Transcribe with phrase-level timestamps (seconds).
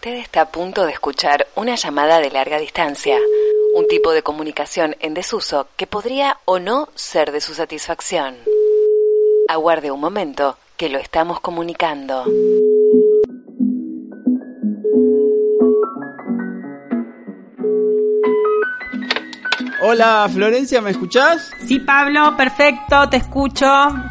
[0.00, 3.18] Usted está a punto de escuchar una llamada de larga distancia,
[3.74, 8.38] un tipo de comunicación en desuso que podría o no ser de su satisfacción.
[9.46, 12.24] Aguarde un momento, que lo estamos comunicando.
[19.92, 21.50] Hola Florencia, ¿me escuchás?
[21.66, 23.66] Sí, Pablo, perfecto, te escucho.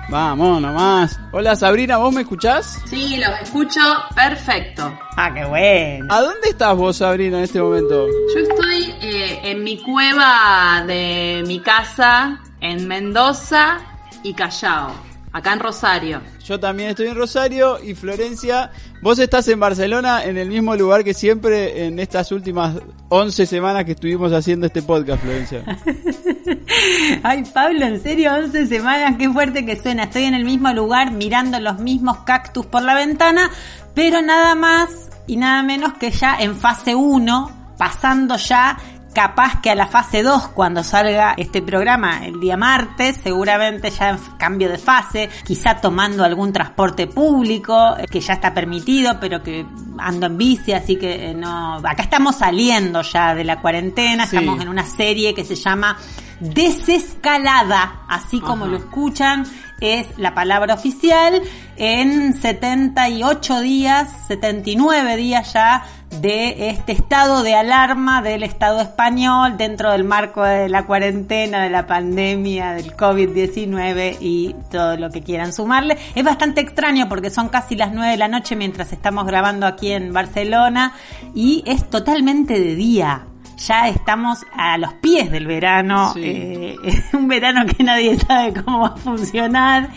[0.09, 1.17] Vamos, nomás.
[1.31, 2.81] Hola Sabrina, ¿vos me escuchás?
[2.85, 3.79] Sí, los escucho
[4.13, 4.99] perfecto.
[5.15, 6.13] Ah, qué bueno.
[6.13, 8.07] ¿A dónde estás vos, Sabrina, en este momento?
[8.07, 13.77] Yo estoy eh, en mi cueva de mi casa en Mendoza
[14.21, 14.91] y Callao,
[15.31, 16.21] acá en Rosario.
[16.43, 18.69] Yo también estoy en Rosario y Florencia,
[19.01, 22.75] vos estás en Barcelona en el mismo lugar que siempre en estas últimas
[23.09, 25.63] 11 semanas que estuvimos haciendo este podcast, Florencia.
[27.23, 30.03] Ay, Pablo, en serio, 11 semanas, qué fuerte que suena.
[30.03, 33.49] Estoy en el mismo lugar mirando los mismos cactus por la ventana,
[33.93, 38.77] pero nada más y nada menos que ya en fase 1, pasando ya
[39.19, 44.11] capaz que a la fase 2 cuando salga este programa el día martes, seguramente ya
[44.11, 49.43] en cambio de fase, quizá tomando algún transporte público eh, que ya está permitido, pero
[49.43, 49.65] que
[49.97, 54.37] ando en bici, así que eh, no, acá estamos saliendo ya de la cuarentena, Sí.
[54.37, 55.97] estamos en una serie que se llama
[56.39, 58.71] Desescalada, así como Ajá.
[58.71, 59.45] lo escuchan,
[59.81, 61.41] es la palabra oficial
[61.75, 69.91] en 78 días, 79 días ya de este estado de alarma del Estado español dentro
[69.91, 75.53] del marco de la cuarentena, de la pandemia, del COVID-19 y todo lo que quieran
[75.53, 75.97] sumarle.
[76.15, 79.91] Es bastante extraño porque son casi las 9 de la noche mientras estamos grabando aquí
[79.91, 80.93] en Barcelona
[81.35, 83.25] y es totalmente de día.
[83.67, 86.21] Ya estamos a los pies del verano, Sí.
[86.23, 86.75] eh,
[87.13, 89.89] un verano que nadie sabe cómo va a funcionar.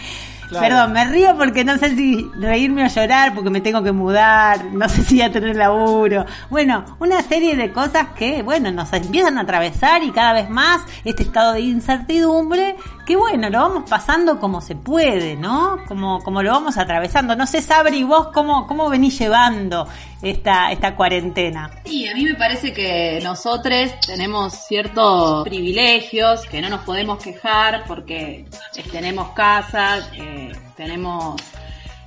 [0.60, 4.64] Perdón, me río porque no sé si reírme o llorar porque me tengo que mudar,
[4.66, 6.26] no sé si voy a tener laburo.
[6.50, 10.82] Bueno, una serie de cosas que, bueno, nos empiezan a atravesar y cada vez más
[11.04, 12.76] este estado de incertidumbre
[13.12, 15.76] que, bueno, lo vamos pasando como se puede, ¿no?
[15.86, 17.36] Como, como lo vamos atravesando.
[17.36, 19.86] No sé, Sabri, vos cómo, cómo venís llevando
[20.22, 21.70] esta, esta cuarentena.
[21.84, 27.84] Y a mí me parece que nosotros tenemos ciertos privilegios, que no nos podemos quejar
[27.86, 28.46] porque
[28.76, 31.38] eh, tenemos casas, eh, tenemos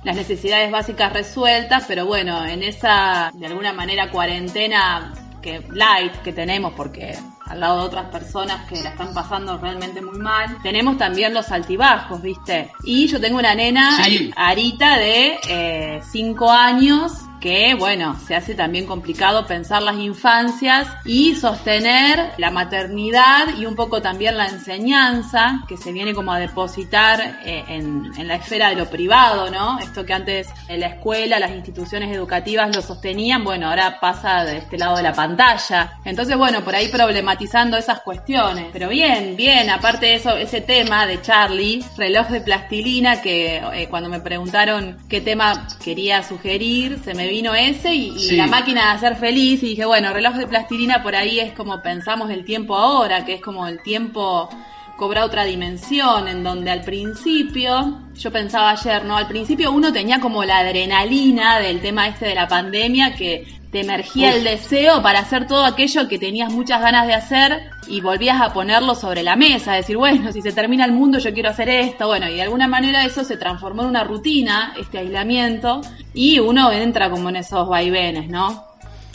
[0.02, 6.32] las necesidades básicas resueltas, pero bueno, en esa, de alguna manera, cuarentena que light que
[6.32, 7.16] tenemos, porque
[7.46, 11.50] al lado de otras personas que la están pasando realmente muy mal, tenemos también los
[11.52, 12.72] altibajos, ¿viste?
[12.82, 14.32] Y yo tengo una nena, Sí.
[14.36, 22.32] Arita, de 5 años, que bueno, se hace también complicado pensar las infancias y sostener
[22.38, 27.64] la maternidad y un poco también la enseñanza que se viene como a depositar eh,
[27.68, 29.78] en, en la esfera de lo privado, ¿no?
[29.78, 34.58] Esto que antes en la escuela, las instituciones educativas lo sostenían, bueno, ahora pasa de
[34.58, 35.98] este lado de la pantalla.
[36.04, 38.66] Entonces, bueno, por ahí problematizando esas cuestiones.
[38.72, 43.88] Pero bien, bien, aparte de eso, ese tema de Charlie, reloj de plastilina, que eh,
[43.88, 48.36] cuando me preguntaron qué tema quería sugerir, se me vino ese y, y Sí.
[48.36, 51.80] la máquina de hacer feliz y dije, bueno, reloj de plastilina por ahí es como
[51.82, 54.48] pensamos el tiempo ahora, que es como el tiempo
[54.96, 59.16] cobra otra dimensión, en donde al principio, yo pensaba ayer, ¿no?
[59.16, 63.80] Al principio uno tenía como la adrenalina del tema este de la pandemia que te
[63.80, 68.40] emergía el deseo para hacer todo aquello que tenías muchas ganas de hacer y volvías
[68.40, 71.68] a ponerlo sobre la mesa, decir, bueno, si se termina el mundo yo quiero hacer
[71.68, 75.82] esto, bueno, y de alguna manera eso se transformó en una rutina, este aislamiento,
[76.14, 78.64] y uno entra como en esos vaivenes, ¿no?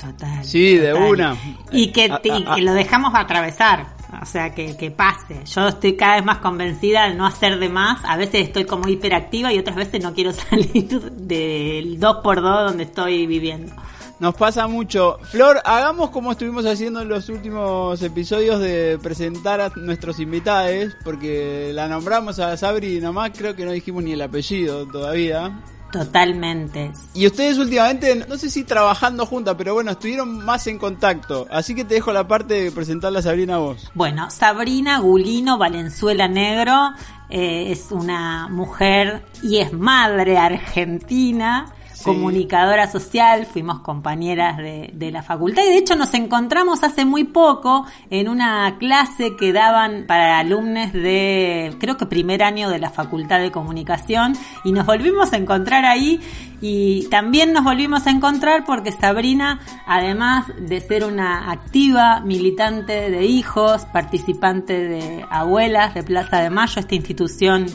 [0.02, 0.44] Total.
[0.44, 1.38] Sí, de una.
[1.72, 3.86] Y que, Ah, y ah, que lo dejamos atravesar.
[4.22, 5.44] O sea, que, que pase.
[5.46, 8.04] Yo estoy cada vez más convencida de no hacer de más.
[8.04, 13.26] A veces estoy como hiperactiva y otras veces no quiero salir del 2x2 donde estoy
[13.28, 13.74] viviendo.
[14.22, 15.18] Nos pasa mucho.
[15.24, 21.72] Flor, hagamos como estuvimos haciendo en los últimos episodios de presentar a nuestros invitados, porque
[21.74, 25.60] la nombramos a Sabri nomás, creo que no dijimos ni el apellido todavía.
[25.92, 26.92] Totalmente.
[27.14, 31.48] Y ustedes últimamente, no sé si trabajando juntas, pero bueno, estuvieron más en contacto.
[31.52, 33.92] Así que te dejo la parte de presentarla a Sabrina a vos.
[33.94, 36.94] Bueno, Sabrina Gulino Valenzuela Negro
[37.30, 41.74] eh, es una mujer y es madre argentina,
[42.04, 47.24] Comunicadora social, fuimos compañeras de, de la facultad y de hecho nos encontramos hace muy
[47.24, 52.90] poco en una clase que daban para alumnos de, creo que primer año de la
[52.90, 54.34] Facultad de Comunicación
[54.64, 56.20] y nos volvimos a encontrar ahí
[56.62, 63.26] y también nos volvimos a encontrar porque Sabrina, además de ser una activa militante de
[63.26, 67.66] hijos, participante de Abuelas de Plaza de Mayo, esta institución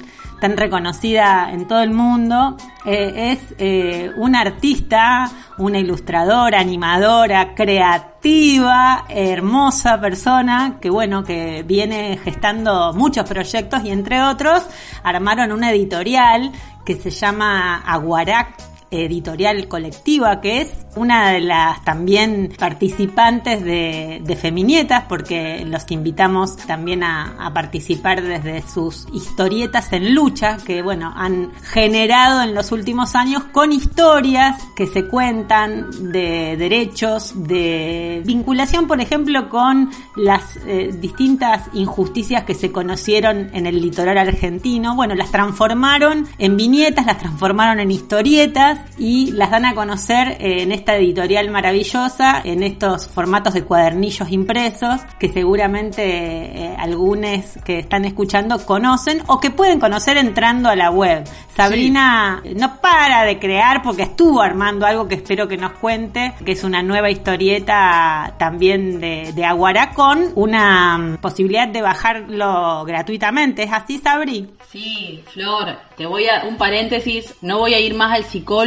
[0.41, 2.57] tan reconocida en todo el mundo.
[2.85, 12.19] Eh, es eh, una artista, una ilustradora, animadora, creativa, hermosa persona que bueno, que viene
[12.23, 14.65] gestando muchos proyectos y entre otros
[15.03, 16.53] armaron una editorial
[16.85, 25.05] que se llama Aguarac editorial colectiva, que es una de las también participantes de, Feminietas,
[25.09, 31.53] porque los invitamos también a, a, participar desde sus historietas en lucha, que bueno, han
[31.63, 39.01] generado en los últimos años con historias que se cuentan de derechos, de vinculación, por
[39.01, 44.95] ejemplo, con las eh, distintas injusticias que se conocieron en el litoral argentino.
[44.95, 50.73] Bueno, las transformaron en viñetas, las transformaron en historietas y las dan a conocer en
[50.73, 57.17] esta editorial maravillosa, en estos formatos de cuadernillos impresos que seguramente eh, algunos
[57.65, 61.25] que están escuchando conocen o que pueden conocer entrando a la web.
[61.55, 62.55] Sabrina sí.
[62.55, 66.65] no para de crear porque estuvo armando algo que espero que nos cuente, que es
[66.65, 73.63] una nueva historieta también de, de Aguará con una mm, posibilidad de bajarlo gratuitamente.
[73.63, 74.51] ¿Es así, Sabri?
[74.71, 78.66] Sí, Flor, te voy a, un paréntesis, no voy a ir más al psicólogo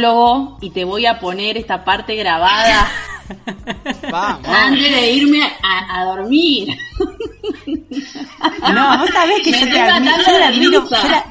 [0.60, 2.90] y te voy a poner esta parte grabada
[4.10, 4.46] Vamos.
[4.48, 6.68] antes de irme a, a dormir.
[8.74, 9.76] No, vos sabés que yo, te yo
[10.38, 11.26] la admiro, yo la-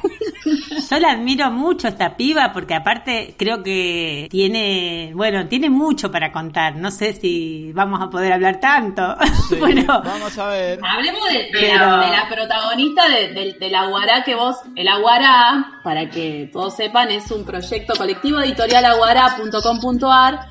[0.90, 6.32] yo la admiro mucho esta piba porque aparte creo que tiene, bueno, tiene mucho para
[6.32, 6.76] contar.
[6.76, 9.16] No sé si vamos a poder hablar tanto.
[9.50, 10.78] Sí, bueno, Vamos a ver.
[10.82, 14.86] Hablemos de, de Pero- la, de la protagonista de- del- del Aguará que vos, el
[14.86, 20.46] Aguará, para que todos sepan, es un proyecto colectivo editorial aguará.com.ar.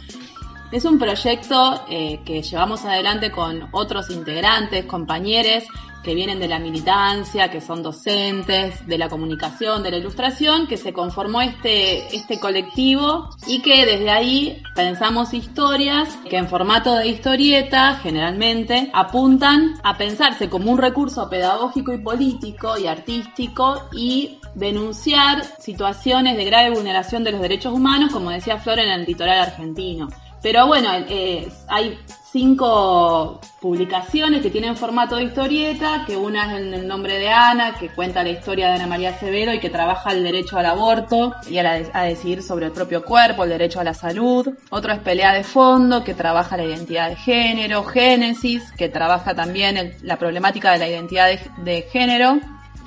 [0.71, 5.63] Es un proyecto eh, que llevamos adelante con otros integrantes, compañeros
[6.03, 10.77] que vienen de la militancia, que son docentes, de la comunicación, de la ilustración, que
[10.77, 17.07] se conformó este, este colectivo y que desde ahí pensamos historias que en formato de
[17.07, 25.43] historieta generalmente apuntan a pensarse como un recurso pedagógico y político y artístico y denunciar
[25.59, 30.07] situaciones de grave vulneración de los derechos humanos, como decía Flor, en el litoral argentino.
[30.41, 31.99] Pero bueno, eh, hay
[32.31, 37.75] cinco publicaciones que tienen formato de historieta, que una es en el nombre de Ana,
[37.77, 41.33] que cuenta la historia de Ana María Severo y que trabaja el derecho al aborto
[41.49, 44.47] y a, la- a decidir sobre el propio cuerpo, el derecho a la salud.
[44.69, 47.83] Otro es Pelea de Fondo, que trabaja la identidad de género.
[47.83, 52.39] Génesis, que trabaja también la problemática de la identidad de, de género.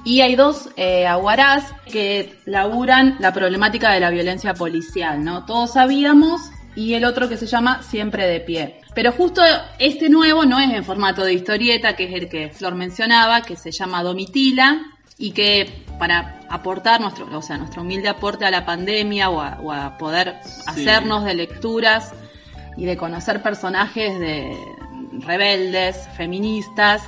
[0.05, 5.45] Y hay dos eh, aguarás que laburan la problemática de la violencia policial, ¿no?
[5.45, 6.41] Todos sabíamos
[6.75, 8.81] y el otro que se llama Siempre de pie.
[8.95, 9.43] Pero justo
[9.79, 13.57] este nuevo no es en formato de historieta, que es el que Flor mencionaba, que
[13.57, 14.81] se llama Domitila
[15.19, 19.59] y que para aportar nuestro, o sea, nuestro humilde aporte a la pandemia o a,
[19.61, 20.37] o a poder
[20.67, 22.13] hacernos de lecturas
[22.77, 24.57] y de conocer personajes de
[25.21, 27.03] rebeldes, feministas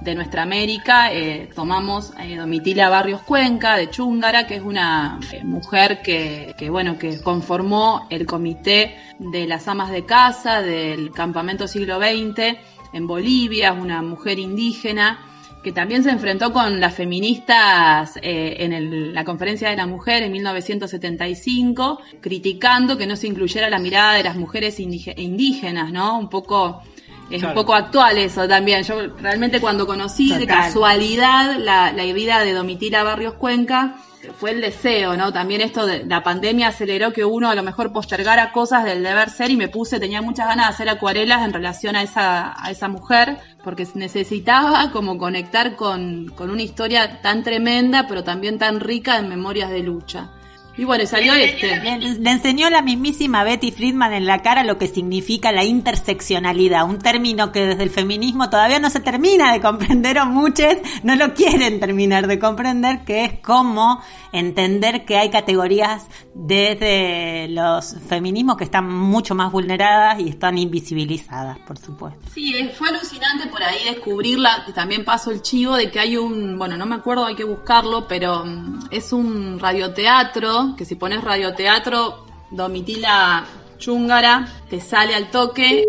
[0.00, 5.42] de nuestra América, eh, tomamos eh, Domitila Barrios Cuenca de Chúngara, que es una eh,
[5.44, 11.66] mujer que, que, bueno, que conformó el comité de las amas de casa del campamento
[11.66, 12.56] siglo XX
[12.92, 15.18] en Bolivia, es una mujer indígena
[15.64, 20.22] que también se enfrentó con las feministas eh, en el- la conferencia de la mujer
[20.22, 26.16] en 1975, criticando que no se incluyera la mirada de las mujeres indíge- indígenas, ¿no?
[26.18, 26.82] Un poco
[27.30, 27.48] es Claro.
[27.48, 28.82] un poco actual eso también.
[28.84, 33.96] Yo realmente cuando conocí de casualidad la, la vida de Domitila Barrios Cuenca,
[34.38, 35.32] fue el deseo, ¿no?
[35.32, 39.30] También esto de la pandemia aceleró que uno a lo mejor postergara cosas del deber
[39.30, 42.70] ser y me puse, tenía muchas ganas de hacer acuarelas en relación a esa, a
[42.70, 48.80] esa mujer, porque necesitaba como conectar con, con una historia tan tremenda, pero también tan
[48.80, 50.30] rica en memorias de lucha.
[50.78, 51.76] Y bueno, salió este.
[51.80, 56.88] Le, le enseñó la mismísima Betty Friedman en la cara lo que significa la interseccionalidad,
[56.88, 61.16] un término que desde el feminismo todavía no se termina de comprender o muchos no
[61.16, 64.00] lo quieren terminar de comprender, que es cómo
[64.32, 71.58] entender que hay categorías desde los feminismos que están mucho más vulneradas y están invisibilizadas,
[71.60, 72.20] por supuesto.
[72.32, 76.76] Sí, fue alucinante por ahí descubrirla, también paso el chivo de que hay un, bueno,
[76.76, 82.24] no me acuerdo, hay que buscarlo, pero mm, es un radioteatro, que si pones radioteatro,
[82.50, 83.46] Domitila
[83.78, 85.84] Chúngara, te sale al toque.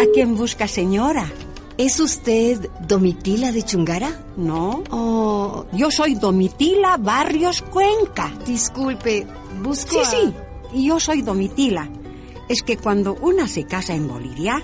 [0.00, 1.30] ¿A quién busca, señora?
[1.76, 4.10] ¿Es usted Domitila de Chungara?
[4.36, 4.82] No.
[4.90, 8.32] Oh, yo soy Domitila Barrios Cuenca.
[8.46, 9.26] Disculpe,
[9.62, 10.34] busco Sí, a- sí,
[10.86, 11.88] yo soy Domitila.
[12.48, 14.60] Es que cuando una se casa en Bolivia,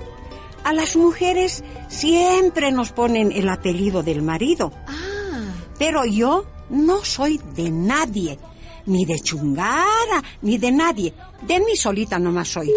[0.65, 4.73] a las mujeres siempre nos ponen el apellido del marido.
[4.89, 8.39] Ah, Pero yo No soy de nadie,
[8.87, 11.15] ni de Chungara, ni de nadie.
[11.43, 12.71] De mí solita nomás soy.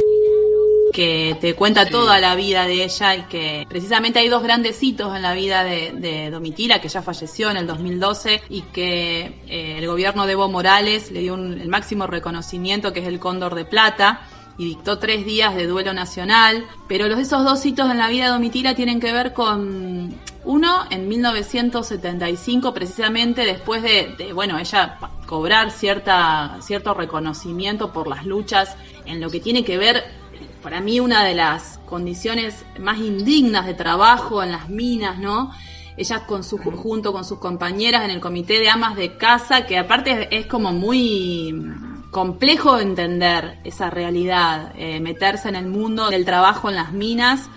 [0.94, 5.16] Que te cuenta toda la vida de ella y que precisamente hay dos grandes hitos
[5.16, 9.88] en la vida de, Domitila, que ya falleció en el 2012 y que eh, el
[9.88, 14.22] gobierno de Evo Morales le dio el máximo reconocimiento, que es el Cóndor de Plata
[14.58, 16.66] y dictó tres días de duelo nacional.
[16.88, 20.86] Pero los, esos dos hitos en la vida de Domitila tienen que ver con uno
[20.90, 29.20] en 1975, precisamente después de, bueno, ella cobrar cierta, cierto reconocimiento por las luchas en
[29.20, 30.04] lo que tiene que ver
[30.62, 35.52] para mí una de las condiciones más indignas de trabajo en las minas, ¿no?
[35.96, 39.78] Ella con su, junto con sus compañeras en el comité de amas de casa, que
[39.78, 41.56] aparte es como muy
[42.18, 47.48] complejo entender esa realidad, eh, meterse en el mundo del trabajo en las minas,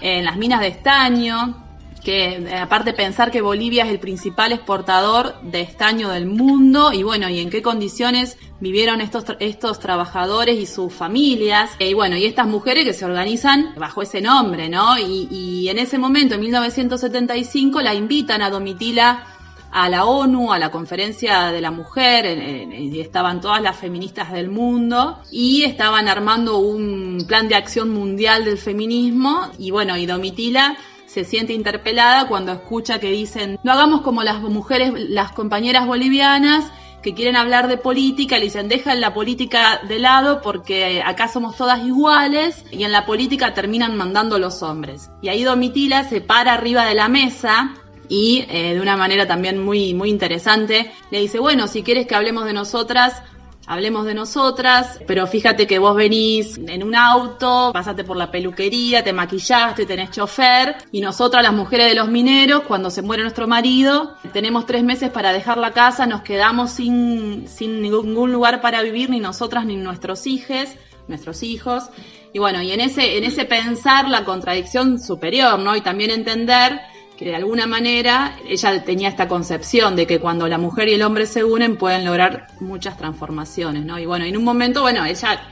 [0.00, 1.62] en las minas de estaño,
[2.02, 7.02] que eh, aparte pensar que Bolivia es el principal exportador de estaño del mundo y
[7.02, 12.24] bueno, y en qué condiciones vivieron estos, estos trabajadores y sus familias, y bueno, y
[12.24, 14.98] estas mujeres que se organizan bajo ese nombre, ¿no?
[14.98, 19.37] Y, y en ese momento, en 1975, la invitan a Domitila
[19.70, 25.18] a la ONU, a la conferencia de la mujer, estaban todas las feministas del mundo
[25.30, 31.24] y estaban armando un plan de acción mundial del feminismo y bueno, y Domitila se
[31.24, 36.70] siente interpelada cuando escucha que dicen, no hagamos como las mujeres, las compañeras bolivianas
[37.02, 41.56] que quieren hablar de política, le dicen, dejan la política de lado porque acá somos
[41.56, 45.10] todas iguales y en la política terminan mandando los hombres.
[45.22, 47.74] Y ahí Domitila se para arriba de la mesa
[48.08, 52.14] y eh, de una manera también muy, muy interesante le dice, bueno, si quieres que
[52.14, 53.22] hablemos de nosotras,
[53.68, 59.04] hablemos de nosotras, pero fíjate que vos venís en un auto, pasaste por la peluquería,
[59.04, 63.46] te maquillaste, tenés chofer, y nosotras las mujeres de los mineros, cuando se muere nuestro
[63.46, 68.80] marido, tenemos tres meses para dejar la casa, nos quedamos sin, sin ningún lugar para
[68.80, 70.70] vivir, ni nosotras ni nuestros hijos,
[71.06, 71.84] nuestros hijos.
[72.32, 75.76] Y bueno, y en ese, en ese pensar la contradicción superior, ¿no?
[75.76, 76.80] Y también entender
[77.18, 81.02] que de alguna manera ella tenía esta concepción de que cuando la mujer y el
[81.02, 83.98] hombre se unen pueden lograr muchas transformaciones, ¿no?
[83.98, 85.42] Y bueno, en un momento, bueno, ella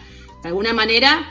[0.42, 1.26] de alguna manera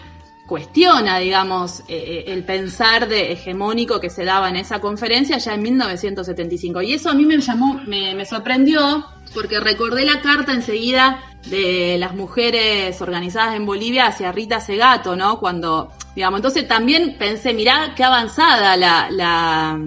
[0.46, 5.54] cuestiona, digamos, eh, eh, el pensar de hegemónico que se daba en esa conferencia ya
[5.54, 6.82] en 1975.
[6.82, 11.98] Y eso a mí me llamó, me, me sorprendió, porque recordé la carta enseguida de
[12.00, 15.40] las mujeres organizadas en Bolivia hacia Rita Segato, ¿no?
[15.40, 19.80] Cuando, digamos, entonces también pensé, mirá qué avanzada la, la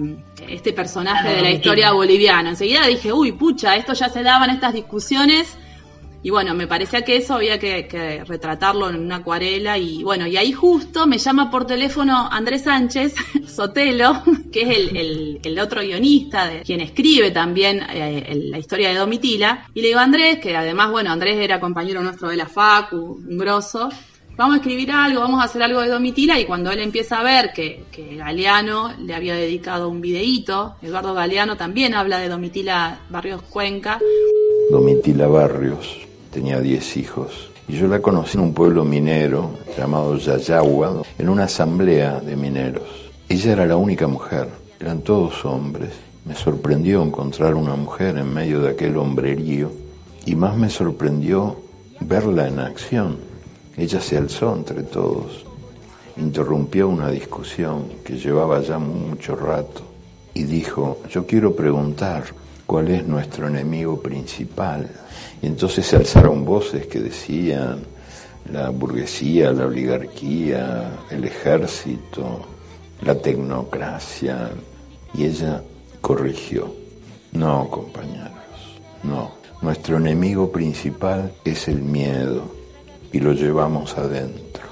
[0.47, 2.51] este personaje de la historia boliviana.
[2.51, 5.57] Enseguida dije, uy, pucha, esto ya se daban estas discusiones.
[6.21, 9.77] Y bueno, me parecía que eso había que, retratarlo en una acuarela.
[9.77, 13.15] Y bueno, y ahí justo me llama por teléfono Andrés Sánchez
[13.47, 19.67] Sotelo, que es el, otro guionista, de, quien escribe también eh, la historia de Domitila.
[19.73, 23.23] Y le digo a Andrés, que además, bueno, Andrés era compañero nuestro de la FACU,
[23.27, 23.89] un grosso
[24.39, 27.23] vamos a escribir algo, vamos a hacer algo de Domitila y cuando él empieza a
[27.23, 33.01] ver que, que Galeano le había dedicado un videíto, Eduardo Galeano también habla de Domitila
[33.09, 33.99] Barrios Cuenca.
[34.71, 41.03] Domitila Barrios tenía 10 hijos y yo la conocí en un pueblo minero llamado Yayagua,
[41.17, 43.11] en una asamblea de mineros.
[43.27, 45.91] Ella era la única mujer, eran todos hombres.
[46.25, 49.71] Me sorprendió encontrar una mujer en medio de aquel hombrerío
[50.25, 51.57] y más me sorprendió
[52.01, 53.29] verla en acción
[53.79, 55.45] ella se alzó entre todos,
[56.17, 59.83] interrumpió una discusión que llevaba ya mucho rato
[60.33, 62.25] y dijo, yo quiero preguntar
[62.65, 64.91] cuál es nuestro enemigo principal.
[65.41, 67.79] Y entonces se alzaron voces que decían
[68.51, 72.41] la burguesía, la oligarquía, el ejército,
[73.01, 74.51] la tecnocracia.
[75.13, 75.61] Y ella
[76.01, 76.73] corrigió,
[77.31, 78.31] no compañeros,
[79.03, 79.31] no,
[79.61, 82.43] nuestro enemigo principal es el miedo
[83.11, 84.68] y lo llevamos adentro.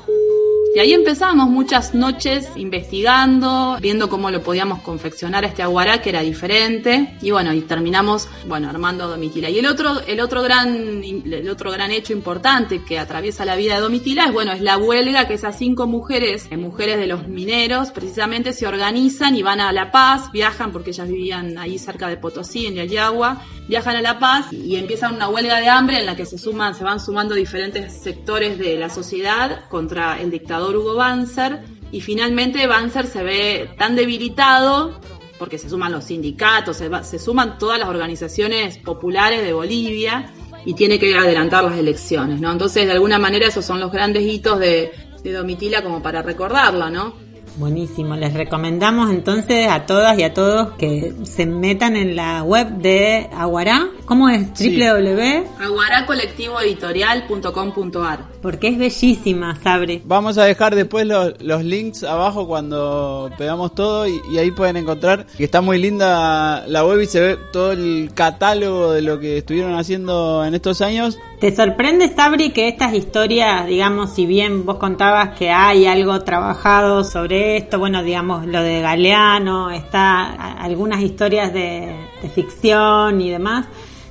[0.77, 6.21] Y ahí empezamos muchas noches investigando, viendo cómo lo podíamos confeccionar este aguará que era
[6.21, 9.49] diferente y bueno, y terminamos, bueno, armando Domitila.
[9.49, 13.73] Y el otro el otro gran el otro gran hecho importante que atraviesa la vida
[13.73, 17.27] de Domitila es bueno, es la huelga que esas cinco mujeres, eh, mujeres de los
[17.27, 22.07] mineros, precisamente se organizan y van a La Paz, viajan porque ellas vivían ahí cerca
[22.07, 26.05] de Potosí en Yayagua, viajan a La Paz y empiezan una huelga de hambre en
[26.05, 30.66] la que se suman se van sumando diferentes sectores de la sociedad contra el dictador
[30.75, 34.99] Hugo Banzer y finalmente Banzer se ve tan debilitado
[35.39, 40.31] porque se suman los sindicatos, se, suman todas las organizaciones populares de Bolivia
[40.65, 44.59] y tiene que adelantar las elecciones, Entonces, de alguna manera, esos son los grandes hitos
[44.59, 44.91] de,
[45.23, 47.13] Domitila como para recordarla, ¿no?
[47.57, 52.67] Buenísimo, les recomendamos entonces a todas y a todos que se metan en la web
[52.77, 53.87] de Aguará.
[54.05, 54.45] ¿Cómo es?
[54.53, 54.79] Sí.
[54.79, 55.47] www.
[55.59, 60.03] aguaracolectivoeditorial.com.ar Porque es bellísima, Sabri.
[60.05, 64.77] Vamos a dejar después los, los links abajo cuando pegamos todo y, y ahí pueden
[64.77, 69.19] encontrar que está muy linda la web y se ve todo el catálogo de lo
[69.19, 71.17] que estuvieron haciendo en estos años.
[71.39, 77.03] ¿Te sorprende, Sabri, que estas historias, digamos, si bien vos contabas que hay algo trabajado
[77.03, 83.67] sobre esto, bueno, digamos, lo de Galeano, está algunas historias de, de ficción y demás,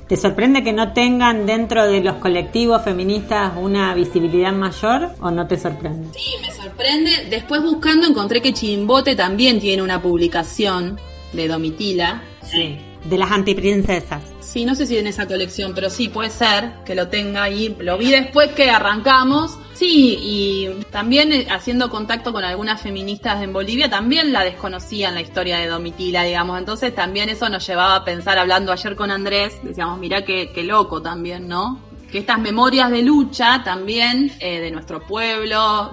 [0.07, 5.47] ¿te sorprende que no tengan dentro de los colectivos feministas una visibilidad mayor o no
[5.47, 6.17] te sorprende?
[6.17, 7.27] Sí, me sorprende.
[7.29, 10.97] Después buscando encontré que Chimbote también tiene una publicación
[11.33, 12.21] de Domitila.
[12.41, 12.86] Sí.
[13.05, 14.21] De las antiprincesas.
[14.41, 17.75] Sí, no sé si en esa colección, pero sí, puede ser que lo tenga ahí.
[17.79, 19.57] Lo vi después que arrancamos.
[19.73, 25.21] Sí, y también eh, haciendo contacto con algunas feministas en Bolivia, también la desconocían la
[25.21, 26.57] historia de Domitila, digamos.
[26.57, 30.63] Entonces también eso nos llevaba a pensar, hablando ayer con Andrés, decíamos, mirá qué, qué
[30.63, 31.79] loco también, ¿no?
[32.11, 35.91] Que estas memorias de lucha también eh, de nuestro pueblo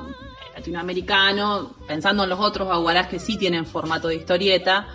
[0.55, 4.89] latinoamericano, pensando en los otros aguarás que sí tienen formato de historieta,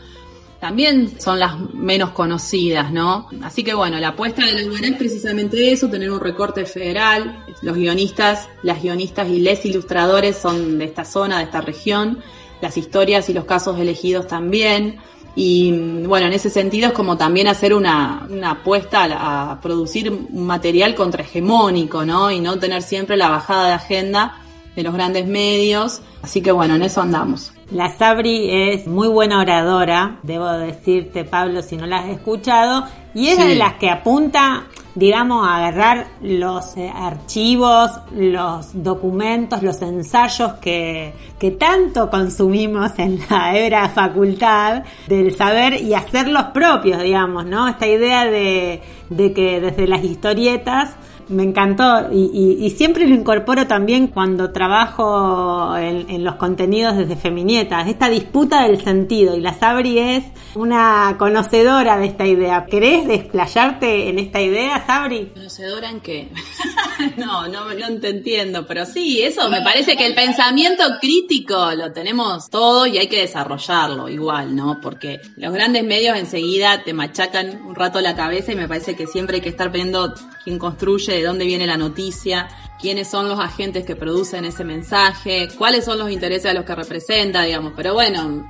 [0.60, 3.30] también son las menos conocidas, ¿no?
[3.44, 7.46] Así que bueno, la apuesta de la es precisamente eso, tener un recorte federal.
[7.62, 12.20] Los guionistas, las guionistas y les ilustradores son de esta zona, de esta región.
[12.62, 14.98] Las historias y los casos elegidos también.
[15.34, 15.72] Y
[16.06, 20.46] bueno, en ese sentido es como también hacer una, una apuesta a, a producir un
[20.46, 22.32] material contrahegemónico, ¿no?
[22.32, 24.42] Y no tener siempre la bajada de agenda
[24.76, 26.02] de los grandes medios.
[26.22, 27.54] Así que bueno, en eso andamos.
[27.72, 33.28] La Sabri es muy buena oradora, debo decirte, Pablo, si no la has escuchado, y
[33.28, 33.44] es Sí.
[33.44, 34.64] de las que apunta,
[34.96, 43.20] digamos, a agarrar los eh, archivos, los documentos, los ensayos que, que tanto consumimos en
[43.30, 47.68] la facultad del saber y hacerlos propios, digamos, ¿no?
[47.68, 50.96] Esta idea de, de que desde las historietas
[51.30, 57.16] me encantó y, y- y siempre lo incorporo también cuando trabajo en, los contenidos desde
[57.16, 60.24] Feminietas, esta disputa del sentido y la Sabri es
[60.56, 62.66] una conocedora de esta idea.
[62.66, 65.28] ¿Querés desplayarte en esta idea, Sabri?
[65.34, 66.30] ¿Conocedora en qué?
[67.18, 72.50] no, no, no entiendo, pero sí, eso me parece que el pensamiento crítico lo tenemos
[72.50, 74.80] todo y hay que desarrollarlo igual, ¿no?
[74.82, 79.08] Porque los grandes medios enseguida te machacan un rato la cabeza y me parece que
[79.08, 80.14] siempre hay que estar viendo
[80.44, 82.48] quién construye, de dónde viene la noticia,
[82.80, 86.76] quiénes son los agentes que producen ese mensaje, cuáles son los intereses a los que
[86.76, 88.46] representa, digamos, pero bueno,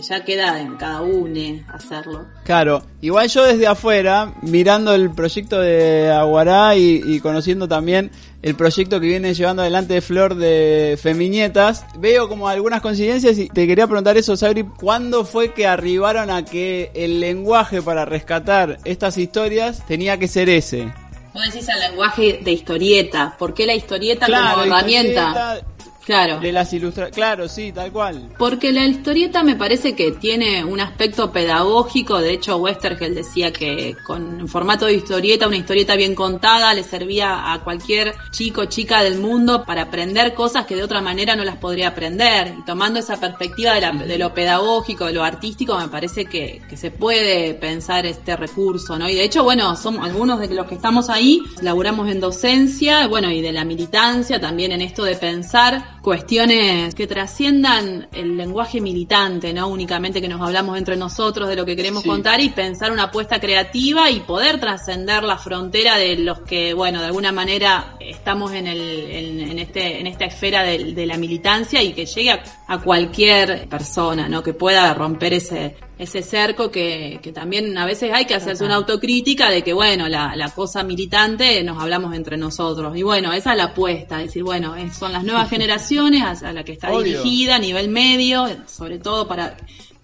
[0.00, 1.36] ya queda en cada uno
[1.68, 2.26] hacerlo.
[2.44, 8.10] Claro, igual yo desde afuera, mirando el proyecto de Aguará y, conociendo también
[8.42, 13.48] el proyecto que viene llevando adelante de Flor de Feminietas, veo como algunas coincidencias y
[13.48, 18.78] te quería preguntar eso, Sabri, ¿cuándo fue que arribaron a que el lenguaje para rescatar
[18.84, 20.92] estas historias tenía que ser ese?
[21.36, 23.36] Vos decís el lenguaje de historieta.
[23.38, 25.28] ¿Por qué la historieta como herramienta?
[25.28, 25.75] historieta
[26.06, 26.38] Claro.
[26.38, 28.28] De las ilustra claro, sí, tal cual.
[28.38, 32.20] Porque la historieta me parece que tiene un aspecto pedagógico.
[32.20, 36.84] De hecho, Westergel decía que con en formato de historieta, una historieta bien contada, le
[36.84, 41.34] servía a cualquier chico o chica del mundo para aprender cosas que de otra manera
[41.34, 42.54] no las podría aprender.
[42.60, 46.62] Y tomando esa perspectiva de, la- de lo pedagógico, de lo artístico, me parece que,
[46.70, 49.08] que se puede pensar este recurso, ¿no?
[49.10, 53.28] Y de hecho, bueno, somos algunos de los que estamos ahí, laburamos en docencia, bueno,
[53.32, 59.52] y de la militancia también en esto de pensar cuestiones que trasciendan el lenguaje militante,
[59.52, 62.08] no únicamente que nos hablamos entre nosotros de lo que queremos Sí.
[62.08, 67.00] contar y pensar una apuesta creativa y poder trascender la frontera de los que, bueno,
[67.00, 71.16] de alguna manera estamos en el, en, en este, en esta esfera de, de la
[71.16, 74.44] militancia y que llegue a, a cualquier persona, ¿no?
[74.44, 78.74] Que pueda romper ese, ese cerco que, que también a veces hay que hacerse una
[78.74, 82.96] autocrítica de que, bueno, la, la cosa militante nos hablamos entre nosotros.
[82.96, 86.48] Y bueno, esa es la apuesta, es decir, bueno, es- son las nuevas generaciones a,
[86.48, 87.22] a la que está Obvio.
[87.22, 89.56] dirigida a nivel medio, sobre todo para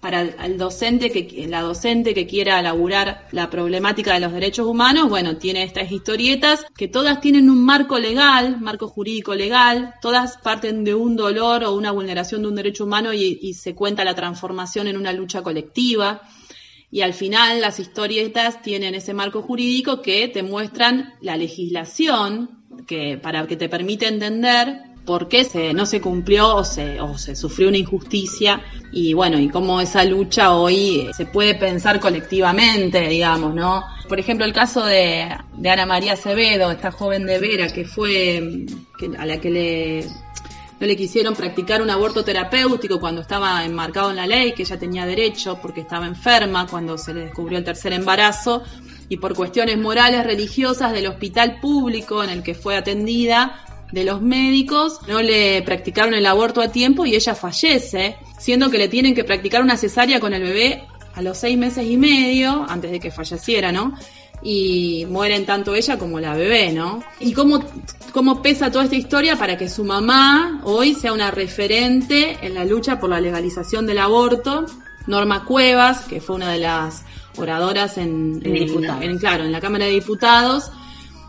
[0.02, 5.08] para el docente que la docente que quiera elaborar la problemática de los derechos humanos,
[5.08, 10.82] bueno, tiene estas historietas que todas tienen un marco legal, marco jurídico legal, todas parten
[10.82, 14.16] de un dolor o una vulneración de un derecho humano y, y se cuenta la
[14.16, 16.22] transformación en una lucha colectiva.
[16.90, 23.18] Y al final las historietas tienen ese marco jurídico que te muestran la legislación que
[23.18, 27.34] para que te permite entender por qué se, no se cumplió o se, o se
[27.34, 28.62] sufrió una injusticia
[28.92, 33.84] y bueno, y cómo esa lucha hoy eh, se puede pensar colectivamente, digamos, ¿no?
[34.08, 35.28] Por ejemplo, el caso de,
[35.64, 38.66] Ana María Acevedo, esta joven de Vera que fue,
[39.18, 40.06] a la que le
[40.80, 44.80] no le quisieron practicar un aborto terapéutico cuando estaba enmarcado en la ley, que ella
[44.80, 48.64] tenía derecho porque estaba enferma cuando se le descubrió el tercer embarazo
[49.08, 54.20] y por cuestiones morales religiosas del hospital público en el que fue atendida de los
[54.22, 59.14] médicos no le practicaron el aborto a tiempo y ella fallece, siendo que le tienen
[59.14, 62.98] que practicar una cesárea con el bebé a los seis meses y medio, antes de
[62.98, 63.92] que falleciera, ¿no?
[64.42, 67.05] Y mueren tanto ella como la bebé, ¿no?
[67.20, 67.62] Y cómo,
[68.12, 72.64] cómo pesa toda esta historia para que su mamá hoy sea una referente en la
[72.64, 74.64] lucha por la legalización del aborto.
[75.07, 77.05] Norma Cuevas, que fue una de las
[77.37, 79.02] oradoras en, en, Diputados.
[79.05, 80.70] en- claro, en la Cámara de Diputados.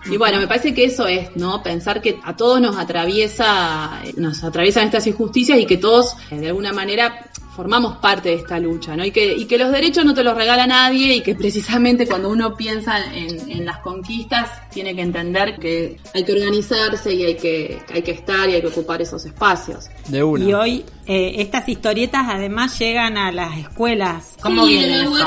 [0.05, 1.63] Y bueno, me parece que eso es, ¿no?
[1.63, 6.47] Pensar que a todos nos atraviesa, nos atraviesan estas injusticias y que todos, eh, de
[6.47, 9.05] alguna manera, formamos parte de esta lucha, ¿no?
[9.05, 12.29] Y que, y que los derechos no te los regala nadie y que precisamente cuando
[12.29, 17.35] uno piensa en, en las conquistas tiene que entender que hay que organizarse y hay
[17.35, 19.85] que, hay que estar y hay que ocupar esos espacios.
[20.07, 20.43] De una.
[20.43, 24.35] Y hoy eh, estas historietas además llegan a las escuelas.
[24.41, 25.25] ¿Cómo Sí, viene en eso?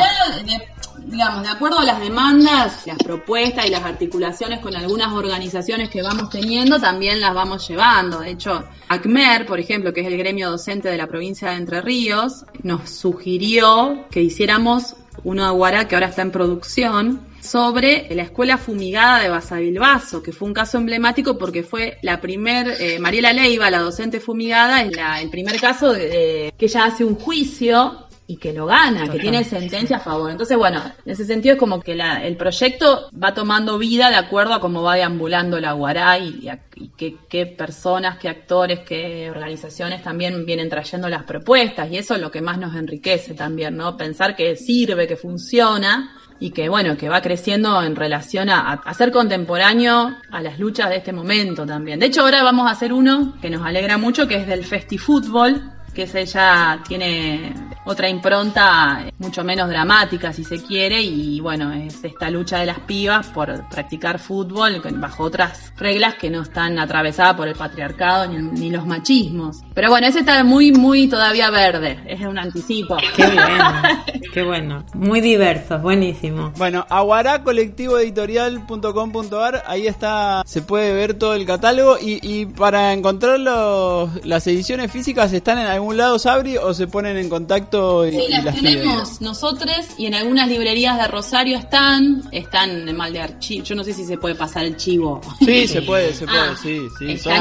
[1.05, 6.03] Digamos, de acuerdo a las demandas, las propuestas y las articulaciones con algunas organizaciones que
[6.03, 8.21] vamos teniendo, también las vamos llevando.
[8.21, 11.81] De hecho, ACMER, por ejemplo, que es el gremio docente de la provincia de Entre
[11.81, 18.59] Ríos, nos sugirió que hiciéramos de Aguará que ahora está en producción sobre la escuela
[18.59, 23.71] fumigada de Basavilbaso, que fue un caso emblemático porque fue la primer, eh, Mariela Leiva,
[23.71, 28.39] la docente fumigada, es la, el primer caso de- que ella hace un juicio y
[28.39, 30.31] que lo gana, que tiene sentencia a favor.
[30.33, 34.17] Entonces, bueno, en ese sentido es como que la- el proyecto va tomando vida de
[34.17, 39.31] acuerdo a cómo va deambulando la Guará y, y qué, qué personas, qué actores, qué
[39.31, 43.77] organizaciones también vienen trayendo las propuestas y eso es lo que más nos enriquece también,
[43.77, 43.97] ¿no?
[43.97, 48.95] Pensar que sirve, que funciona y que bueno, que va creciendo en relación a, a
[48.95, 52.01] ser contemporáneo a las luchas de este momento también.
[52.01, 55.73] De hecho, ahora vamos a hacer uno que nos alegra mucho, que es del FestiFútbol,
[55.97, 57.55] que ese ya tiene
[57.87, 62.81] otra impronta mucho menos dramática si se quiere y bueno, es esta lucha de las
[62.81, 68.37] pibas por practicar fútbol bajo otras reglas que no están atravesadas por el patriarcado ni,
[68.61, 69.63] ni los machismos.
[69.75, 72.97] Pero bueno, ese está muy, muy todavía verde, es un anticipo.
[73.17, 73.65] Qué bueno,
[74.35, 74.85] qué bueno.
[74.95, 76.53] Muy diversos, buenísimo.
[76.59, 84.25] Bueno, aguaracolectivoeditorial.com.ar, ahí está, se puede ver todo el catálogo y, y para encontrar los-
[84.27, 88.21] las ediciones físicas, ¿están en algún lado, Sabri, o se ponen en contacto y, Sí,
[88.29, 88.79] y las las piden?
[88.81, 93.65] tenemos nosotros y en algunas librerías de Rosario están, están en mal de archivo.
[93.65, 95.21] Yo no sé si se puede pasar el chivo.
[95.39, 97.33] Sí, se puede, se puede, Ah, sí, sí, son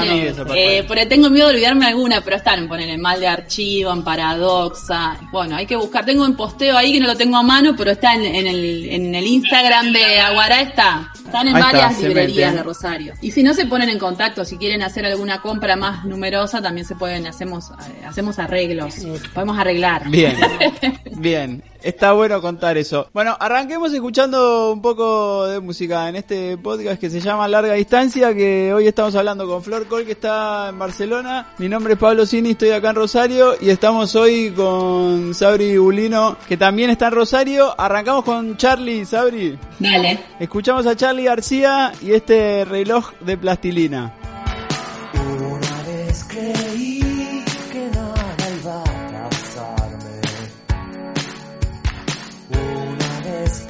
[0.55, 4.03] eh, porque tengo miedo de olvidarme alguna, pero están, ponen en mal de archivo, en
[4.03, 5.17] paradoxa.
[5.31, 6.05] Bueno, hay que buscar.
[6.05, 8.89] Tengo un posteo ahí que no lo tengo a mano, pero está en, en el,
[8.89, 11.11] en el Instagram de Aguará, está.
[11.25, 13.13] Están en Ahí varias librerías de Rosario.
[13.21, 16.85] Y si no se ponen en contacto, si quieren hacer alguna compra más numerosa, también
[16.85, 18.05] se pueden, hacemos, eh,
[18.35, 18.95] hacemos arreglos.
[19.33, 20.09] Podemos arreglar.
[20.09, 20.37] Bien,
[21.17, 21.63] bien.
[21.81, 23.09] Está bueno contar eso.
[23.13, 28.33] Bueno, arranquemos escuchando un poco de música en este podcast que se llama Larga Distancia,
[28.33, 31.53] que hoy estamos hablando con Flor Col, que está en Barcelona.
[31.59, 36.37] Mi nombre es Pablo Cini, estoy acá en Rosario y estamos hoy con Sabri Bulino,
[36.47, 37.79] que también está en Rosario.
[37.79, 39.55] Arrancamos con Charlie, Sabri.
[39.77, 40.19] Dale.
[40.39, 44.11] Escuchamos a Charlie García y este reloj de plastilina.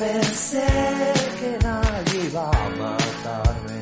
[0.05, 0.67] Pensé
[1.39, 3.81] que nadie iba a matarme.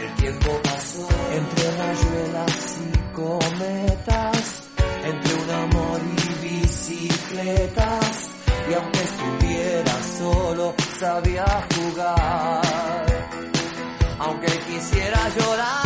[0.00, 4.62] El tiempo pasó entre rayuelas y cometas,
[5.10, 8.30] entre un amor y bicicletas.
[8.70, 13.04] Y aunque estuviera solo, sabía jugar
[14.18, 15.83] aunque quisiera llorar.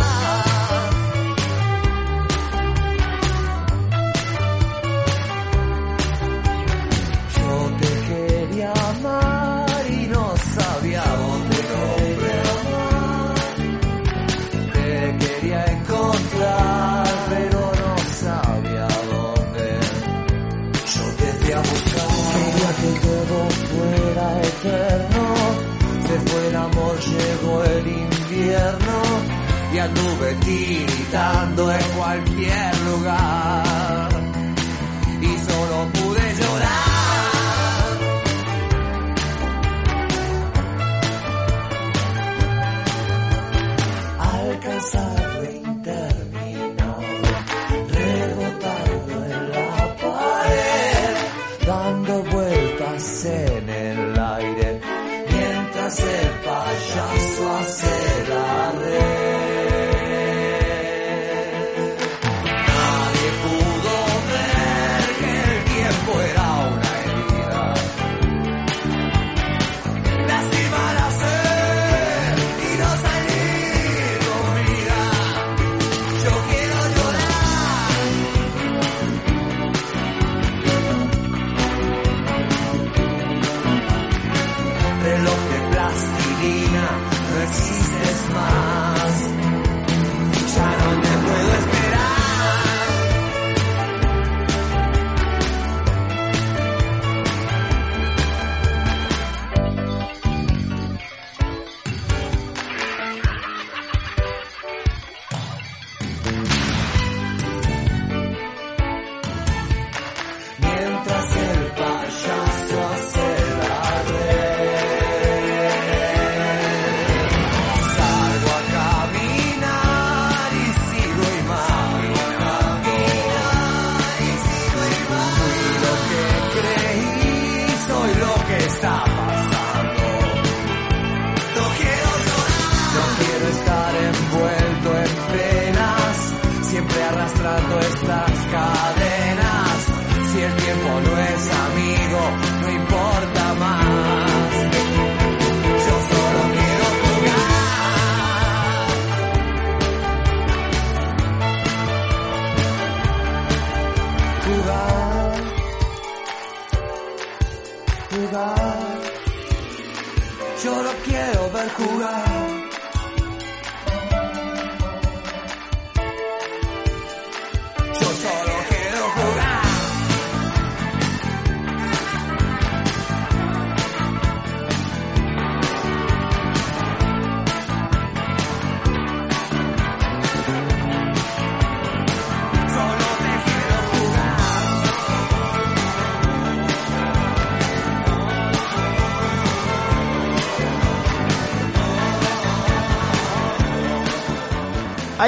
[29.79, 33.68] Y anduve tiritando en cualquier lugar.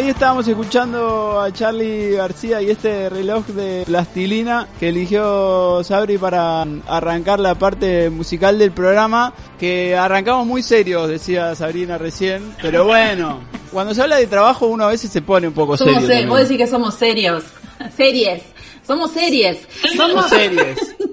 [0.01, 6.63] Ahí estábamos escuchando a Charlie García y este reloj de plastilina que eligió Sabri para
[6.87, 13.41] arrancar la parte musical del programa, que arrancamos muy serios, decía Sabrina recién, pero bueno,
[13.73, 16.09] cuando se habla de trabajo uno a veces se pone un poco Somos serio.
[16.09, 17.45] ser- vos decís que somos serios.
[17.95, 18.43] Series.
[18.87, 19.59] Somos series.
[19.97, 20.79] Somos series.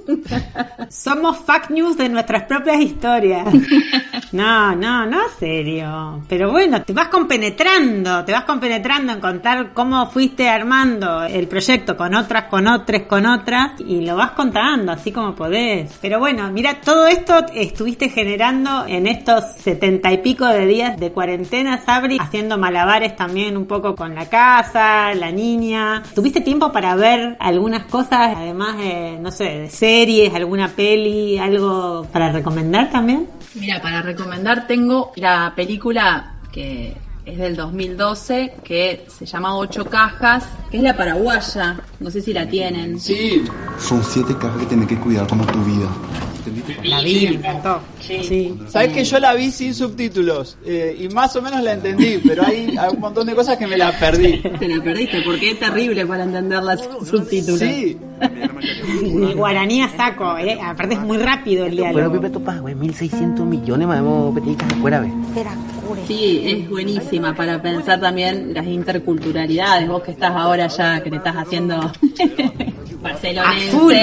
[0.90, 3.48] Somos fact news de nuestras propias historias.
[4.32, 6.22] No, no, no serio.
[6.28, 11.96] Pero bueno, te vas compenetrando, te vas compenetrando en contar cómo fuiste armando el proyecto
[11.96, 15.98] con otras, con otras, con otras, y lo vas contando así como podés.
[16.02, 21.12] Pero bueno, mira, todo esto estuviste generando en estos setenta y pico de días de
[21.12, 26.04] cuarentena, Sabri, haciendo malabares también un poco con la casa, la niña.
[26.14, 32.08] ¿Tuviste tiempo para ver algunas cosas, además de, no sé, de series, alguna peli, algo
[32.14, 33.28] para recomendar también?
[33.56, 36.94] Mira, para recomendar tengo la película que
[37.28, 41.78] es del 2012, que se llama Ocho Cajas, que es la paraguaya.
[42.00, 43.00] No sé si la tienen.
[43.00, 43.44] Sí,
[43.80, 45.90] Son siete cajas que tenés que cuidar como tu vida.
[46.38, 46.88] ¿Entendiste?
[46.88, 47.82] La vi, me encantó.
[48.00, 48.58] Sí.
[48.70, 52.46] sabes que yo la vi sin subtítulos eh, y más o menos la entendí, pero
[52.46, 54.38] hay, hay un montón de cosas que me las perdí.
[54.60, 57.60] Te la perdiste porque es terrible para entender las subtítulos.
[57.60, 60.58] Sí, El guaraní a saco, eh.
[60.64, 62.14] aparte es muy rápido el diálogo.
[62.14, 65.06] Pepe Topaz, güey, 1600 millones más hemos pedido afuera,
[66.08, 69.88] Sí, es buenísima para pensar también las interculturalidades.
[69.88, 71.92] Vos que estás ahora ya, que te estás haciendo A
[73.02, 73.72] barcelonense.
[73.72, 73.94] full.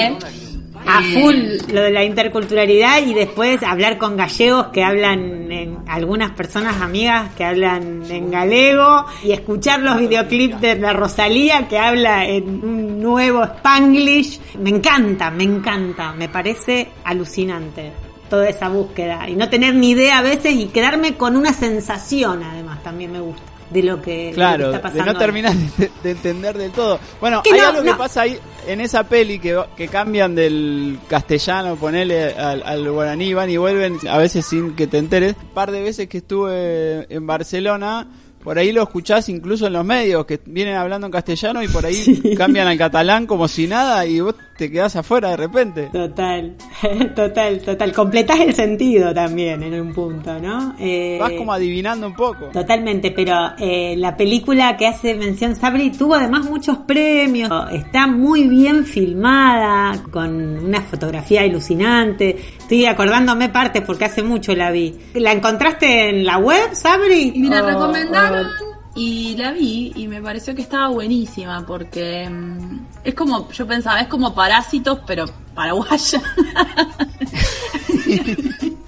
[0.86, 5.78] A Eh, full lo de la interculturalidad y después hablar con gallegos que hablan en
[5.86, 11.78] algunas personas amigas que hablan en galego y escuchar los videoclips de la Rosalía que
[11.78, 14.40] habla en un nuevo Spanglish.
[14.58, 18.03] Me encanta, me encanta, me parece alucinante
[18.34, 22.42] toda esa búsqueda y no tener ni idea a veces y quedarme con una sensación
[22.42, 25.12] además también me gusta de lo que, de lo claro, que está de pasando.
[25.12, 27.00] no terminar de, de entender del todo.
[27.20, 30.98] Bueno, Que hay no, algo que pasa ahí en esa peli que, que cambian del
[31.08, 35.34] castellano, ponele al, al guaraní, van y vuelven, a veces sin que te enteres.
[35.42, 38.06] Un par de veces que estuve en Barcelona,
[38.44, 41.86] por ahí lo escuchás incluso en los medios, que vienen hablando en castellano y por
[41.86, 45.90] ahí cambian al catalán como si nada y vos te quedás afuera de repente.
[45.92, 46.54] Total,
[47.14, 47.92] total, total.
[47.92, 50.74] Completás el sentido también en un punto, ¿no?
[50.78, 52.46] Eh, Vas como adivinando un poco.
[52.46, 58.48] Totalmente, pero eh, la película que hace mención Sabri tuvo además muchos premios, está muy
[58.48, 62.36] bien filmada, con una fotografía alucinante.
[62.58, 64.94] Estoy acordándome partes porque hace mucho la vi.
[65.14, 67.32] ¿La encontraste en la web, Sabri?
[67.34, 68.46] Y me la recomendaron
[68.94, 74.00] y la vi y me pareció que estaba buenísima porque mm, es como, yo pensaba,
[74.00, 76.22] es como parásitos pero paraguaya.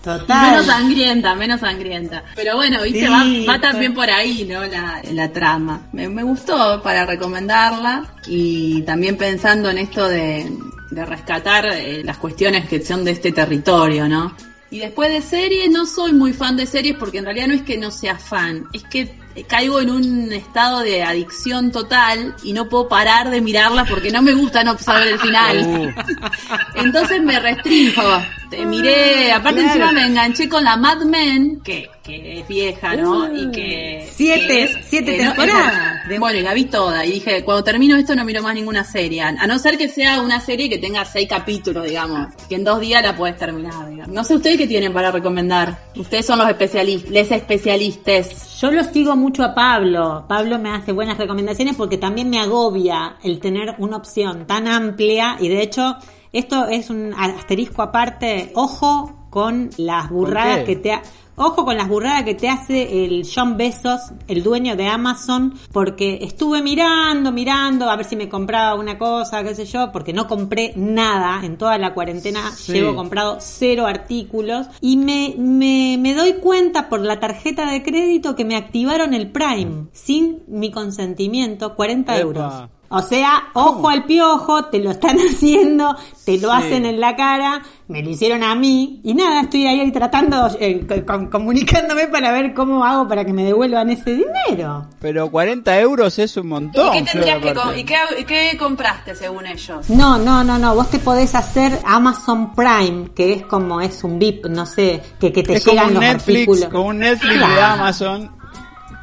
[0.02, 0.50] Total.
[0.50, 2.22] Menos sangrienta, menos sangrienta.
[2.36, 4.64] Pero bueno, viste, Sí, va, va también por ahí, ¿no?
[4.64, 5.88] La, la trama.
[5.92, 10.48] Me, me gustó para recomendarla y también pensando en esto de,
[10.90, 14.36] de rescatar eh, las cuestiones que son de este territorio, ¿no?
[14.70, 17.62] Y después de series, no soy muy fan de series porque en realidad no es
[17.62, 22.68] que no sea fan, es que caigo en un estado de adicción total y no
[22.68, 25.94] puedo parar de mirarla porque no me gusta no saber el final.
[26.74, 28.02] Entonces me restringo.
[28.50, 29.68] Te miré, aparte claro.
[29.80, 33.26] encima me enganché con la Mad Men, que, que es vieja, ¿no?
[33.36, 34.08] y que...
[34.10, 36.02] Siete- que es- siete que no- temporadas.
[36.20, 39.22] bueno, y la vi toda y dije, cuando termino esto no miro más ninguna serie.
[39.22, 42.80] A no ser que sea una serie que tenga seis capítulos, digamos, que en dos
[42.80, 44.14] días la puedes terminar, digamos.
[44.14, 45.78] No sé ustedes qué tienen para recomendar.
[45.96, 48.60] Ustedes son los especialistas, les especialistas.
[48.60, 50.24] Yo lo sigo mucho a Pablo.
[50.28, 55.36] Pablo me hace buenas recomendaciones porque también me agobia el tener una opción tan amplia
[55.40, 55.96] y de hecho
[56.32, 58.52] esto es un asterisco aparte.
[58.54, 61.02] Ojo con las burradas que te ha-
[61.38, 66.20] Ojo con las burradas que te hace el John Bezos, el dueño de Amazon, porque
[66.22, 70.28] estuve mirando, mirando, a ver si me compraba una cosa, qué sé yo, porque no
[70.28, 72.72] compré nada en toda la cuarentena, Sí.
[72.72, 78.34] llevo comprado cero artículos y me, me, me doy cuenta por la tarjeta de crédito
[78.34, 82.22] que me activaron el Prime sin mi consentimiento, 40 Epa.
[82.22, 82.54] euros.
[82.88, 86.54] O sea, ojo al piojo, te lo están haciendo, te lo Sí.
[86.56, 90.86] hacen en la cara, me lo hicieron a mí y nada, estoy ahí tratando, eh,
[90.88, 94.86] co- com- comunicándome para ver cómo hago para que me devuelvan ese dinero.
[95.00, 96.94] Pero 40 euros es un montón.
[96.94, 99.88] ¿Y qué, tendrías que com- y qué, compraste según ellos?
[99.90, 104.18] No, no, no, no, vos te podés hacer Amazon Prime, que es como es un
[104.18, 106.64] VIP, no sé, que, que te es como llegan un los Netflix, artículos.
[106.70, 107.62] como un Netflix de.
[107.62, 108.35] Amazon.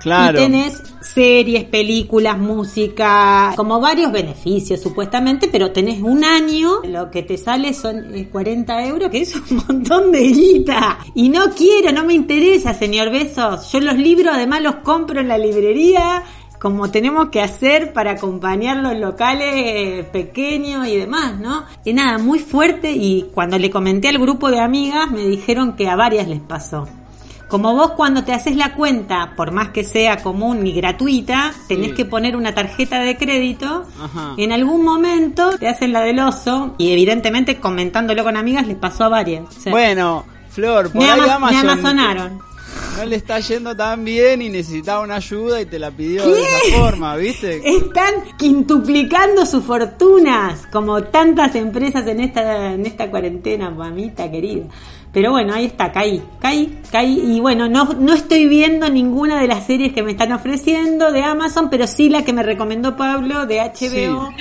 [0.03, 0.37] Claro.
[0.37, 7.23] Y tenés series, películas, música, como varios beneficios supuestamente, pero tenés un año, lo que
[7.23, 10.99] te sale son eh, 40 euros, que es un montón de guita.
[11.15, 13.71] Y no quiero, no me interesa, señor Besos.
[13.71, 16.23] Yo los libros además los compro en la librería
[16.59, 21.65] como tenemos que hacer para acompañar los locales eh, pequeños y demás, ¿no?
[21.83, 25.89] Y nada, muy fuerte y cuando le comenté al grupo de amigas me dijeron que
[25.89, 26.87] a varias les pasó.
[27.53, 31.89] Como vos cuando te haces la cuenta, por más que sea común y gratuita, tenés
[31.89, 31.93] Sí.
[31.97, 34.33] que poner una tarjeta de crédito, Ajá.
[34.37, 39.03] en algún momento te hacen la del oso y evidentemente comentándolo con amigas les pasó
[39.03, 39.43] a varias.
[39.55, 42.39] O sea, Bueno, Flor, por me, ahí ama- me Amazon amazonaron.
[42.97, 46.41] No le está yendo tan bien y necesitaba una ayuda y te la pidió de
[46.41, 47.61] esa forma, ¿viste?
[47.63, 54.65] Están quintuplicando sus fortunas, como tantas empresas en esta, en esta cuarentena, mamita querida.
[55.13, 57.19] Pero bueno, ahí está, caí, caí, caí.
[57.23, 61.23] Y bueno, no, no estoy viendo ninguna de las series que me están ofreciendo de
[61.23, 64.33] Amazon, pero sí la que me recomendó Pablo de HBO,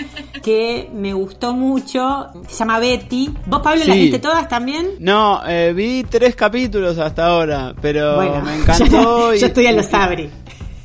[0.43, 2.29] que me gustó mucho.
[2.49, 3.35] Se llama Betty.
[3.45, 4.93] ¿Vos, Pablo, las viste todas también?
[4.99, 9.35] No, eh, vi tres capítulos hasta ahora, pero Bueno, me encantó.
[9.35, 10.31] y- yo estoy a los Sabri.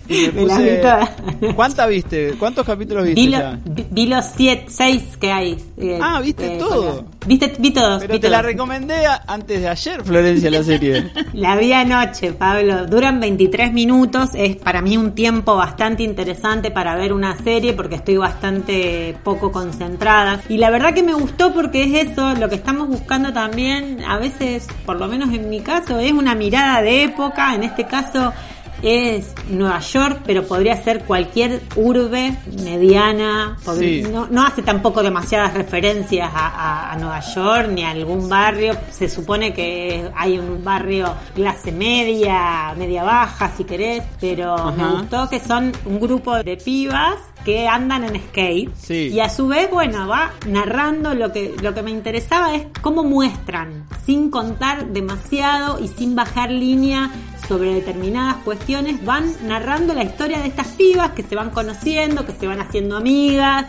[0.09, 1.53] Y Me puse-.
[1.55, 2.33] ¿Cuántas viste?
[2.39, 3.59] ¿Cuántos capítulos viste Vi, lo- ya?
[3.65, 5.57] vi- vi los siete, seis que hay.
[5.77, 6.95] eh, Ah, ¿viste eh, todo?
[7.03, 7.99] la- Viste, vi todos.
[8.01, 11.11] Pero vi te la recomendé antes de ayer, Florencia, la serie.
[11.33, 12.85] La vi anoche, Pablo.
[12.87, 14.29] Duran 23 minutos.
[14.33, 19.51] Es para mí un tiempo bastante interesante para ver una serie porque estoy bastante poco
[19.51, 20.39] concentrada.
[20.47, 24.17] Y la verdad que me gustó porque es eso, lo que estamos buscando también, a
[24.17, 27.55] veces, por lo menos en mi caso, es una mirada de época.
[27.55, 28.31] En este caso
[28.81, 33.57] es Nueva York, pero podría ser cualquier urbe mediana.
[33.77, 34.03] Sí.
[34.11, 38.75] No, no hace tampoco demasiadas referencias a, a- a Nueva York ni a algún barrio.
[38.91, 44.91] Se supone que hay un barrio clase media, media baja, si querés, pero me Ajá.
[44.93, 49.09] gustó que son un grupo de pibas que andan en skate Sí.
[49.13, 53.03] y a su vez, bueno, va narrando lo que lo que me interesaba es cómo
[53.03, 57.09] muestran, sin contar demasiado y sin bajar línea
[57.47, 62.33] sobre determinadas cuestiones, van narrando la historia de estas pibas que se van conociendo, que
[62.33, 63.65] se van haciendo amigas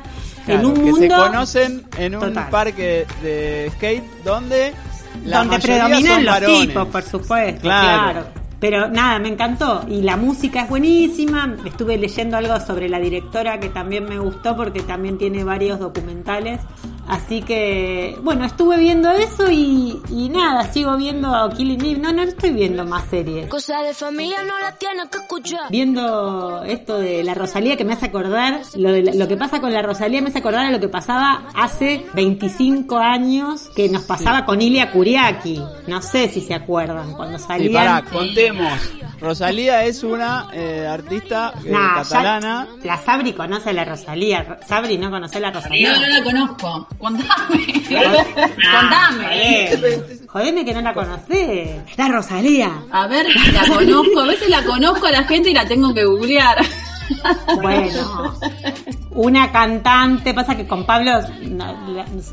[0.48, 2.48] en Claro, un que mundo se conocen en un Total.
[2.50, 4.72] parque de skate donde
[5.24, 6.60] la donde predominan los varones.
[6.68, 8.12] tipos, por supuesto, Claro.
[8.12, 8.37] claro.
[8.60, 9.84] Pero nada, me encantó.
[9.88, 11.56] Y la música es buenísima.
[11.64, 16.60] Estuve leyendo algo sobre la directora que también me gustó porque también tiene varios documentales.
[17.08, 21.98] Así que, bueno, estuve viendo eso y, y nada, sigo viendo Killing Eve.
[22.00, 23.48] No, no estoy viendo más series.
[23.48, 25.70] Cosa de familia no la tienes que escuchar.
[25.70, 29.60] Viendo esto de la Rosalía que me hace acordar, lo, de la- lo que pasa
[29.60, 34.02] con la Rosalía me hace acordar a lo que pasaba hace 25 años que nos
[34.02, 35.60] pasaba con Ilia Kuriaki.
[35.86, 37.72] No sé si se acuerdan, cuando Y salían...
[37.72, 38.72] pará, contemos.
[39.20, 42.68] Rosalía es una eh, artista eh, Nah, ya- catalana.
[42.84, 44.58] la Sabri conoce a la Rosalía.
[44.66, 45.92] Sabri no conoce a la Rosalía.
[45.92, 46.88] No, no la conozco.
[46.98, 47.66] Contame.
[48.70, 50.02] Contame.
[50.26, 51.80] Jodeme que no la conocés.
[51.96, 52.70] La Rosalía.
[52.92, 54.20] A ver, la conozco.
[54.20, 56.58] A veces la conozco a la gente y la tengo que googlear.
[57.60, 58.34] Bueno,
[59.12, 60.34] una cantante.
[60.34, 61.12] Pasa que con Pablo.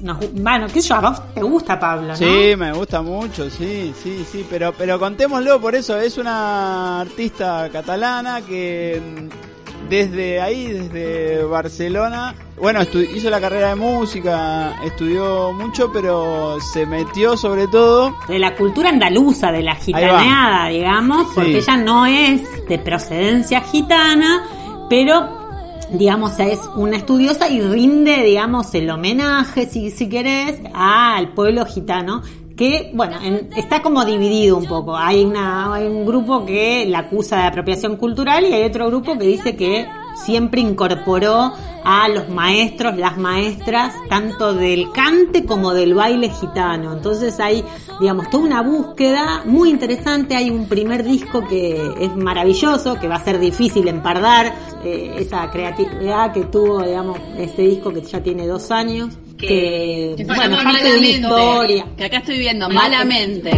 [0.01, 2.15] nos- bueno, qué sé yo, a vos te gusta Pablo, ¿no?
[2.15, 7.69] Sí, me gusta mucho, sí, sí, sí, pero pero contémoslo por eso, es una artista
[7.71, 12.79] catalana que mm, desde ahí, desde Barcelona, bueno,
[13.15, 18.89] hizo la carrera de música, estudió mucho, pero se metió sobre todo de la cultura
[18.89, 21.69] andaluza, de la gitaneada, digamos, porque Sí.
[21.69, 24.43] ella no es de procedencia gitana,
[24.89, 25.43] pero
[25.91, 32.21] digamos es una estudiosa y rinde, digamos, el homenaje, si, si querés, al pueblo gitano
[32.57, 34.95] que, bueno, en- está como dividido un poco.
[34.95, 39.17] Hay, una, hay un grupo que la acusa de apropiación cultural y hay otro grupo
[39.17, 39.85] que dice que
[40.15, 41.53] siempre incorporó
[41.85, 46.93] a los maestros, las maestras, tanto del cante como del baile gitano.
[46.93, 47.63] Entonces hay,
[47.99, 50.35] digamos, toda una búsqueda muy interesante.
[50.35, 54.51] Hay un primer disco que es maravilloso, que va a ser difícil empardar
[54.83, 59.15] eh, esa creatividad que tuvo, digamos, este disco que ya tiene dos años.
[59.37, 61.85] Que, bueno, parte de una historia.
[61.95, 63.51] Que acá estoy viendo, malamente.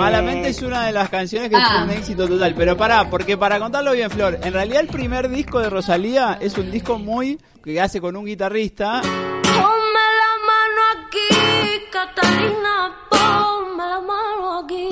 [0.00, 1.68] Malamente es una de las canciones que Ah.
[1.70, 2.54] fue un éxito total.
[2.56, 6.56] Pero pará, porque para contarlo bien, Flor, en realidad el primer disco de Rosalía es
[6.58, 12.94] un disco muy que hace con un guitarrista Ponme la mano aquí, Catalina.
[13.10, 14.88] Ponme la mano aquí.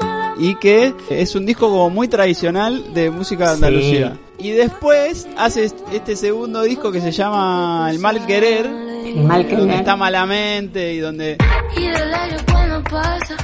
[0.00, 3.54] La y que es un disco como muy tradicional de música de Sí.
[3.56, 4.16] Andalucía.
[4.38, 9.56] Y después hace este segundo disco que se llama El Mal Querer, el mal que
[9.56, 11.38] donde está Malamente y donde
[11.76, 11.86] Y
[12.84, 13.36] pasa,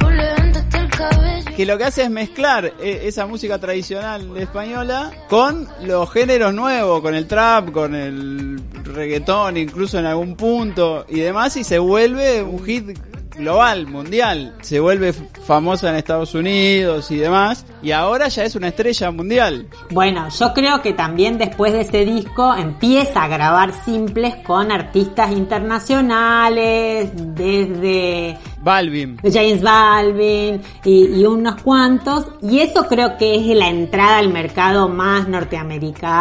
[0.00, 1.56] por levantarte el cabello.
[1.56, 7.00] que lo que hace es mezclar eh, esa música tradicional española con los géneros nuevos,
[7.00, 12.42] con el trap, con el reggaetón, incluso en algún punto y demás, y se vuelve
[12.42, 12.98] un hit
[13.36, 14.54] global, mundial.
[14.62, 17.66] Se vuelve famosa en Estados Unidos y demás.
[17.82, 19.66] Y ahora ya es una estrella mundial.
[19.90, 25.32] Bueno, yo creo que también después de ese disco empieza a grabar simples con artistas
[25.32, 29.18] internacionales, desde Balvin.
[29.22, 32.26] James Balvin y, y unos cuantos.
[32.42, 35.28] Y eso creo que es la entrada al mercado más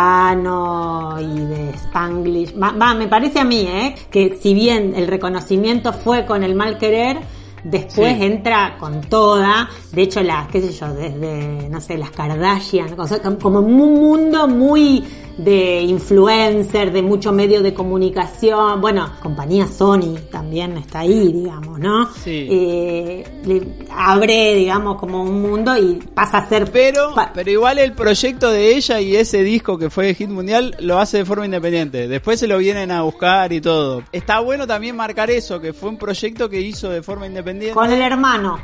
[0.08, 2.54] norteamericano y de Spanglish.
[2.62, 3.96] Va, va, me parece a mí, ¿eh?
[4.12, 7.18] Que si bien el reconocimiento fue con el mal querer,
[7.64, 8.24] después Sí.
[8.24, 9.70] entra con toda.
[9.91, 13.74] De hecho, las, qué sé yo, desde, no sé, las Kardashian, o sea, como un
[13.76, 15.04] mundo muy
[15.38, 18.80] de influencer, de mucho medio de comunicación.
[18.82, 22.14] Bueno, compañía Sony también está ahí, digamos, ¿no?
[22.14, 22.48] Sí.
[22.50, 26.72] Eh, le abre, digamos, como un mundo y pasa a ser...
[26.72, 31.00] Pero, pero igual el proyecto de ella y ese disco que fue hit mundial lo
[31.00, 32.08] hace de forma independiente.
[32.08, 34.04] Después se lo vienen a buscar y todo.
[34.12, 37.74] Está bueno también marcar eso, que fue un proyecto que hizo de forma independiente.
[37.74, 38.60] Con el hermano.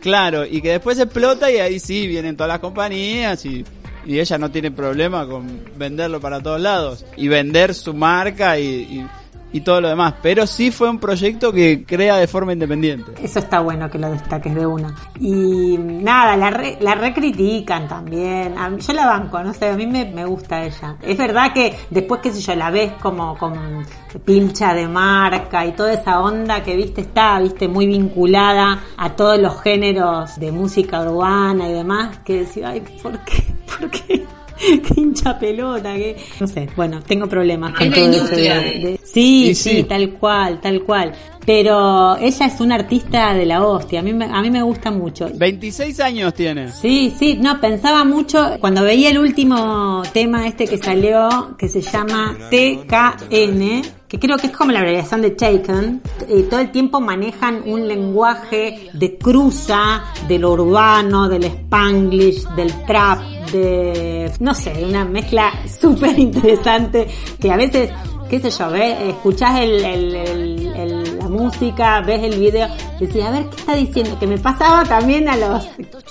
[0.00, 3.64] Claro, y que después explota y ahí sí vienen todas las compañías y,
[4.06, 9.06] y ella no tiene problema con venderlo para todos lados y vender su marca y,
[9.52, 10.14] y, todo lo demás.
[10.20, 13.12] Pero sí fue un proyecto que crea de forma independiente.
[13.22, 14.92] Eso está bueno que lo destaques de una.
[15.20, 18.56] Y nada, la, re- la recritican también.
[18.84, 20.96] Yo la banco, no sé, a mí me, me gusta ella.
[21.00, 23.86] Es verdad que después, qué sé yo, la ves como con
[24.24, 29.38] pilcha de marca y toda esa onda que viste está, viste, muy vinculada a todos
[29.38, 33.44] los géneros de música urbana y demás, que decía, ay, ¿por qué?
[33.88, 34.24] ¿Por qué?
[34.56, 38.60] Qué hincha pelota, que no sé, bueno, tengo problemas con todo eso industria.
[38.60, 39.82] de- de- sí, Y sí, sí.
[39.82, 41.12] tal cual, tal cual.
[41.46, 44.90] Pero ella es una artista de la hostia, a mí me, a mí me gusta
[44.90, 45.28] mucho.
[45.34, 46.70] 26 años tiene.
[46.72, 51.80] Sí, sí, no, pensaba mucho cuando veía el último tema este que salió, que se
[51.82, 57.00] llama TKN, que creo que es como la abreviación de Taken, eh, todo el tiempo
[57.00, 63.20] manejan un lenguaje de cruza de lo urbano, del spanglish, del trap,
[63.52, 67.06] de, no sé, una mezcla súper interesante
[67.40, 67.90] que a veces
[68.30, 70.93] qué sé yo, ves, escuchás el, el- el- el- la
[71.34, 72.68] música, ves el video,
[72.98, 74.18] decís, a ver, ¿qué está diciendo?
[74.18, 75.68] Que me pasaba también a los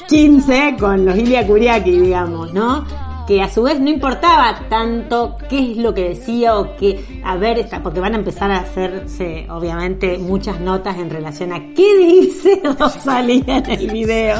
[0.07, 2.86] 15 con los Ilia Kuriaki, digamos, ¿no?
[3.28, 7.38] Que a su vez no importaba tanto qué es lo que decía o qué, a
[7.38, 12.61] ver, porque van a empezar a hacerse, obviamente, muchas notas en relación a qué dice
[12.80, 14.38] Rosalía en el video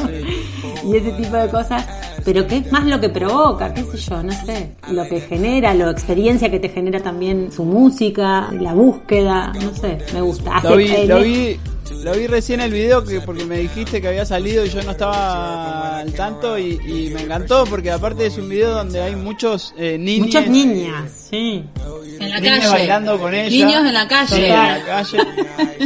[0.84, 1.86] y ese tipo de cosas,
[2.26, 5.72] pero qué es más lo que provoca, qué sé yo, no sé, lo que genera,
[5.72, 10.60] la experiencia que te genera también su música, la búsqueda, no sé, me gusta.
[10.62, 11.58] Lo vi, Hace- lo vi,
[12.02, 14.92] lo vi recién el video que porque me dijiste que había salido y yo no
[14.92, 19.74] estaba al tanto y, y me encantó porque aparte es un video donde hay muchos
[19.76, 20.26] eh, niños.
[20.26, 21.64] Muchas niñas, sí.
[22.20, 22.68] En la niños calle.
[22.72, 23.50] bailando con ella.
[23.66, 24.36] Niños en la calle.
[24.36, 25.18] Sí, en la calle.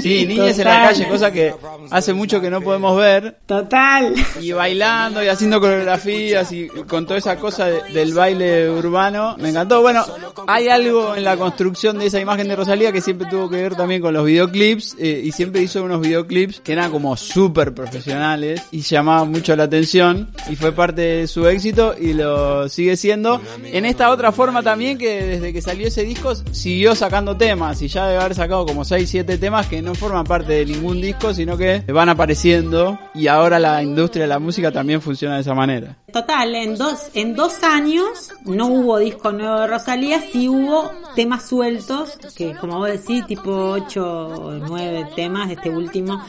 [0.03, 1.53] Sí, niñas en la calle, cosa que
[1.90, 3.36] hace mucho que no podemos ver.
[3.46, 4.14] Total.
[4.40, 9.34] Y bailando y haciendo coreografías y con toda esa cosa de- del baile urbano.
[9.38, 9.80] Me encantó.
[9.80, 10.05] Bueno,
[10.46, 13.74] hay algo en la construcción de esa imagen de Rosalía que siempre tuvo que ver
[13.74, 18.62] también con los videoclips eh, y siempre hizo unos videoclips que eran como súper profesionales
[18.70, 23.41] y llamaban mucho la atención y fue parte de su éxito y lo sigue siendo.
[23.64, 27.89] En esta otra forma también que desde que salió ese disco siguió sacando temas y
[27.89, 31.32] ya debe haber sacado como 6, 7 temas que no forman parte de ningún disco
[31.34, 35.55] sino que van apareciendo y ahora la industria de la música también funciona de esa
[35.55, 35.97] manera.
[36.12, 41.47] Total, en dos, en dos años no hubo disco nuevo de Rosalía, sí hubo temas
[41.47, 46.22] sueltos, que como vos decís, tipo 8 o 9 temas, este último,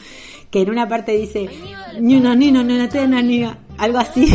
[0.50, 1.48] que en una parte dice,
[2.00, 4.26] ni una, ni una, ni una, ni una", algo así,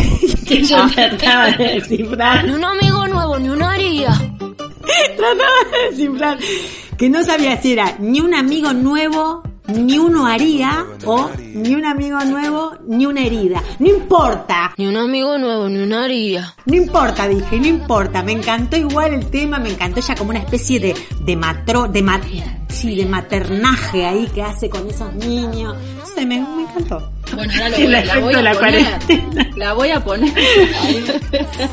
[0.48, 2.46] que yo trataba de descifrar.
[2.46, 4.12] Ni un amigo nuevo, ni una haría.
[5.18, 6.38] Trataba de descifrar.
[6.98, 11.86] Que no sabía si era ni un amigo nuevo, ni uno haría, o ni un
[11.86, 13.64] amigo nuevo, ni una herida.
[13.80, 14.74] No importa.
[14.78, 16.54] Ni un amigo nuevo, ni una haría.
[16.66, 18.24] No importa, dije, no importa.
[18.24, 22.02] Me encantó igual el tema, me encantó ella como una especie de, de matro, de
[22.02, 22.24] mat,
[22.70, 25.76] sí, de maternaje ahí que hace con esos niños.
[26.14, 27.15] Sé, me, me encantó.
[27.34, 28.86] Bueno, ahora lo El voy, la voy a la poner.
[29.00, 29.50] cuarentena.
[29.56, 30.34] La voy a poner.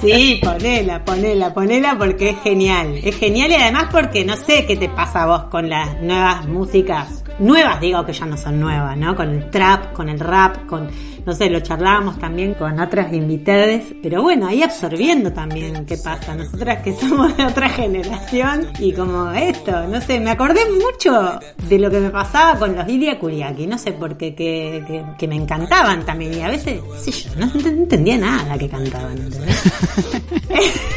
[0.00, 2.98] Sí, ponela, ponela, ponela porque es genial.
[3.02, 6.46] Es genial y además porque no sé qué te pasa a vos con las nuevas
[6.46, 7.24] músicas.
[7.38, 9.16] Nuevas, digo que ya no son nuevas, ¿no?
[9.16, 10.88] Con el trap, con el rap, con,
[11.24, 13.82] no sé, lo charlábamos también con otras invitadas.
[14.02, 16.34] Pero bueno, ahí absorbiendo también qué pasa.
[16.34, 21.78] Nosotras que somos de otra generación y como esto, no sé, me acordé mucho de
[21.78, 23.66] lo que me pasaba con los Ilia Kuriaki.
[23.66, 26.34] No sé por qué, que, que, que me encantaban también.
[26.34, 29.62] Y a veces, sé yo, no, ent- no entendía nada que cantaban, ¿entendés?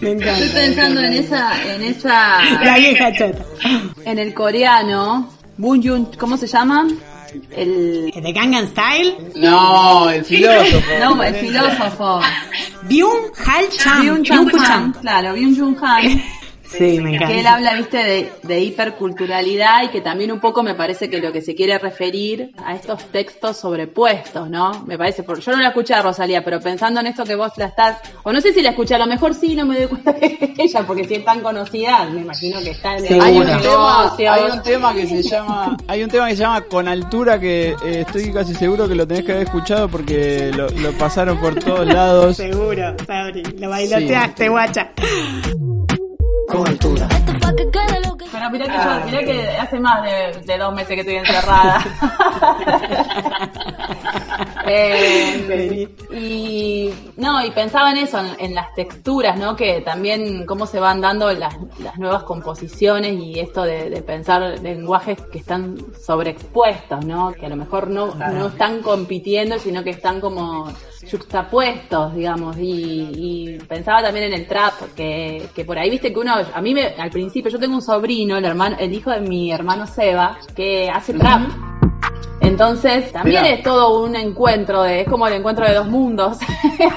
[0.00, 0.38] Me encanta.
[0.44, 3.44] Estoy pensando en esa, en esa, La vieja chota.
[4.04, 6.86] en el coreano, Bunjun, ¿cómo se llama?
[7.56, 9.16] El, ¿El de Gangnam Style?
[9.36, 10.86] No, el filósofo.
[11.00, 12.20] no, el filósofo.
[12.82, 14.00] Byung Hal Cham.
[14.02, 14.92] Byung Cham.
[15.00, 16.22] claro, Byung Chun Han.
[16.66, 17.54] Sí, me Que él encanta.
[17.54, 21.40] habla, viste, de, de hiperculturalidad y que también un poco me parece que lo que
[21.42, 24.84] se quiere referir a estos textos sobrepuestos, ¿no?
[24.86, 27.52] Me parece, por, yo no la escuché a Rosalía, pero pensando en esto que vos
[27.56, 29.86] la estás, o no sé si la escuché, a lo mejor sí, no me doy
[29.88, 33.20] cuenta que es ella, porque si es tan conocida, me imagino que está en el
[33.20, 36.62] Hay un, tema, hay un tema que se llama hay un tema que se llama
[36.62, 40.68] con altura que eh, estoy casi seguro que lo tenés que haber escuchado porque lo,
[40.70, 43.42] lo pasaron por todos lados Seguro, Sabri.
[43.58, 44.90] Lo bailoteaste, guacha.
[46.54, 47.08] Con altura.
[48.34, 51.84] Pero mirá que, yo, mirá que hace más de, de dos meses que estoy encerrada.
[54.66, 59.54] Eh, y no, y pensaba en eso, en, en las texturas, ¿no?
[59.54, 64.58] Que también cómo se van dando las, las nuevas composiciones y esto de, de pensar
[64.62, 67.32] lenguajes que están sobreexpuestos, ¿no?
[67.34, 70.72] Que a lo mejor no, no están compitiendo, sino que están como
[71.10, 76.18] juxtapuestos, digamos, y, y pensaba también en el trap, que, que por ahí viste que
[76.18, 79.20] uno, a mí me, al principio, yo tengo un sobrino, el hermano, el hijo de
[79.20, 81.42] mi hermano Seba, que hace trap.
[82.40, 86.38] Entonces, también es todo un encuentro, de, es como el encuentro de dos mundos.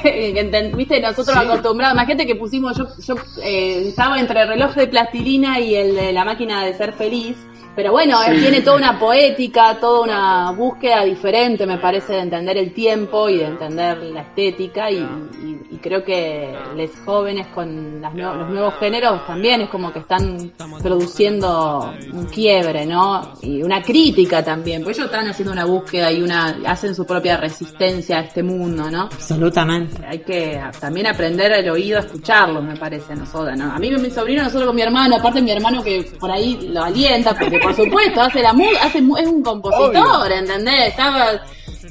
[0.76, 1.46] Viste, nosotros Sí.
[1.46, 5.96] acostumbrados, imagínate que pusimos, yo, yo eh, estaba entre el reloj de plastilina y el
[5.96, 7.38] de la máquina de ser feliz.
[7.78, 12.58] Pero bueno, él tiene toda una poética, toda una búsqueda diferente, me parece, de entender
[12.58, 14.90] el tiempo y de entender la estética.
[14.92, 19.70] Y, y- y creo que los jóvenes con las nue- los nuevos géneros también es
[19.70, 20.52] como que están
[20.82, 23.34] produciendo un quiebre, ¿no?
[23.44, 27.38] Y una crítica también, porque ellos están haciendo una búsqueda y una hacen su propia
[27.38, 29.04] resistencia a este mundo, ¿no?
[29.04, 30.04] Absolutamente.
[30.08, 33.72] Hay que también aprender el oído a escucharlos, me parece, a nosotros, ¿no?
[33.72, 36.84] A mí mi sobrino, nosotros con mi hermano, aparte mi hermano que por ahí lo
[36.84, 40.88] alienta, porque por supuesto hace la mu- es un compositor, ¿entendés?
[40.90, 41.42] Estaba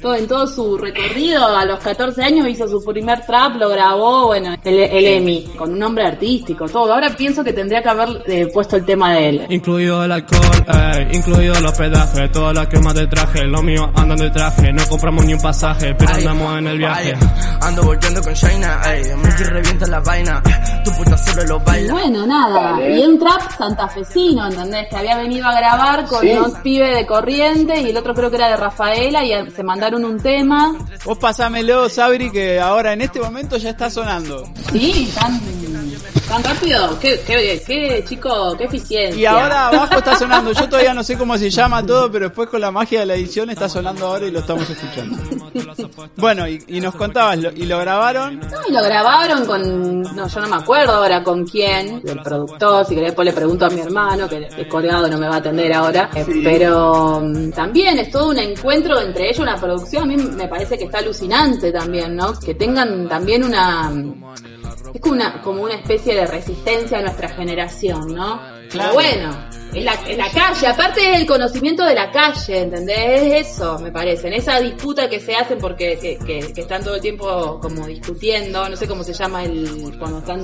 [0.01, 4.27] todo, en todo su recorrido, a los 14 años hizo su primer trap, lo grabó,
[4.27, 6.93] bueno, el, el Emi, con un nombre artístico, todo.
[6.93, 9.45] Ahora pienso que tendría que haber eh, puesto el tema de él.
[9.49, 14.17] Incluido el alcohol, ey, incluido los pedajes, todas las quemas de traje, los míos andan
[14.17, 17.15] de traje, no compramos ni un pasaje, pero andamos en el viaje.
[17.61, 20.41] Ando volteando con Shaina, ey, Mickey revienta la vaina,
[20.83, 21.93] tu puta solo lo Y baila.
[21.93, 24.87] bueno, nada, y un trap santafesino, ¿entendés?
[24.89, 26.31] Que había venido a grabar con Sí.
[26.31, 29.86] un pibe de Corriente y el otro creo que era de Rafaela y se mandaron
[29.95, 30.75] un tema.
[31.05, 35.39] vos pasámelo Sabri que ahora en este momento ya está sonando Sí, tan,
[36.21, 36.99] tan rápido.
[36.99, 39.19] Qué, qué, qué chico, qué eficiencia.
[39.21, 42.49] y ahora abajo está sonando yo todavía no sé cómo se llama todo pero después
[42.49, 45.17] con la magia de la edición está sonando ahora y lo estamos escuchando
[46.15, 50.27] bueno y, y nos contabas lo- y lo grabaron No, y lo grabaron con, no,
[50.27, 53.69] yo no me acuerdo ahora con quién, el productor, si querés después le pregunto a
[53.69, 57.99] mi hermano, que es colgado, no me va a atender ahora, Eh, pero mm, también
[57.99, 61.71] es todo un encuentro entre ellos, una producción, a mí me parece que está alucinante
[61.71, 62.37] también, ¿no?
[62.39, 63.91] Que tengan también una,
[64.93, 68.39] es como una, como una especie de resistencia a nuestra generación, ¿no?
[68.69, 68.69] Claro.
[68.69, 72.97] Pero bueno, es la, es la calle, aparte es el conocimiento de la calle, ¿entendés?
[73.43, 76.83] Es eso, me parece, en esa disputa que se hacen porque que, que- que están
[76.83, 80.41] todo el tiempo como discutiendo, no sé cómo se llama el, cuando están,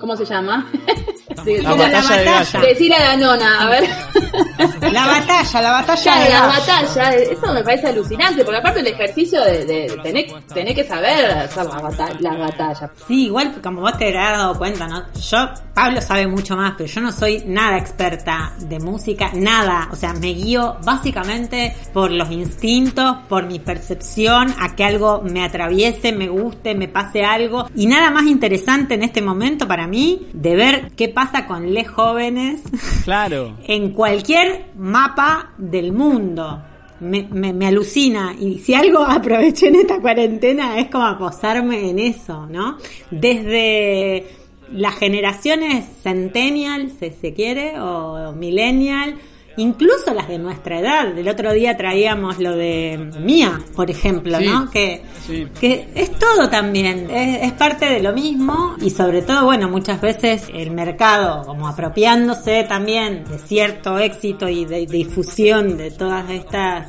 [0.00, 0.70] ¿cómo se llama?
[1.44, 2.60] De- La batalla de gallo.
[2.60, 3.84] Decir a la nona, a ver.
[4.92, 8.86] La batalla, la batalla Claro, de la batalla, eso me parece alucinante, porque aparte el
[8.86, 12.90] ejercicio de, de tener, tener que saber hacer la batalla, la batalla.
[13.06, 15.04] Sí, igual como vos te habrás dado cuenta, ¿no?
[15.12, 15.38] Yo,
[15.74, 19.88] Pablo sabe mucho más, pero yo no soy nada experta de música, nada.
[19.92, 25.44] O sea, me guío básicamente por los instintos, por mi percepción, a que algo me
[25.44, 27.68] atraviese, me guste, me pase algo.
[27.74, 31.88] Y nada más interesante en este momento para mí de ver qué pasa con les
[31.88, 32.62] jóvenes
[33.04, 36.62] claro en cualquier mapa del mundo.
[36.98, 41.98] Me, me, me alucina y si algo aproveché en esta cuarentena es como acosarme en
[41.98, 42.78] eso, ¿no?
[43.10, 49.16] Desde las generaciones centennial, si se quiere, o millennial,
[49.56, 51.16] incluso las de nuestra edad.
[51.16, 54.70] El otro día traíamos lo de Mía, por ejemplo, Sí, ¿no?
[54.70, 55.46] Que sí.
[55.60, 60.00] que es todo también, es, es parte de lo mismo y sobre todo, bueno, muchas
[60.00, 66.88] veces el mercado como apropiándose también de cierto éxito y de, difusión de todas estas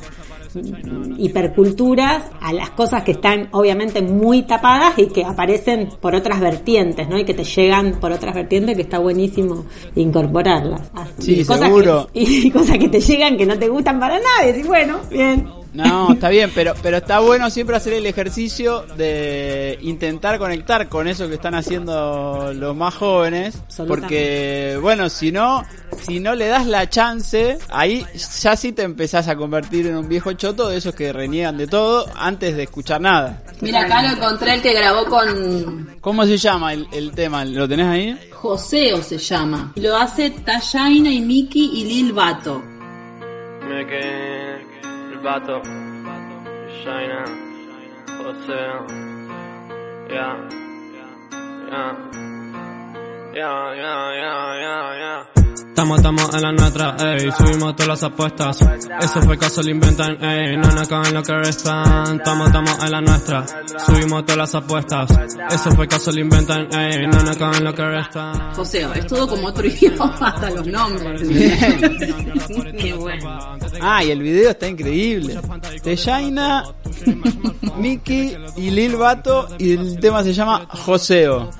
[1.18, 7.08] hiperculturas a las cosas que están obviamente muy tapadas y que aparecen por otras vertientes,
[7.08, 7.18] ¿no?
[7.18, 10.90] Y que te llegan por otras vertientes que está buenísimo incorporarlas.
[11.18, 12.08] Sí, Y cosas seguro.
[12.12, 14.98] que- y cosas que te llegan que no te gustan para nada y decís, bueno,
[15.10, 15.46] bien.
[15.78, 21.06] No, está bien, pero, pero está bueno siempre hacer el ejercicio de intentar conectar con
[21.06, 23.62] eso que están haciendo los más jóvenes.
[23.86, 25.62] Porque, bueno, si no,
[26.02, 28.04] si no le das la chance, ahí
[28.40, 31.68] ya sí te empezás a convertir en un viejo choto de esos que reniegan de
[31.68, 33.40] todo antes de escuchar nada.
[33.60, 37.44] Mira, acá lo encontré el que grabó con ¿Cómo se llama el, el tema?
[37.44, 38.18] ¿Lo tenés ahí?
[38.32, 39.74] Joseo se llama.
[39.76, 42.60] Lo hace Tayaina y Miki y Lil Bato.
[43.68, 44.47] Me quedé
[45.28, 45.60] vato,
[46.80, 47.22] Shaina,
[48.16, 48.60] José,
[50.08, 50.28] ya,
[50.96, 51.08] ya,
[51.70, 51.84] ya,
[53.34, 54.87] ya, ya, ya, ya.
[55.78, 58.58] Estamos, estamos en la nuestra, ey, subimos todas las apuestas.
[59.00, 62.16] Eso fue caso, lo inventan, ey, no nos caen lo que restan.
[62.16, 63.46] Estamos, estamos en la nuestra,
[63.86, 65.08] subimos todas las apuestas.
[65.52, 68.54] Eso fue caso, lo inventan, ey, no nos caen lo que restan.
[68.56, 71.22] Joseo, es todo como otro idioma, hasta los nombres.
[72.76, 73.38] Qué bueno.
[73.80, 75.38] Ah, y el video está increíble.
[75.84, 76.64] De Shaina,
[77.78, 81.50] Miki y Lil Bato y el tema se llama Joseo.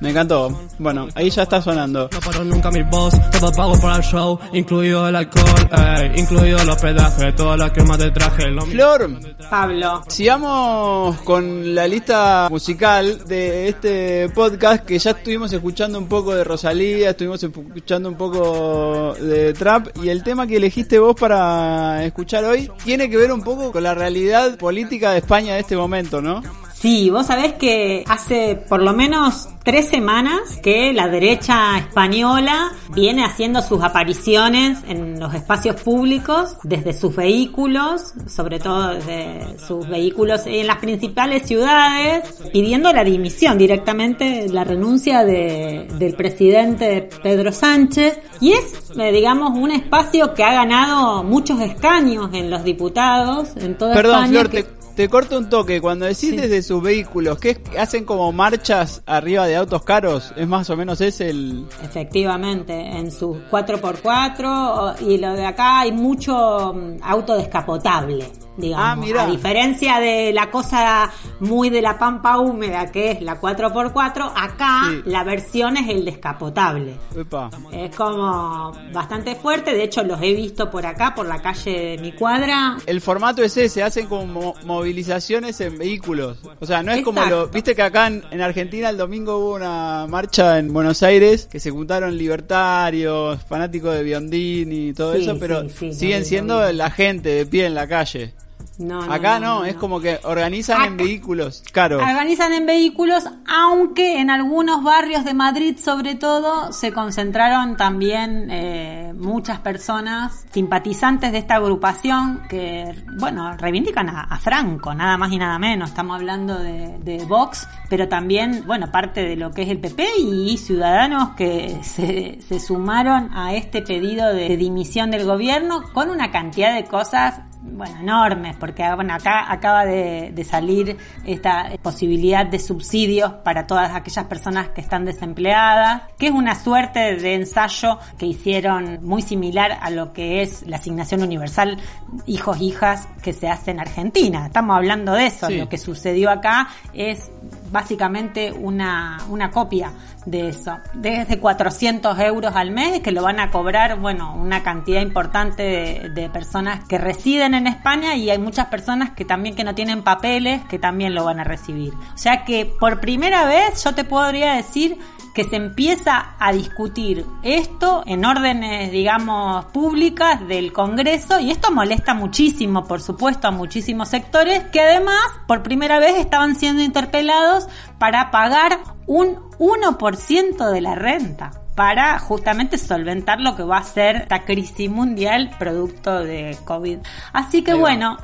[0.00, 0.60] Me encantó.
[0.78, 2.08] Bueno, ahí ya está sonando.
[2.12, 6.62] No paro nunca mi voz, todo pago para el show, incluido el alcohol, ey, incluido
[6.64, 8.48] los pedajes, todas las cremas de traje.
[8.48, 9.10] Lo Flor,
[9.50, 10.02] Pablo.
[10.08, 16.44] sigamos con la lista musical de este podcast que ya estuvimos escuchando un poco de
[16.44, 22.44] Rosalía, estuvimos escuchando un poco de trap y el tema que elegiste vos para escuchar
[22.44, 26.20] hoy tiene que ver un poco con la realidad política de España de este momento,
[26.20, 26.42] ¿no?
[26.84, 33.24] Sí, vos sabés que hace por lo menos tres semanas que la derecha española viene
[33.24, 40.42] haciendo sus apariciones en los espacios públicos desde sus vehículos, sobre todo desde sus vehículos
[40.44, 48.18] en las principales ciudades, pidiendo la dimisión directamente, la renuncia de- del presidente Pedro Sánchez.
[48.42, 53.78] Y es, eh, digamos, un espacio que ha ganado muchos escaños en los diputados en
[53.78, 54.40] toda Perdón, España.
[54.40, 55.80] Flor, que- te, te corto un toque.
[55.80, 60.32] Cuando decís desde sus vehículos, ¿qué es- hacen como marchas arriba de autos caros?
[60.36, 61.66] ¿Es más o menos ese el...?
[61.82, 69.08] Efectivamente, en sus 4x4 o- y lo de acá hay mucho mm, auto descapotable, digamos.
[69.16, 69.22] Ah.
[69.24, 74.82] A diferencia de la cosa muy de la pampa húmeda que es la 4x4, acá
[74.90, 75.02] Sí.
[75.06, 76.94] la versión es el descapotable.
[77.16, 77.50] Epa.
[77.72, 81.98] Es como bastante fuerte, de hecho los he visto por acá, por la calle de
[81.98, 82.76] mi cuadra.
[82.86, 84.54] El formato es ese, hacen como mo-
[84.84, 86.38] movilizaciones en vehículos.
[86.60, 87.48] O sea, no es como lo...
[87.48, 91.58] Viste que acá en, en Argentina el domingo hubo una marcha en Buenos Aires que
[91.58, 96.26] se juntaron libertarios, fanáticos de Biondini y todo Sí, eso, pero sí, sí, siguen no,
[96.26, 96.72] siendo no.
[96.72, 98.34] la gente de pie en la calle.
[98.78, 102.02] No, no, Acá no, no, no, es como que organizan en vehículos caros.
[102.02, 109.12] Organizan en vehículos, aunque en algunos barrios de Madrid, sobre todo, se concentraron también eh,
[109.16, 115.38] muchas personas simpatizantes de esta agrupación que, bueno, reivindican a, a Franco, nada más y
[115.38, 115.90] nada menos.
[115.90, 120.04] Estamos hablando de, de Vox, pero también, bueno, parte de lo que es el PP
[120.18, 126.30] y ciudadanos que se, se sumaron a este pedido de dimisión del gobierno con una
[126.30, 132.58] cantidad de cosas bueno, enormes, porque bueno, acá acaba de, de salir esta posibilidad de
[132.58, 138.26] subsidios para todas aquellas personas que están desempleadas, que es una suerte de ensayo que
[138.26, 141.78] hicieron muy similar a lo que es la asignación universal
[142.26, 144.46] hijos hijas que se hace en Argentina.
[144.46, 145.56] Estamos hablando de eso, Sí.
[145.58, 147.30] lo que sucedió acá es
[147.72, 149.90] básicamente una, una copia
[150.24, 150.78] de eso.
[150.94, 156.08] Desde 400 euros al mes que lo van a cobrar, bueno, una cantidad importante de,
[156.10, 160.02] de personas que residen en España y hay muchas personas que también que no tienen
[160.02, 161.92] papeles que también lo van a recibir.
[161.94, 164.98] O sea que por primera vez yo te podría decir
[165.34, 172.14] que se empieza a discutir esto en órdenes, digamos, públicas del Congreso y esto molesta
[172.14, 177.66] muchísimo, por supuesto, a muchísimos sectores que además por primera vez estaban siendo interpelados
[177.98, 184.16] para pagar un 1% de la renta para justamente solventar lo que va a ser
[184.16, 186.98] esta crisis mundial producto de COVID.
[187.32, 188.16] Así que bueno,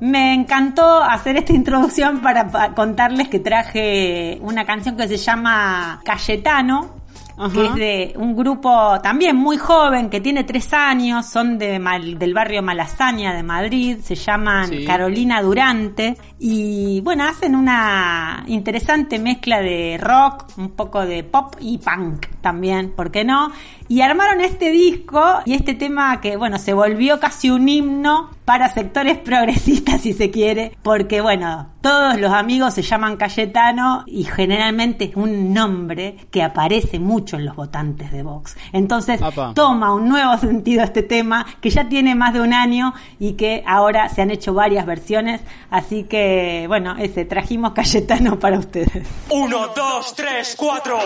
[0.00, 6.00] me encantó hacer esta introducción para, pa- contarles que traje una canción que se llama
[6.04, 7.03] Cayetano,
[7.52, 12.18] que es de un grupo también muy joven, que tiene tres años, son de Mal-
[12.18, 14.84] del barrio Malasaña de Madrid, se llaman Sí.
[14.84, 21.78] Carolina Durante, y bueno, hacen una interesante mezcla de rock, un poco de pop y
[21.78, 23.50] punk también, ¿por qué no?
[23.86, 28.72] Y armaron este disco y este tema que, bueno, se volvió casi un himno para
[28.72, 35.04] sectores progresistas, si se quiere, porque bueno, todos los amigos se llaman Cayetano y generalmente
[35.04, 38.56] es un nombre que aparece mucho en los votantes de Vox.
[38.72, 39.52] Entonces Apa.
[39.54, 43.62] toma un nuevo sentido este tema que ya tiene más de un año y que
[43.66, 49.06] ahora se han hecho varias versiones, así que bueno, ese trajimos Cayetano para ustedes.
[49.30, 50.98] Uno, dos, tres, cuatro.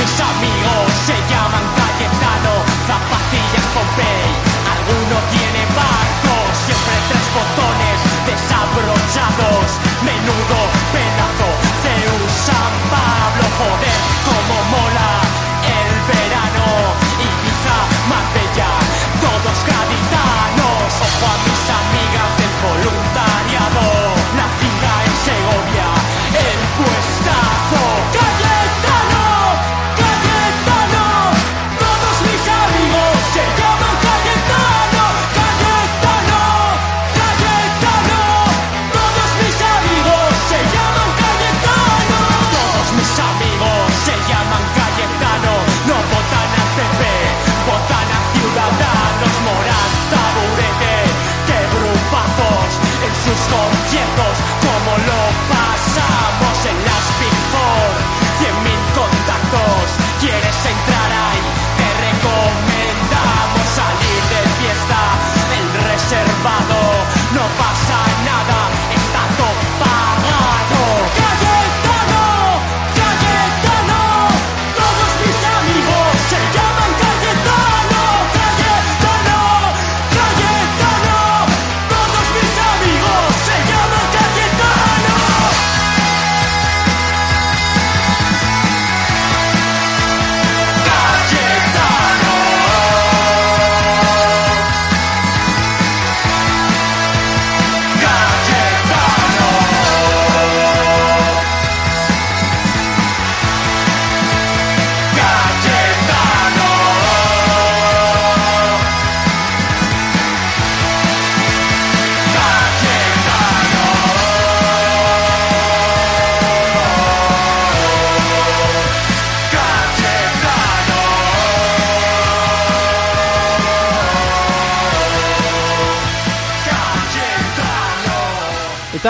[0.00, 2.54] Mis amigos se llaman Cayetano,
[2.88, 4.28] zapatillas Pompey.
[4.74, 6.34] Alguno tiene barco,
[6.64, 9.66] siempre tres botones desabrochados.
[10.00, 10.58] Menudo
[10.94, 11.48] pedazo
[11.84, 15.10] de un San Pablo, joder, como mola
[15.76, 16.68] el verano.
[17.20, 17.76] Ibiza,
[18.08, 18.72] Marbella,
[19.20, 20.88] todos gaditanos.
[21.04, 21.49] Ojo a mis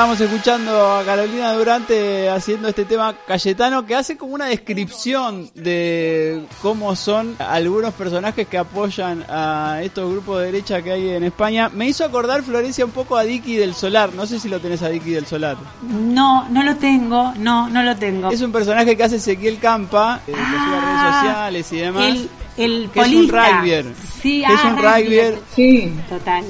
[0.01, 6.47] Estábamos escuchando a Carolina Durante haciendo este tema Cayetano que hace como una descripción de
[6.63, 11.69] cómo son algunos personajes que apoyan a estos grupos de derecha que hay en España.
[11.69, 14.15] Me hizo acordar Florencia un poco a Dicky del Solar.
[14.15, 15.59] No sé si lo tenés a Dicky del Solar.
[15.83, 18.31] No, no lo tengo, no, no lo tengo.
[18.31, 22.05] Es un personaje que hace Ezequiel Campa, eh, que sube a redes sociales y demás.
[22.05, 23.85] El, el que es un rugbyer.
[24.23, 25.39] Sí, Que es ah, un rugbyer.
[25.55, 26.47] Sí, total.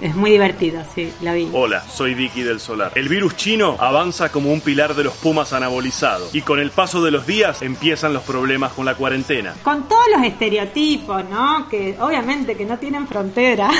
[0.00, 1.48] Es muy divertido, sí, la vi.
[1.52, 2.90] Hola, soy Vicky del Solar.
[2.96, 7.00] El virus chino avanza como un pilar de los pumas anabolizado y con el paso
[7.00, 9.54] de los días empiezan los problemas con la cuarentena.
[9.62, 11.68] Con todos los estereotipos, ¿no?
[11.68, 13.70] Que obviamente que no tienen frontera,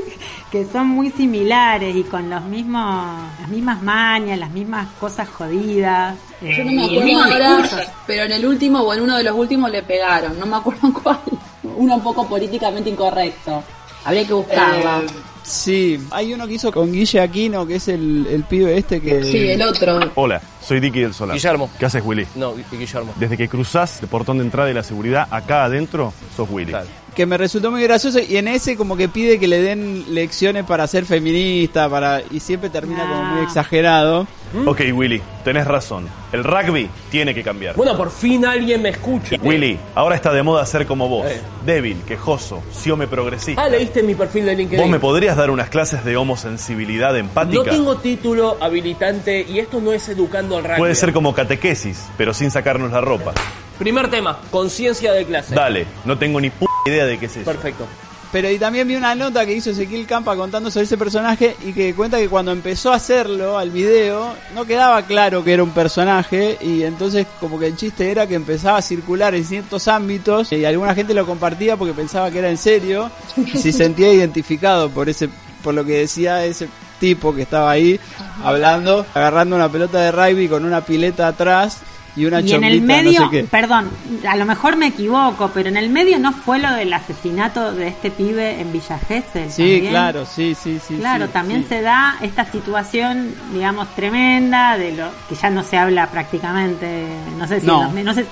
[0.52, 6.16] que son muy similares y con los mismos, las mismas mañas, las mismas cosas jodidas.
[6.42, 9.16] eh, Yo no me el mismo acuerdo ahora, pero en el último o en uno
[9.16, 11.18] de los últimos le pegaron, no me acuerdo en cuál.
[11.64, 13.64] Uno un poco políticamente incorrecto.
[14.04, 14.98] Habría que buscarla.
[14.98, 15.06] Eh,
[15.42, 19.22] sí, hay uno que hizo con Guille Aquino, que es el, el pibe este que...
[19.24, 19.98] Sí, el otro.
[20.14, 21.36] Hola, soy Dicky del Solar.
[21.36, 21.70] Guillermo.
[21.78, 22.26] ¿Qué haces, Willy?
[22.34, 23.12] No, Guillermo.
[23.16, 26.72] Desde que cruzás el portón de entrada de la seguridad, acá adentro, sos Willy.
[27.14, 30.64] Que me resultó muy gracioso y en ese como que pide que le den lecciones
[30.64, 34.26] para ser feminista, para y siempre termina como muy exagerado.
[34.66, 36.08] Ok, Willy, tenés razón.
[36.30, 37.74] El rugby tiene que cambiar.
[37.74, 39.36] Bueno, por fin alguien me escucha.
[39.42, 41.26] Willy, ahora está de moda ser como vos.
[41.26, 41.40] Eh.
[41.64, 43.62] Débil, quejoso, siome progresista.
[43.62, 44.80] Ah, leíste mi perfil de LinkedIn.
[44.80, 47.56] ¿Vos me podrías dar unas clases de homosensibilidad empática?
[47.56, 50.78] No tengo título habilitante y esto no es educando al rugby.
[50.78, 53.32] Puede ser como catequesis, pero sin sacarnos la ropa.
[53.78, 55.54] Primer tema, conciencia de clase.
[55.54, 57.44] Dale, no tengo ni p idea de qué es eso.
[57.44, 57.86] Perfecto.
[58.32, 61.74] Pero y también vi una nota que hizo Ezequiel Campa contando sobre ese personaje y
[61.74, 65.72] que cuenta que cuando empezó a hacerlo al video no quedaba claro que era un
[65.72, 70.50] personaje y entonces como que el chiste era que empezaba a circular en ciertos ámbitos
[70.50, 74.88] y alguna gente lo compartía porque pensaba que era en serio y se sentía identificado
[74.88, 75.28] por ese
[75.62, 76.68] por lo que decía ese
[77.00, 78.00] tipo que estaba ahí
[78.42, 81.80] hablando, agarrando una pelota de rugby con una pileta atrás
[82.14, 83.44] y una Y en el medio, no sé qué.
[83.44, 83.88] perdón,
[84.28, 87.88] a lo mejor me equivoco, pero en el medio no fue lo del asesinato de
[87.88, 89.50] este pibe en Villa Gesell.
[89.50, 89.86] Sí, también.
[89.90, 90.96] claro, sí, sí, sí.
[90.96, 91.68] Claro, sí, también sí.
[91.70, 97.06] se da esta situación, digamos, tremenda de lo que ya no se habla prácticamente,
[97.38, 97.84] no sé si No.
[97.84, 98.26] los no sé-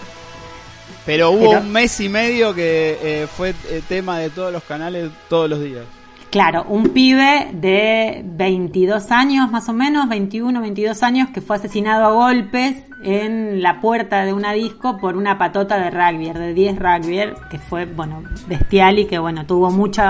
[1.06, 4.62] Pero hubo Pero- un mes y medio que eh, fue eh, tema de todos los
[4.64, 5.84] canales todos los días.
[6.30, 12.04] Claro, un pibe de 22 años más o menos, 21, 22 años, que fue asesinado
[12.04, 16.78] a golpes en la puerta de una disco por una patota de rugby, de 10
[16.78, 17.18] rugby,
[17.50, 20.02] que fue, bueno, bestial y que, bueno, tuvo mucho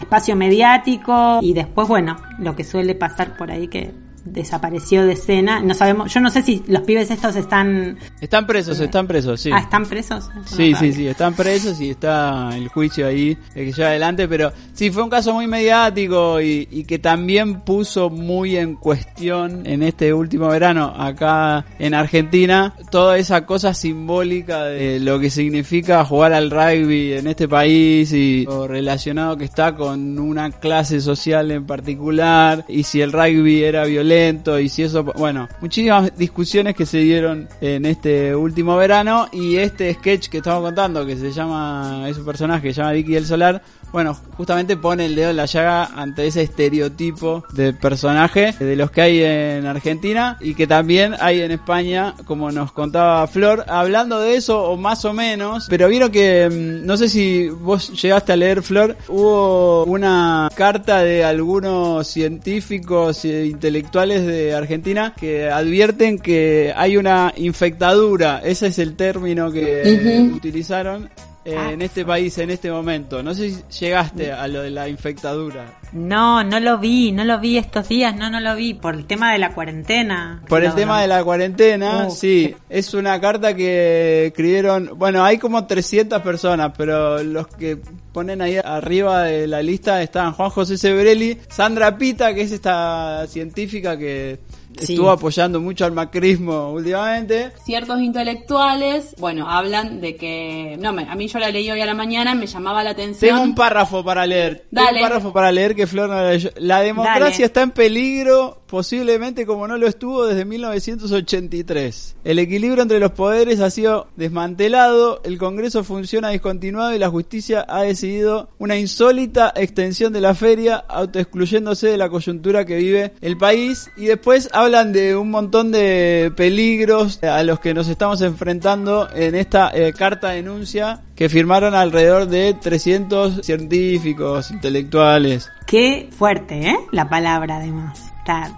[0.00, 1.38] espacio mediático.
[1.42, 3.94] Y después, bueno, lo que suele pasar por ahí que
[4.32, 5.60] desapareció de escena.
[5.60, 7.98] No sabemos, yo no sé si los pibes estos están...
[8.20, 9.50] Están presos, están presos, sí.
[9.52, 10.30] Ah, ¿están presos?
[10.46, 14.28] Sí, No sí, sí, están presos y está el juicio ahí eh, que lleva adelante,
[14.28, 19.66] pero sí, fue un caso muy mediático y, y que también puso muy en cuestión
[19.66, 26.04] en este último verano acá en Argentina toda esa cosa simbólica de lo que significa
[26.04, 31.50] jugar al rugby en este país y lo relacionado que está con una clase social
[31.50, 34.17] en particular y si el rugby era violento
[34.60, 39.92] y si eso, bueno, muchísimas discusiones que se dieron en este último verano y este
[39.94, 43.26] sketch que estamos contando que se llama, es un personaje que se llama Vicky del
[43.26, 43.62] Solar,
[43.92, 48.90] bueno, justamente pone el dedo en la llaga ante ese estereotipo de personaje de los
[48.90, 54.20] que hay en Argentina y que también hay en España, como nos contaba Flor, hablando
[54.20, 58.32] de eso o más o menos, pero vieron que, mm, no sé si vos llegaste
[58.32, 66.18] a leer Flor, hubo una carta de algunos científicos e intelectuales de Argentina que advierten
[66.18, 71.08] que hay una infectadura, ese es el término que utilizaron
[71.48, 73.22] eh, en este país en este momento.
[73.22, 75.78] No sé si llegaste a lo de la infectadura.
[75.92, 79.06] No, no lo vi, no lo vi estos días, no, no lo vi, por el
[79.06, 80.42] tema de la cuarentena.
[80.48, 81.00] Por el tema no.
[81.00, 86.72] de la cuarentena, Uh, sí, es una carta que escribieron, bueno, hay como 300 personas,
[86.76, 87.78] pero los que
[88.12, 93.26] ponen ahí arriba de la lista están Juan José Sebrelli, Sandra Pita, que es esta
[93.26, 94.38] científica que
[94.80, 94.92] Sí.
[94.94, 97.52] estuvo apoyando mucho al macrismo últimamente.
[97.64, 101.86] Ciertos intelectuales, bueno, hablan de que, no, me- a mí yo la leí hoy a
[101.86, 103.30] la mañana, me llamaba la atención.
[103.30, 104.66] Tengo un párrafo para leer.
[104.72, 104.98] Tengo Dale.
[105.02, 106.50] un párrafo para leer que Flor no la leyó.
[106.56, 107.44] La democracia Dale.
[107.44, 112.16] está en peligro, posiblemente como no lo estuvo desde 1983.
[112.24, 117.64] El equilibrio entre los poderes ha sido desmantelado, el Congreso funciona discontinuado y la justicia
[117.68, 123.36] ha decidido una insólita extensión de la feria, autoexcluyéndose de la coyuntura que vive el
[123.36, 123.90] país.
[123.96, 129.34] Y después hablan de un montón de peligros a los que nos estamos enfrentando en
[129.34, 135.48] esta eh, carta denuncia que firmaron alrededor de 300 científicos, intelectuales.
[135.66, 136.76] Qué fuerte, ¿eh?
[136.92, 137.98] La palabra, además.
[138.18, 138.52] Está-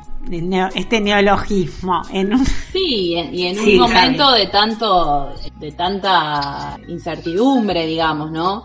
[0.74, 2.44] este neologismo en un...
[2.72, 4.40] Sí, y en, un Sí, momento Javi.
[4.40, 8.64] de tanto, de tanta incertidumbre, digamos, ¿no?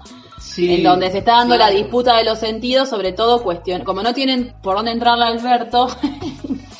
[0.57, 4.13] En donde se está dando la disputa de los sentidos, sobre todo cuestión, como no
[4.13, 5.87] tienen por dónde entrarle a Alberto,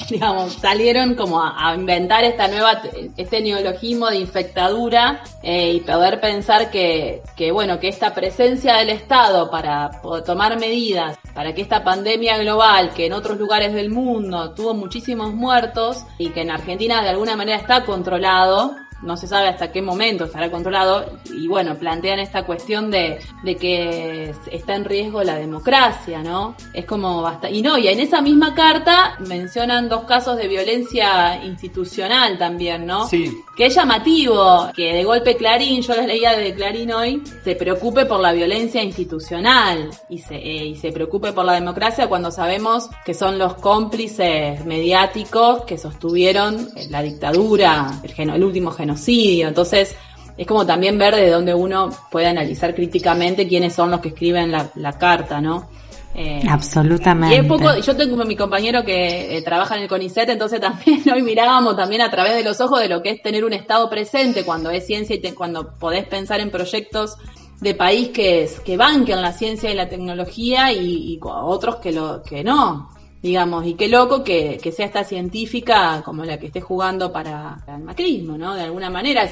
[0.10, 2.82] digamos, salieron como a, inventar esta nueva,
[3.18, 8.90] este neologismo de infectadura eh, y poder pensar que, que, bueno, que esta presencia del
[8.90, 9.92] Estado para
[10.26, 15.34] tomar medidas para que esta pandemia global, que en otros lugares del mundo tuvo muchísimos
[15.34, 18.74] muertos y que en Argentina de alguna manera está controlado,
[19.06, 23.56] no se sabe hasta qué momento estará controlado y bueno, plantean esta cuestión de, de
[23.56, 26.56] que está en riesgo la democracia, ¿no?
[26.74, 31.44] Es como basta y no, y en esa misma carta mencionan dos casos de violencia
[31.44, 33.08] institucional también, ¿no?
[33.08, 33.32] Sí.
[33.56, 38.06] Que es llamativo que de golpe Clarín, yo les leía de Clarín hoy, se preocupe
[38.06, 42.90] por la violencia institucional y se, eh, y se preocupe por la democracia cuando sabemos
[43.06, 48.95] que son los cómplices mediáticos que sostuvieron la dictadura, el, geno- el último genocidio.
[48.98, 49.96] Entonces,
[50.38, 54.52] es como también ver de dónde uno puede analizar críticamente quiénes son los que escriben
[54.52, 55.70] la, la carta, ¿no?
[56.18, 57.36] Eh, Absolutamente.
[57.36, 61.02] y es poco, yo tengo mi compañero que eh, trabaja en el CONICET, entonces también
[61.14, 63.90] hoy mirábamos también a través de los ojos de lo que es tener un Estado
[63.90, 67.18] presente cuando es ciencia y te- cuando podés pensar en proyectos
[67.60, 71.92] de país que, es- que banquen la ciencia y la tecnología y, y otros que
[71.92, 72.90] lo que no,
[73.26, 77.58] digamos, y qué loco que, que sea esta científica como la que esté jugando para,
[77.68, 78.54] el macrismo, ¿no?
[78.54, 79.28] De alguna manera.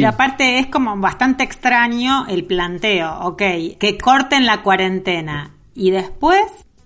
[0.00, 3.42] Pero aparte es como bastante extraño el planteo, ok,
[3.78, 6.40] que corten la cuarentena y después,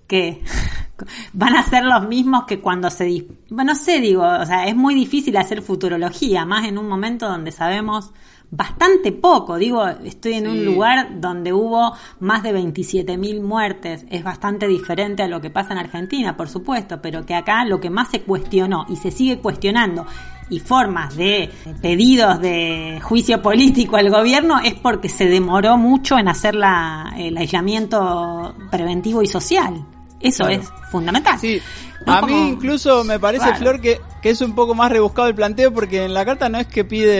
[0.07, 0.41] ¿qué?
[1.33, 3.07] Van a ser los mismos que cuando se...
[3.07, 6.89] dis- Bueno, no sé, digo, o sea, es muy difícil hacer futurología, más en un
[6.89, 8.11] momento donde sabemos
[8.51, 9.57] bastante poco.
[9.57, 14.05] Digo, estoy en un lugar donde hubo más de 27.000 muertes.
[14.09, 17.79] Es bastante diferente a lo que pasa en Argentina, por supuesto, pero que acá lo
[17.79, 20.05] que más se cuestionó y se sigue cuestionando
[20.49, 26.27] y formas de pedidos de juicio político al gobierno es porque se demoró mucho en
[26.27, 29.85] hacer la, el aislamiento preventivo y social.
[30.21, 30.61] Eso Claro.
[30.61, 31.39] es fundamental.
[31.39, 31.61] Sí.
[32.05, 33.57] No A como- mí incluso me parece, Claro.
[33.59, 36.57] Flor, que, que es un poco más rebuscado el planteo porque en la carta no
[36.59, 37.11] es que pide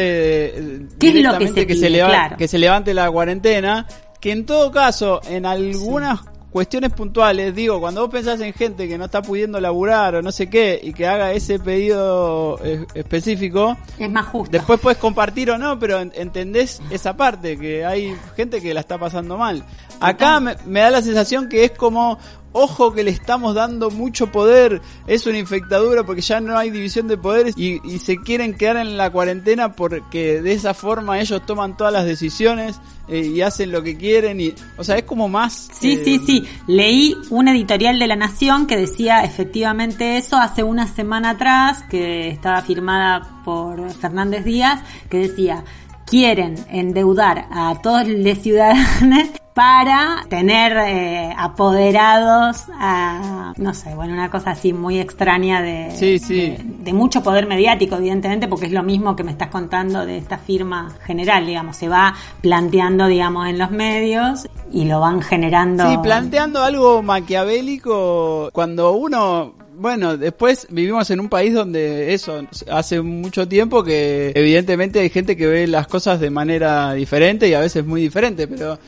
[0.57, 1.89] eh, ¿Qué es lo que directamente se que, se pide?
[1.89, 2.37] leva- Claro.
[2.37, 3.85] que se levante la cuarentena,
[4.21, 6.21] que en todo caso, en algunas
[6.51, 10.31] cuestiones puntuales, digo, cuando vos pensás en gente que no está pudiendo laburar o no
[10.31, 14.51] sé qué y que haga ese pedido eh, específico, Es más justo.
[14.51, 18.79] Después puedes compartir o no, pero en- entendés esa parte, que hay gente que la
[18.79, 19.63] está pasando mal.
[19.99, 22.17] Acá me, me da la sensación que es como,
[22.53, 27.07] ojo que le estamos dando mucho poder, es una infectadura porque ya no hay división
[27.07, 31.45] de poderes y, y se quieren quedar en la cuarentena porque de esa forma ellos
[31.45, 32.79] toman todas las decisiones
[33.09, 35.69] eh, y hacen lo que quieren y, o sea, es como más...
[35.73, 36.43] Sí, eh, sí, sí.
[36.67, 42.29] Leí un editorial de La Nación que decía efectivamente eso hace una semana atrás, que
[42.29, 45.63] estaba firmada por Fernández Díaz, que decía,
[46.05, 49.29] quieren endeudar a todos los ciudadanos
[49.59, 56.17] para tener eh, apoderados a, no sé, bueno, una cosa así muy extraña de, Sí,
[56.17, 56.51] sí.
[56.51, 60.17] de, de mucho poder mediático, evidentemente, porque es lo mismo que me estás contando de
[60.17, 65.89] esta firma general, digamos, se va planteando, digamos, en los medios y lo van generando.
[65.91, 73.01] Sí, planteando algo maquiavélico cuando uno, bueno, después vivimos en un país donde eso, hace
[73.01, 77.59] mucho tiempo que evidentemente hay gente que ve las cosas de manera diferente y a
[77.59, 78.79] veces muy diferente, pero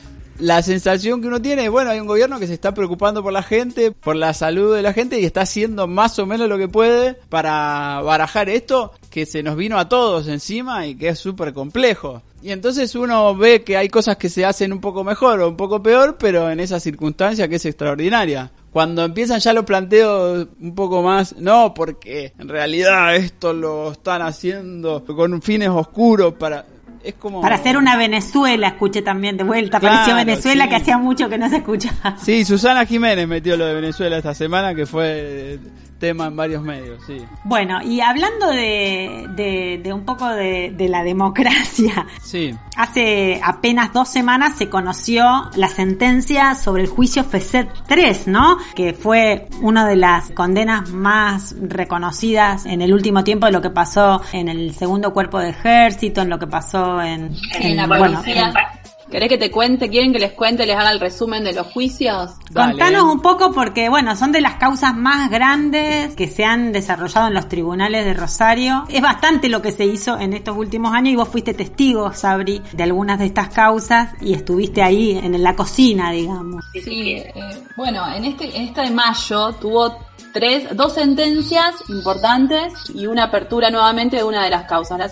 [0.42, 3.32] la sensación que uno tiene es, bueno, hay un gobierno que se está preocupando por
[3.32, 6.58] la gente, por la salud de la gente y está haciendo más o menos lo
[6.58, 11.20] que puede para barajar esto que se nos vino a todos encima y que es
[11.20, 12.22] súper complejo.
[12.42, 15.56] Y entonces uno ve que hay cosas que se hacen un poco mejor o un
[15.56, 18.50] poco peor, pero en esa circunstancia que es extraordinaria.
[18.72, 24.22] Cuando empiezan ya los planteos un poco más, no, porque en realidad esto lo están
[24.22, 26.64] haciendo con fines oscuros para...
[27.02, 27.40] Es como...
[27.40, 29.80] Para hacer una Venezuela, escuché también de vuelta.
[29.80, 30.70] Claro, Apareció Venezuela sí.
[30.70, 32.16] que hacía mucho que no se escuchaba.
[32.18, 35.58] Sí, Susana Jiménez metió lo de Venezuela esta semana, que fue
[36.02, 37.16] tema en varios medios, sí.
[37.44, 42.52] Bueno, y hablando de, de, de un poco de, de la democracia, Sí.
[42.76, 48.58] hace apenas dos semanas se conoció la sentencia sobre el juicio FECET 3, ¿no?
[48.74, 53.70] Que fue una de las condenas más reconocidas en el último tiempo de lo que
[53.70, 57.30] pasó en el segundo cuerpo de ejército, en lo que pasó en...
[57.60, 58.48] En la bueno, policía.
[58.48, 58.81] en-
[59.12, 59.90] ¿Querés que te cuente?
[59.90, 62.30] ¿Quieren que les cuente, les haga el resumen de los juicios?
[62.54, 67.28] Contanos un poco porque, bueno, son de las causas más grandes que se han desarrollado
[67.28, 68.84] en los tribunales de Rosario.
[68.88, 72.62] Es bastante lo que se hizo en estos últimos años y vos fuiste testigo, Sabri,
[72.72, 76.64] de algunas de estas causas y estuviste ahí en la cocina, digamos.
[76.72, 77.32] Sí, eh,
[77.76, 79.94] bueno, en este, en esta de mayo tuvo
[80.32, 85.08] tres, dos sentencias importantes y una apertura nuevamente de una de las causas, la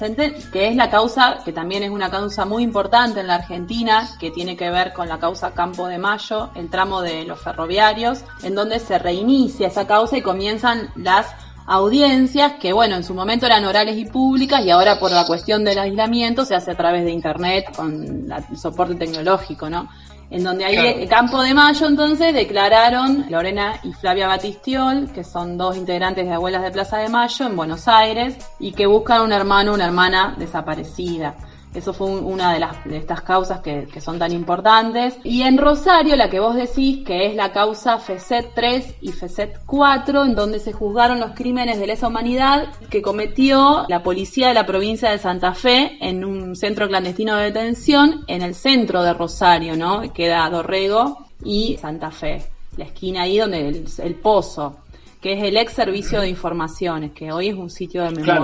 [0.53, 4.31] que es la causa, que también es una causa muy importante en la Argentina, que
[4.31, 8.55] tiene que ver con la causa Campo de Mayo, el tramo de los ferroviarios, en
[8.55, 11.27] donde se reinicia esa causa y comienzan las
[11.67, 15.65] audiencias que bueno en su momento eran orales y públicas y ahora por la cuestión
[15.65, 19.89] del aislamiento se hace a través de internet con el soporte tecnológico no
[20.31, 20.99] en donde ahí Claro.
[21.01, 26.33] el Campo de Mayo entonces declararon Lorena y Flavia Batistiol, que son dos integrantes de
[26.33, 30.35] Abuelas de Plaza de Mayo en Buenos Aires y que buscan un hermano una hermana
[30.39, 31.35] desaparecida.
[31.73, 35.17] Eso fue un- una de, las, de estas causas que, que son tan importantes.
[35.23, 39.59] Y en Rosario, la que vos decís, que es la causa FECET 3 y FECET
[39.67, 44.55] 4, en donde se juzgaron los crímenes de lesa humanidad que cometió la policía de
[44.55, 49.13] la provincia de Santa Fe en un centro clandestino de detención en el centro de
[49.15, 50.03] Rosario, ¿no?
[50.13, 52.43] Queda Dorrego y Santa Fe,
[52.77, 54.79] la esquina ahí donde el, el pozo,
[55.21, 58.41] que es el ex servicio de informaciones, que hoy es un sitio de Claro.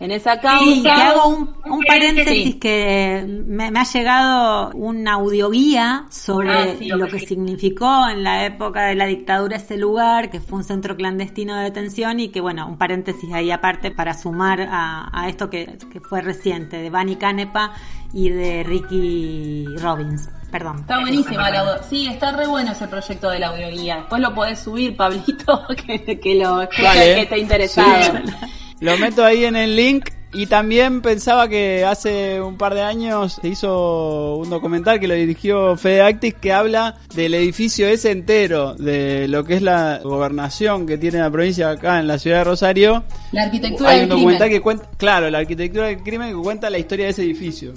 [0.00, 0.64] En esa causa.
[0.64, 2.58] Sí, que hago un, un paréntesis Sí.
[2.58, 8.46] que me, me ha llegado una audioguía sobre Ah, sí, lo que significó en la
[8.46, 12.40] época de la dictadura ese lugar, que fue un centro clandestino de detención y que,
[12.40, 16.88] bueno, un paréntesis ahí aparte para sumar a, a esto que, que fue reciente, de
[16.88, 17.72] Bani Canepa
[18.14, 20.30] y de Ricky Robbins.
[20.50, 20.78] Perdón.
[20.80, 23.96] Está buenísima la audio- Sí, está re bueno ese proyecto de la audioguía.
[23.98, 28.02] Después lo podés subir, Pablito, que, que lo que, que esté interesado.
[28.24, 28.32] Sí.
[28.80, 33.38] Lo meto ahí en el link y también pensaba que hace un par de años
[33.40, 38.74] se hizo un documental que lo dirigió Fede Actis que habla del edificio ese entero,
[38.74, 42.44] de lo que es la gobernación que tiene la provincia acá en la ciudad de
[42.44, 43.04] Rosario.
[43.32, 44.58] La arquitectura Hay del documental crimen.
[44.58, 47.72] que cuenta, claro, la arquitectura del crimen que cuenta la historia de ese edificio.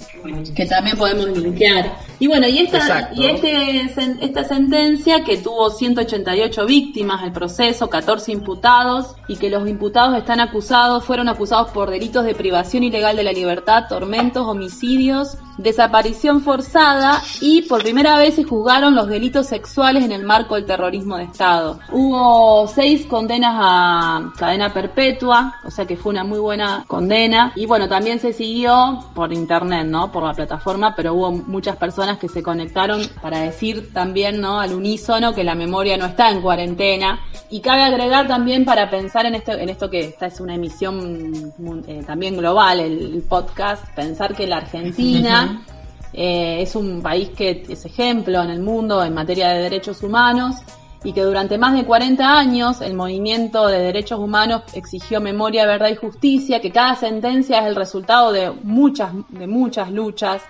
[0.54, 1.96] que también podemos linkear.
[2.20, 3.20] Y bueno, y esta, Exacto.
[3.20, 3.80] y este,
[4.24, 10.40] esta sentencia que tuvo 188 víctimas el proceso, 14 imputados, y que los imputados están
[10.40, 17.22] acusados, fueron acusados por delitos de privación ilegal de la libertad, tormentos, homicidios, desaparición forzada
[17.40, 21.24] y por primera vez se juzgaron los delitos sexuales en el marco del terrorismo de
[21.24, 21.78] Estado.
[21.90, 27.64] Hubo seis condenas a cadena perpetua, o sea que fue una muy buena condena y
[27.64, 30.12] bueno, también se siguió por internet, ¿no?
[30.12, 34.60] Por la plataforma, pero hubo muchas personas que se conectaron para decir también, ¿no?
[34.60, 39.24] Al unísono que la memoria no está en cuarentena y cabe agregar también para pensar
[39.24, 41.54] en esto, en esto que esta es una emisión
[41.86, 45.64] eh, también global, el, el podcast, pensar que la Argentina
[46.12, 50.56] eh, es un país que es ejemplo en el mundo en materia de derechos humanos
[51.02, 55.88] y que durante más de 40 años el movimiento de derechos humanos exigió memoria, verdad
[55.88, 60.42] y justicia, que cada sentencia es el resultado de muchas, de muchas luchas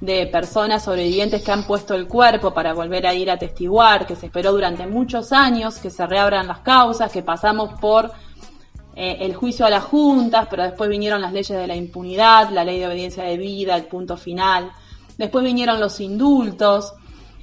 [0.00, 4.16] de personas sobrevivientes que han puesto el cuerpo para volver a ir a testiguar, que
[4.16, 8.10] se esperó durante muchos años que se reabran las causas, que pasamos por
[8.94, 12.64] eh, el juicio a las juntas, pero después vinieron las leyes de la impunidad, la
[12.64, 14.70] ley de obediencia de vida, el punto final,
[15.16, 16.92] después vinieron los indultos,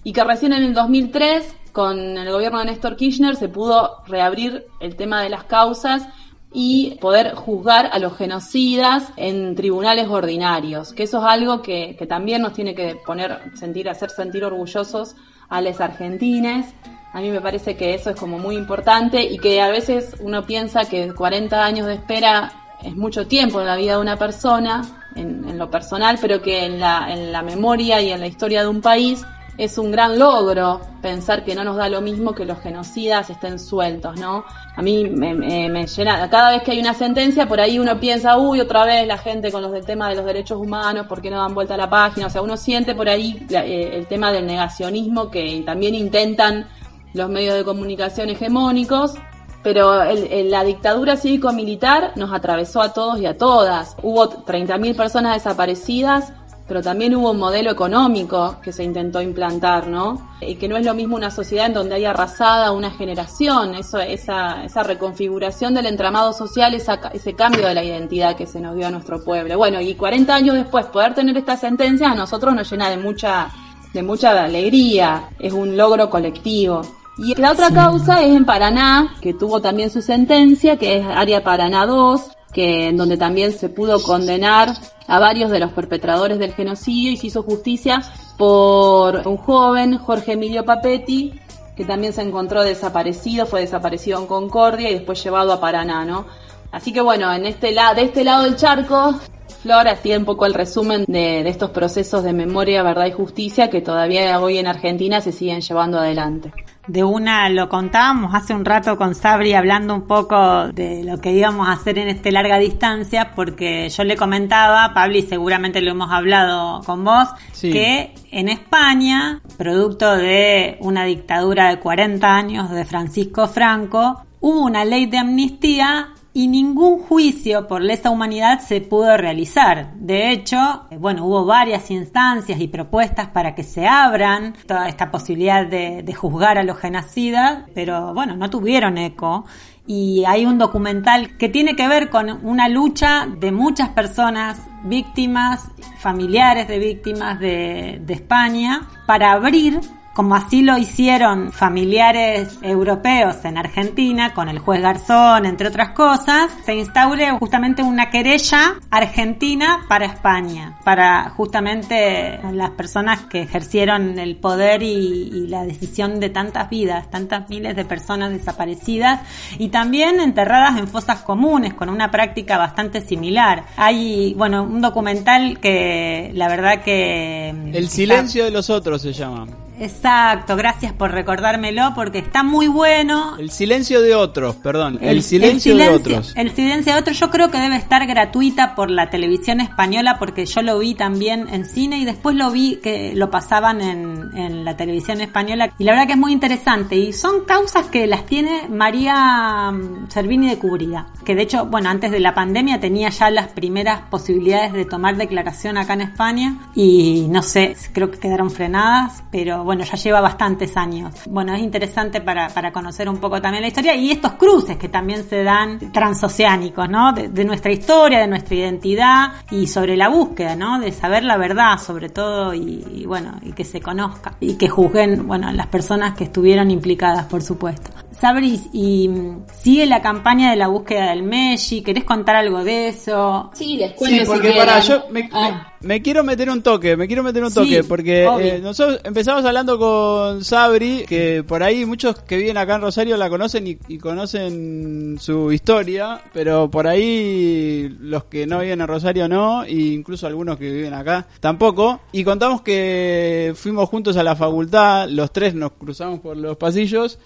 [0.03, 4.65] y que recién en el 2003, con el gobierno de Néstor Kirchner, se pudo reabrir
[4.79, 6.07] el tema de las causas
[6.51, 12.07] y poder juzgar a los genocidas en tribunales ordinarios, que eso es algo que, que
[12.07, 15.15] también nos tiene que poner, sentir, hacer sentir orgullosos
[15.47, 16.73] a los argentines.
[17.12, 20.45] A mí me parece que eso es como muy importante y que a veces uno
[20.45, 22.51] piensa que 40 años de espera
[22.84, 24.82] es mucho tiempo en la vida de una persona,
[25.16, 28.68] en, lo personal, pero que en la, en la memoria y en la historia de
[28.68, 29.26] un país
[29.57, 33.60] es un gran logro pensar que no nos da lo mismo que los genocidas estén
[33.60, 34.45] sueltos, ¿no?
[34.78, 37.99] A mí me, me, me, llena, cada vez que hay una sentencia, por ahí uno
[37.99, 41.22] piensa, uy, otra vez la gente con los del tema de los derechos humanos, ¿por
[41.22, 42.28] qué no dan vuelta a la página?
[42.28, 46.66] O sea, uno siente por ahí la, eh, el tema del negacionismo que también intentan
[47.14, 49.16] los medios de comunicación hegemónicos,
[49.64, 53.95] pero el, la dictadura cívico-militar nos atravesó a todos y a todas.
[54.01, 56.32] Hubo 30.000 personas desaparecidas,
[56.70, 60.30] pero también hubo un modelo económico que se intentó implantar, ¿no?
[60.40, 63.99] Y que no es lo mismo una sociedad en donde hay arrasada una generación, eso,
[63.99, 68.76] esa, esa reconfiguración del entramado social, esa, ese cambio de la identidad que se nos
[68.76, 69.57] dio a nuestro pueblo.
[69.57, 73.49] Bueno, y 40 años después poder tener esta sentencia a nosotros nos llena de mucha,
[73.91, 76.84] de mucha alegría, es un logro colectivo.
[77.21, 77.73] Y la otra sí.
[77.73, 82.21] causa es en Paraná, que tuvo también su sentencia, que es Área Paraná 2,
[82.53, 84.69] que en donde también se pudo condenar
[85.05, 88.01] a varios de los perpetradores del genocidio y se hizo justicia
[88.37, 91.33] por un joven, Jorge Emilio Papetti,
[91.75, 96.25] que también se encontró desaparecido, fue desaparecido en Concordia y después llevado a Paraná, ¿no?
[96.71, 99.19] Así que bueno, en este lado, de este lado del charco,
[99.61, 103.69] Flor hacía un poco el resumen de, de estos procesos de memoria, verdad y justicia
[103.69, 106.53] que todavía hoy en Argentina se siguen llevando adelante
[106.88, 111.31] de una lo contábamos hace un rato con Sabri hablando un poco de lo que
[111.31, 115.91] íbamos a hacer en este larga distancia, porque yo le comentaba, Pablo, y seguramente lo
[115.91, 117.72] hemos hablado con vos, sí.
[117.72, 124.85] que en España, producto de una dictadura de 40 años de Francisco Franco, hubo una
[124.85, 129.93] ley de amnistía y ningún juicio por lesa humanidad se pudo realizar.
[129.95, 135.65] De hecho, bueno, hubo varias instancias y propuestas para que se abran toda esta posibilidad
[135.65, 139.45] de, juzgar a los genocidas, pero bueno, no tuvieron eco
[139.88, 145.69] y hay un documental que tiene que ver con una lucha de muchas personas víctimas,
[145.97, 149.80] familiares de víctimas de España, para abrir
[150.14, 156.52] como así lo hicieron familiares europeos en Argentina con el juez Garzón, entre otras cosas,
[156.65, 164.36] se instaure justamente una querella argentina para España, para justamente las personas que ejercieron el
[164.36, 169.22] poder y, y la decisión de tantas vidas, tantas miles de personas desaparecidas
[169.57, 173.64] y también enterradas en fosas comunes con una práctica bastante similar.
[173.77, 177.49] Hay, bueno, un documental que la verdad que...
[177.49, 179.48] El silencio de los otros se llama.
[179.80, 183.38] Exacto, gracias por recordármelo porque está muy bueno.
[183.38, 184.99] El silencio de otros, perdón.
[185.01, 186.34] El, el, silencio, el silencio, de otros.
[186.35, 190.45] El silencio de otros yo creo que debe estar gratuita por la televisión española porque
[190.45, 194.65] yo lo vi también en cine y después lo vi que lo pasaban en, en
[194.65, 198.26] la televisión española y la verdad que es muy interesante y son causas que las
[198.26, 203.10] tiene María mm, Servini de Cubrida, que de hecho, bueno, antes de la pandemia tenía
[203.10, 208.19] ya las primeras posibilidades de tomar declaración acá en España y no sé, creo que
[208.19, 211.13] quedaron frenadas, pero bueno, ya lleva bastantes años.
[211.29, 214.89] Bueno, es interesante para, para conocer un poco también la historia y estos cruces que
[214.89, 217.13] también se dan transoceánicos, ¿no?
[217.13, 220.79] De, de, nuestra historia, de nuestra identidad y sobre la búsqueda, ¿no?
[220.79, 224.67] De saber la verdad sobre todo y, y bueno, y que se conozca y que
[224.67, 227.91] juzguen, bueno, las personas que estuvieron implicadas, por supuesto.
[228.19, 232.89] Sabris, y mm, sigue la campaña de la búsqueda del Meshi, ¿querés contar algo de
[232.89, 233.49] eso?
[233.53, 237.23] Sí, les Sí, porque para yo me, me- me quiero meter un toque, me quiero
[237.23, 242.19] meter un Sí, toque, porque eh, nosotros empezamos hablando con Sabri, que por ahí muchos
[242.21, 247.95] que viven acá en Rosario la conocen y, y conocen su historia, pero por ahí
[248.01, 252.01] los que no viven en Rosario no, e incluso algunos que viven acá tampoco.
[252.11, 257.19] Y contamos que fuimos juntos a la facultad, los tres nos cruzamos por los pasillos,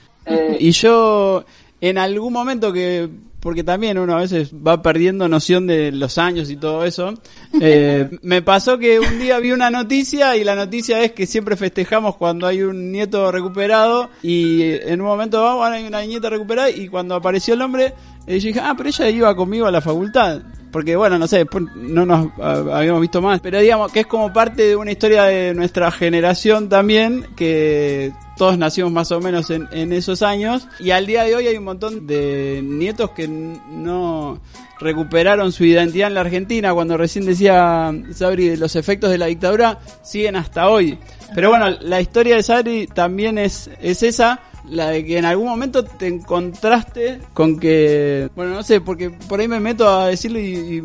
[0.59, 1.45] y yo
[1.81, 3.09] en algún momento que
[3.43, 7.13] porque también uno a veces va perdiendo noción de los años y todo eso.
[7.59, 11.57] eh, me pasó que un día vi una noticia y la noticia es que siempre
[11.57, 16.29] festejamos cuando hay un nieto recuperado y en un momento vamos, ahora hay una nieta
[16.29, 17.93] recuperada y cuando apareció el hombre,
[18.27, 20.41] eh, yo dije, ah, pero ella iba conmigo a la facultad.
[20.73, 23.39] Porque bueno, no sé, después no nos habíamos visto más.
[23.41, 28.57] Pero digamos que es como parte de una historia de nuestra generación también, que todos
[28.57, 30.67] nacimos más o menos en, en esos años.
[30.79, 34.41] Y al día de hoy hay un montón de nietos que no
[34.79, 36.73] recuperaron su identidad en la Argentina.
[36.73, 40.97] Cuando recién decía Sabri de los efectos de la dictadura, siguen hasta hoy.
[41.35, 44.39] Pero bueno, la historia de Sabri también es, es esa.
[44.69, 49.39] La de que en algún momento te encontraste con que, bueno, no sé, porque por
[49.39, 50.81] ahí me meto a decirlo y, y,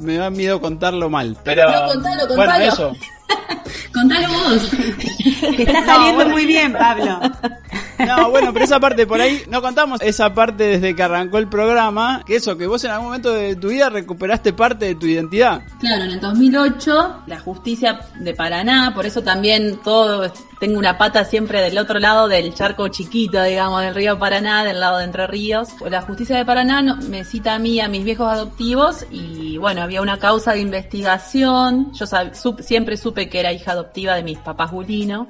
[0.00, 1.36] me da miedo contarlo mal.
[1.42, 2.64] Pero, No, contalo, bueno, contalo.
[2.64, 2.92] eso.
[3.94, 4.70] Contalo vos.
[5.56, 7.20] Te está saliendo muy bien, Pablo.
[8.06, 11.48] No, bueno, pero esa parte por ahí, no contamos esa parte desde que arrancó el
[11.48, 15.06] programa, que eso, que vos en algún momento de tu vida recuperaste parte de tu
[15.06, 15.62] identidad.
[15.80, 21.24] Claro, en el 2008 la justicia de Paraná, por eso también todo tengo una pata
[21.24, 25.26] siempre del otro lado del charco chiquito, digamos, del río Paraná, del lado de Entre
[25.26, 25.68] Ríos.
[25.88, 30.00] La justicia de Paraná me cita a mí, a mis viejos adoptivos, y bueno, había
[30.00, 31.92] una causa de investigación.
[31.92, 35.28] Yo sab- sup- siempre supe que era hija adoptiva de mis papás Julino.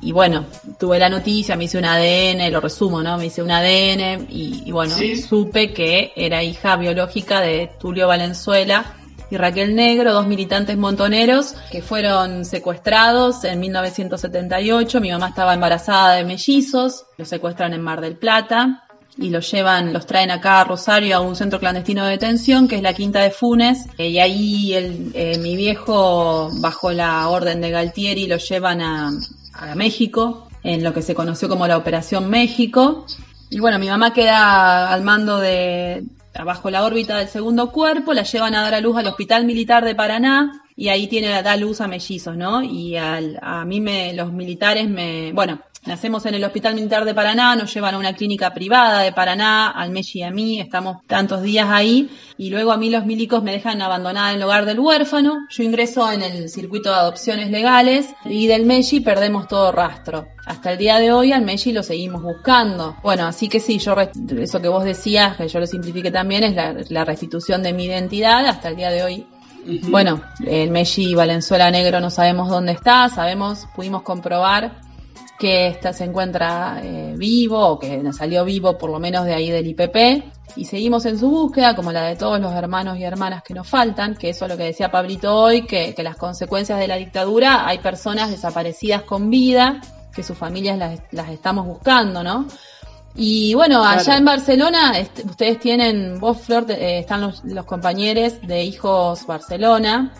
[0.00, 0.46] Y bueno,
[0.78, 3.18] tuve la noticia, me hice un ADN, lo resumo, ¿no?
[3.18, 5.16] Me hice un ADN y, y bueno, Sí.
[5.20, 8.94] supe que era hija biológica de Tulio Valenzuela
[9.30, 15.00] y Raquel Negro, dos militantes montoneros que fueron secuestrados en 1978.
[15.00, 18.84] Mi mamá estaba embarazada de mellizos, los secuestran en Mar del Plata
[19.18, 22.76] y los llevan, los traen acá a Rosario a un centro clandestino de detención que
[22.76, 27.60] es la Quinta de Funes Eh, y ahí el, eh, mi viejo bajo la orden
[27.60, 29.10] de Galtieri lo llevan a,
[29.54, 33.06] a México en lo que se conoció como la Operación México
[33.50, 36.04] y bueno mi mamá queda al mando de
[36.44, 39.84] bajo la órbita del segundo cuerpo la llevan a dar a luz al Hospital Militar
[39.84, 42.62] de Paraná y ahí tiene da luz a mellizos, ¿no?
[42.62, 45.58] Y al- a mí me, los militares me, bueno,
[45.88, 49.70] nacemos en el Hospital Militar de Paraná, nos llevan a una clínica privada de Paraná,
[49.70, 53.42] al Meshi y a mí, estamos tantos días ahí, y luego a mí los milicos
[53.42, 57.50] me dejan abandonada en el hogar del huérfano, yo ingreso en el circuito de adopciones
[57.50, 60.28] legales, y del Meshi perdemos todo rastro.
[60.46, 62.96] Hasta el día de hoy al Meshi lo seguimos buscando.
[63.02, 63.96] Bueno, así que sí, yo,
[64.38, 67.86] eso que vos decías, que yo lo simplifique también, es la, la restitución de mi
[67.86, 69.26] identidad, hasta el día de hoy
[69.88, 74.87] bueno, el Messi Valenzuela Negro no sabemos dónde está, sabemos, pudimos comprobar
[75.38, 79.50] que esta se encuentra eh, vivo o que salió vivo por lo menos de ahí
[79.50, 80.24] del IPP
[80.56, 83.68] y seguimos en su búsqueda como la de todos los hermanos y hermanas que nos
[83.68, 86.96] faltan, que eso es lo que decía Pablito hoy, que, que las consecuencias de la
[86.96, 89.80] dictadura hay personas desaparecidas con vida,
[90.12, 92.46] que sus familias las, las estamos buscando, ¿no?
[93.14, 94.18] Y bueno, allá Claro.
[94.18, 100.12] en Barcelona, este, ustedes tienen, vos Flor, eh, están los, los compañeros de Hijos Barcelona,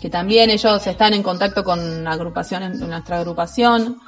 [0.00, 3.98] que también ellos están en contacto con agrupaciones, nuestra agrupación.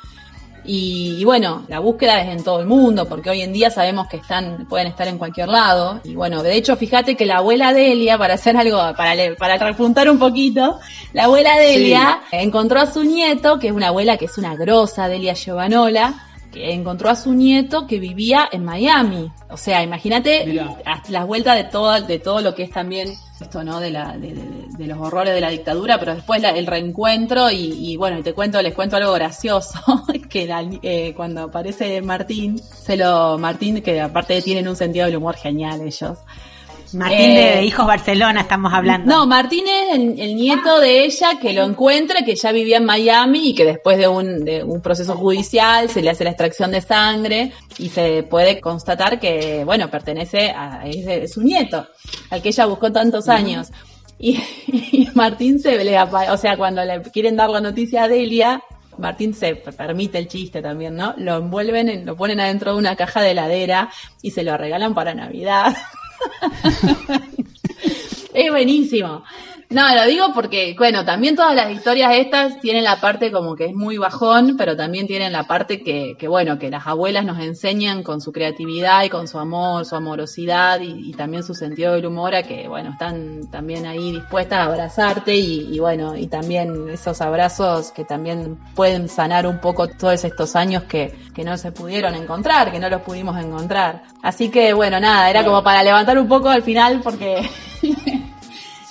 [0.65, 4.09] Y, y bueno, la búsqueda es en todo el mundo, porque hoy en día sabemos
[4.09, 6.01] que están, pueden estar en cualquier lado.
[6.05, 9.57] Y bueno, de hecho, fíjate que la abuela Delia, para hacer algo, para, le- para
[9.59, 10.79] repuntar un poquito,
[11.13, 15.09] la abuela Delia encontró a su nieto, que es una abuela que es una grosa,
[15.09, 19.31] Delia Giovanola, que encontró a su nieto que vivía en Miami.
[19.51, 20.45] O sea, imagínate
[20.85, 23.81] hasta las vueltas de todo, de todo lo que es también esto, ¿no?
[23.81, 27.51] De, la, de, de- de los horrores de la dictadura, pero después la- el reencuentro
[27.51, 27.57] y,
[27.93, 29.79] y bueno, y te cuento, les cuento algo gracioso,
[30.31, 35.17] que la- eh, cuando aparece Martín, se lo, Martín, que aparte tienen un sentido del
[35.17, 36.19] humor genial ellos.
[36.93, 39.11] Martín de, Eh, de Hijos Barcelona estamos hablando.
[39.15, 42.85] No, Martín es el, el nieto de ella que lo encuentra, que ya vivía en
[42.85, 46.71] Miami y que después de un, de un proceso judicial se le hace la extracción
[46.71, 51.87] de sangre y se puede constatar que, bueno, pertenece a ese, es su nieto,
[52.31, 53.69] al que ella buscó tantos años.
[54.19, 58.63] Y, y Martín se le o sea, cuando le quieren dar la noticia a Delia,
[58.99, 61.15] Martín se permite el chiste también, ¿no?
[61.17, 63.89] Lo envuelven, en- lo ponen adentro de una caja de heladera
[64.21, 65.75] y se lo regalan para Navidad.
[68.35, 69.25] es buenísimo.
[69.73, 73.67] No, lo digo porque, bueno, también todas las historias estas tienen la parte como que
[73.67, 77.39] es muy bajón, pero también tienen la parte que, que bueno, que las abuelas nos
[77.39, 81.93] enseñan con su creatividad y con su amor, su amorosidad y, y también su sentido
[81.93, 86.27] del humor a que, bueno, están también ahí dispuestas a abrazarte y, y bueno, y
[86.27, 91.57] también esos abrazos que también pueden sanar un poco todos estos años que, que no
[91.57, 94.03] se pudieron encontrar, que no los pudimos encontrar.
[94.21, 97.49] Así que, bueno, nada, era como para levantar un poco al final porque...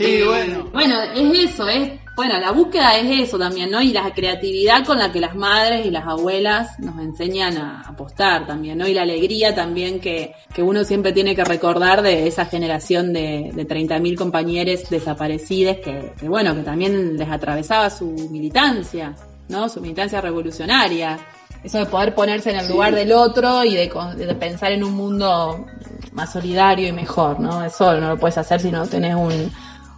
[0.06, 0.70] Sí, bueno.
[0.74, 3.82] Bueno, es eso, es, bueno, la búsqueda es eso también, ¿no?
[3.82, 8.48] Y la creatividad con la que las madres y las abuelas nos enseñan a apostar
[8.48, 8.88] también, ¿no?
[8.88, 13.52] Y la alegría también que, que uno siempre tiene que recordar de esa generación de,
[13.54, 19.16] de 30.000 compañeros desaparecidos que, que, bueno, que también les atravesaba su militancia,
[19.50, 19.70] ¿no?
[19.70, 21.20] Su militancia revolucionaria.
[21.64, 22.72] Eso de poder ponerse en el Sí.
[22.72, 25.66] lugar del otro y de, de pensar en un mundo
[26.14, 27.64] más solidario y mejor, ¿no?
[27.66, 29.52] Eso no lo puedes hacer si no tenés un,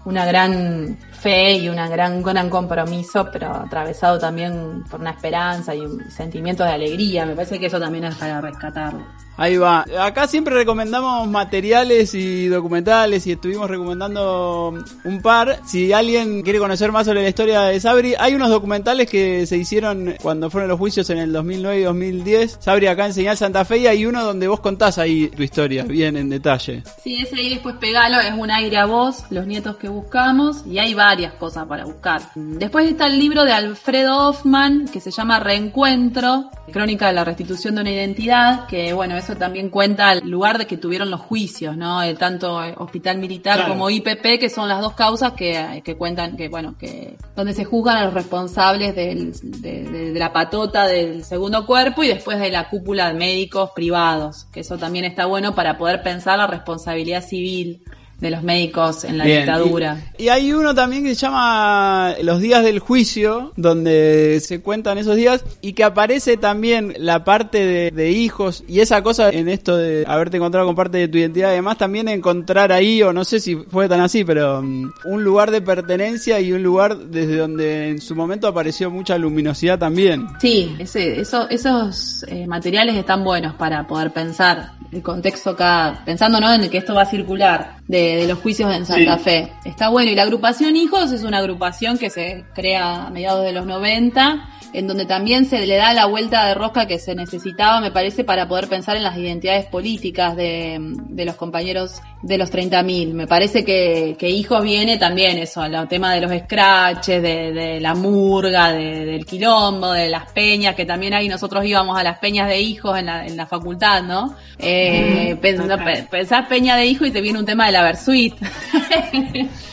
[0.06, 5.81] una gran fe y una gran, gran compromiso, pero atravesado también por una esperanza y
[5.81, 7.26] un sentimiento de alegría.
[7.26, 9.06] Me parece que eso también es para rescatarlo.
[9.38, 9.85] Ahí va.
[9.99, 14.73] Acá siempre recomendamos materiales y documentales y estuvimos recomendando
[15.03, 15.61] un par.
[15.65, 19.57] Si alguien quiere conocer más sobre la historia de Sabri, hay unos documentales que se
[19.57, 22.57] hicieron cuando fueron los juicios en el 2009 y 2010.
[22.60, 25.85] Sabri acá en Señal Santa Fe y hay uno donde vos contás ahí tu historia,
[25.85, 26.84] bien en detalle.
[27.02, 30.77] Sí, ese ahí después pegalo, es un aire a voz, los nietos que buscamos, y
[30.77, 32.22] hay varias cosas para buscar.
[32.36, 37.76] Después está el libro de Alfredo Hoffman, que se llama Reencuentro, Crónica de la Restitución
[37.76, 41.76] de una Identidad, que bueno, eso también cuenta el lugar de que tuvieron los juicios,
[41.76, 42.02] ¿no?
[42.02, 43.74] El tanto eh, Hospital Militar Claro.
[43.74, 47.66] como IPP, que son las dos causas que, que cuentan, que bueno, que donde se
[47.66, 52.40] juzgan a los responsables del- de, de- de la patota del segundo cuerpo y después
[52.40, 56.48] de la cúpula de médicos privados, que eso también está bueno para poder pensar la
[56.48, 57.84] responsabilidad civil
[58.22, 59.98] de los médicos en la Bien, dictadura.
[60.18, 64.98] Y, y hay uno también que se llama Los días del juicio, donde se cuentan
[64.98, 69.49] esos días y que aparece también la parte de, de hijos y esa cosa en
[69.49, 73.23] esto de haberte encontrado con parte de tu identidad, además también encontrar ahí, o no
[73.26, 77.38] sé si fue tan así, pero mm, un lugar de pertenencia y un lugar desde
[77.38, 80.27] donde en su momento apareció mucha luminosidad también.
[80.39, 86.39] Sí, ese, eso, esos eh, materiales están buenos para poder pensar el contexto acá, pensando
[86.39, 86.53] ¿no?
[86.53, 89.24] en el que esto va a circular de, de los juicios en Santa Sí.
[89.24, 89.54] Fe.
[89.66, 90.12] Está bueno.
[90.12, 94.50] Y la agrupación Hijos es una agrupación que se crea a mediados de los 90,
[94.73, 98.23] en donde también se le da la vuelta de rosca que se necesitaba, me parece,
[98.23, 103.14] para poder pensar en las identidades políticas de, de los compañeros de los 30.000.
[103.14, 107.80] Me parece que, que Hijos viene también eso, el tema de los scratches, de, de
[107.80, 112.19] la murga, de- del quilombo, de las peñas, que también ahí nosotros íbamos a las
[112.19, 114.35] peñas de hijos en la, en la facultad, ¿no?
[114.60, 115.84] Eh, Mm, pens- total.
[115.84, 118.35] pe- pensás peña de hijo y te viene un tema de la Versuit.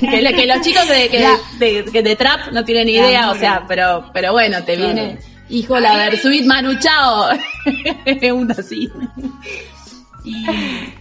[0.00, 3.64] que, le- que los chicos de, que, de, trap no tienen La idea, o sea,
[3.68, 4.94] pero, pero bueno, te Claro.
[4.94, 5.18] viene
[5.48, 7.28] hijo la Versuit Manu Chao.
[8.32, 8.90] un así.
[10.24, 10.44] Y,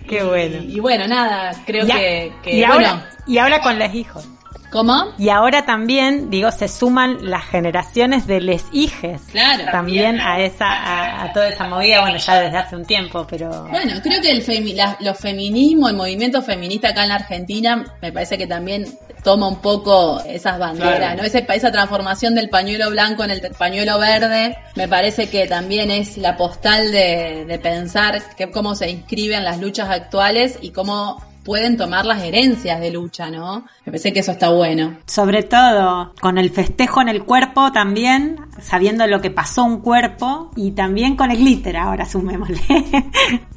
[0.07, 0.57] Qué bueno.
[0.61, 3.93] y bueno, nada, creo Y a- que, que, y, bueno, ahora, y ahora con los
[3.95, 4.27] hijos.
[4.71, 5.13] ¿Cómo?
[5.17, 9.21] Y ahora también, digo, se suman las generaciones de les hijes.
[9.31, 9.65] Claro.
[9.71, 13.67] También a esa, a, a toda esa movida, bueno, ya desde hace un tiempo, pero.
[13.69, 17.83] Bueno, creo que el femi- la- los feminismos, el movimiento feminista acá en la Argentina,
[18.01, 18.85] me parece que también
[19.23, 21.17] toma un poco esas banderas, Claro.
[21.17, 21.23] ¿no?
[21.23, 26.17] Ese- esa transformación del pañuelo blanco en el pañuelo verde, me parece que también es
[26.17, 31.77] la postal de, de pensar que cómo se inscriben las luchas actuales y cómo pueden
[31.77, 33.65] tomar las herencias de lucha, ¿no?
[33.85, 34.97] Me parece que eso está bueno.
[35.05, 40.51] Sobre todo con el festejo en el cuerpo también, sabiendo lo que pasó un cuerpo
[40.55, 42.59] y también con el glitter ahora, sumémosle,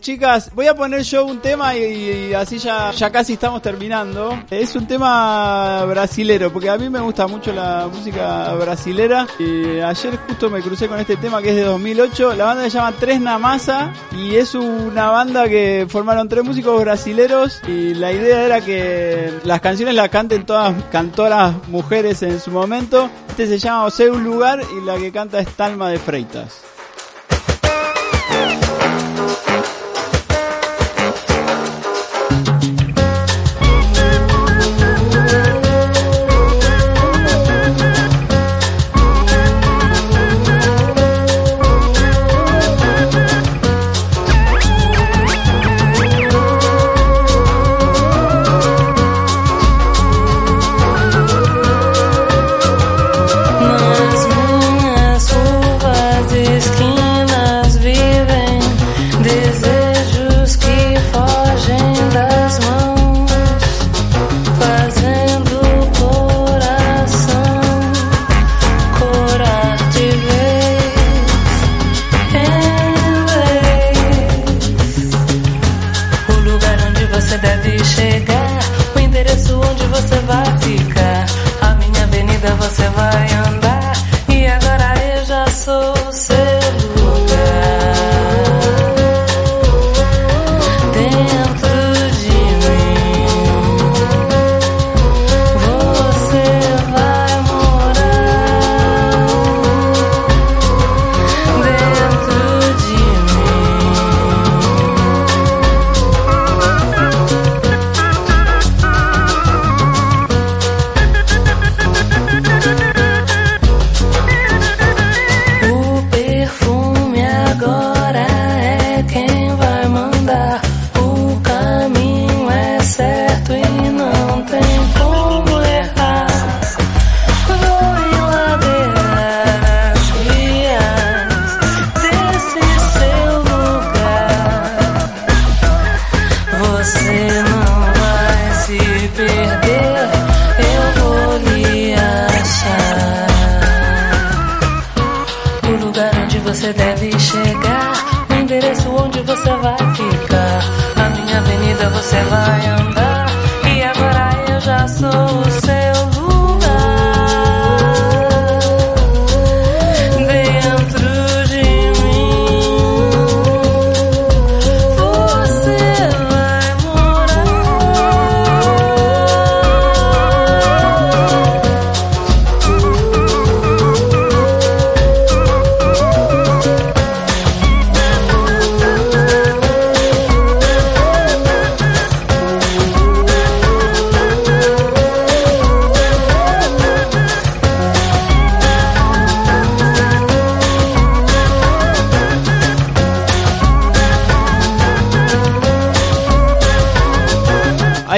[0.00, 4.42] Chicas, voy a poner yo un tema y, así ya, ya casi estamos terminando.
[4.50, 9.26] Es un tema brasilero, porque a mí me gusta mucho la música brasilera.
[9.38, 12.34] Y ayer justo me crucé con este tema que es de 2008.
[12.34, 17.60] La banda se llama Tres Namasa y es una banda que formaron tres músicos brasileros
[17.68, 23.10] y la idea era que las canciones las canten todas cantoras mujeres en su momento.
[23.28, 26.67] Este se llama O sea un lugar y la que canta es Talma de Freitas.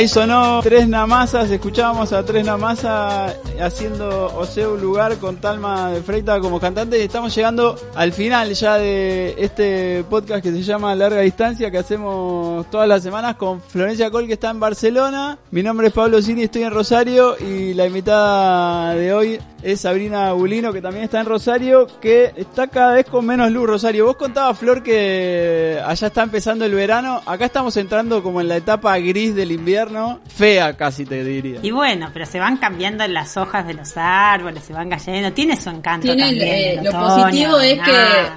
[0.01, 6.40] Ahí sonó Tres Namasas, escuchábamos a Tres Namasa haciendo Oseo Lugar con Talma de Freita
[6.40, 11.20] como cantante y estamos llegando al final ya de este podcast que se llama Larga
[11.20, 15.38] Distancia que hacemos todas las semanas con Florencia Col que está en Barcelona.
[15.50, 20.32] Mi nombre es Pablo Cini, estoy en Rosario y la invitada de hoy es Sabrina
[20.32, 24.06] Bulino que también está en Rosario que está cada vez con menos luz Rosario.
[24.06, 28.56] Vos contabas Flor que allá está empezando el verano, acá estamos entrando como en la
[28.56, 31.60] etapa gris del invierno, fea casi te diría.
[31.62, 35.56] Y bueno, pero se van cambiando las hojas de los árboles, se van cayendo, tiene
[35.56, 36.48] su encanto Tiene, también.
[36.48, 37.93] eh, el lo otoño, positivo es que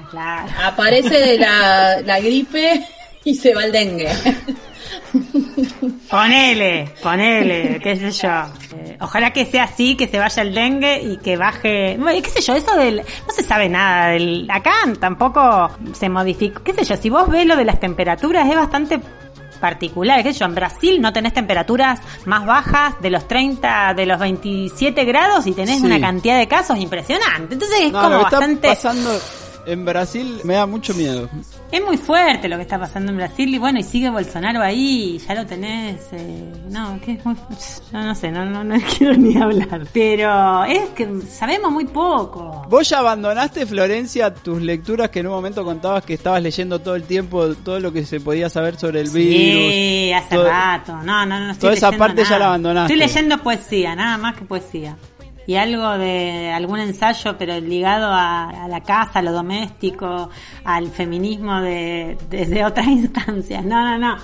[0.10, 0.48] claro.
[0.64, 2.86] aparece la, la gripe
[3.24, 4.10] y se va el dengue.
[6.10, 8.30] Ponele, ponele, qué sé yo.
[8.78, 11.96] Eh, ojalá que sea así, que se vaya el dengue y que baje.
[12.00, 12.98] Bueno, qué sé yo, eso del.
[12.98, 14.10] No se sabe nada.
[14.10, 16.64] Del, acá tampoco se modificó.
[16.64, 19.00] Qué sé yo, si vos ves lo de las temperaturas, es bastante
[19.64, 20.22] particular.
[20.24, 24.20] Qué sé yo, en Brasil no tenés temperaturas más bajas de los 30, de los
[24.20, 25.86] 27 grados y tenés Sí.
[25.86, 27.54] una cantidad de casos impresionante.
[27.54, 28.68] Entonces es No, como bastante.
[28.68, 29.10] pasando
[29.66, 31.30] en Brasil me da mucho miedo.
[31.72, 35.16] Es muy fuerte lo que está pasando en Brasil y bueno, y sigue Bolsonaro ahí,
[35.16, 37.36] y ya lo tenés, eh, no, que es muy,
[37.92, 42.66] no, no sé, no, no, no quiero ni hablar, pero es que sabemos muy poco.
[42.70, 46.96] ¿Vos ya abandonaste, Florencia, tus lecturas que en un momento contabas que estabas leyendo todo
[46.96, 49.72] el tiempo todo lo que se podía saber sobre el virus?
[49.74, 52.94] Sí, hace todo- rato, no, no, no estoy toda esa parte ya la abandonaste.
[52.94, 54.96] Estoy leyendo poesía, nada más que poesía.
[55.46, 60.30] Y algo de algún ensayo, pero ligado a, la casa, a lo doméstico,
[60.64, 63.64] al feminismo de, desde otras instancias.
[63.66, 64.18] No, no, no,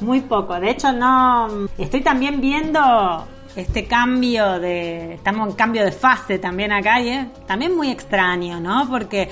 [0.00, 0.58] muy poco.
[0.58, 1.68] De hecho, no.
[1.78, 3.26] Estoy también viendo
[3.56, 5.14] este cambio de.
[5.14, 8.88] Estamos en cambio de fase también acá y también muy extraño, ¿no?
[8.90, 9.30] Porque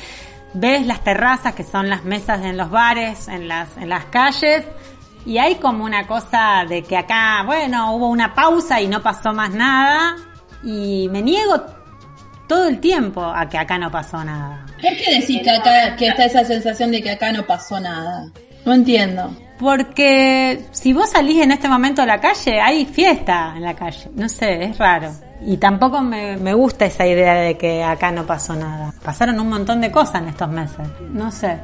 [0.55, 4.65] ves las terrazas que son las mesas en los bares, en las, en las calles.
[5.25, 9.33] Y hay como una cosa de que acá, bueno, hubo una pausa y no pasó
[9.33, 10.17] más nada.
[10.63, 11.63] Y me niego
[12.47, 14.67] todo el tiempo a que acá no pasó nada.
[14.81, 18.31] ¿Por qué decís que acá que está esa sensación de que acá no pasó nada?
[18.65, 19.35] No entiendo.
[19.59, 24.11] Porque si vos salís en este momento a la calle, hay fiesta en la calle.
[24.15, 25.13] No sé, es raro.
[25.45, 28.93] Y tampoco me, me gusta esa idea de que acá no pasó nada.
[29.03, 30.87] Pasaron un montón de cosas en estos meses.
[31.13, 31.59] No sé,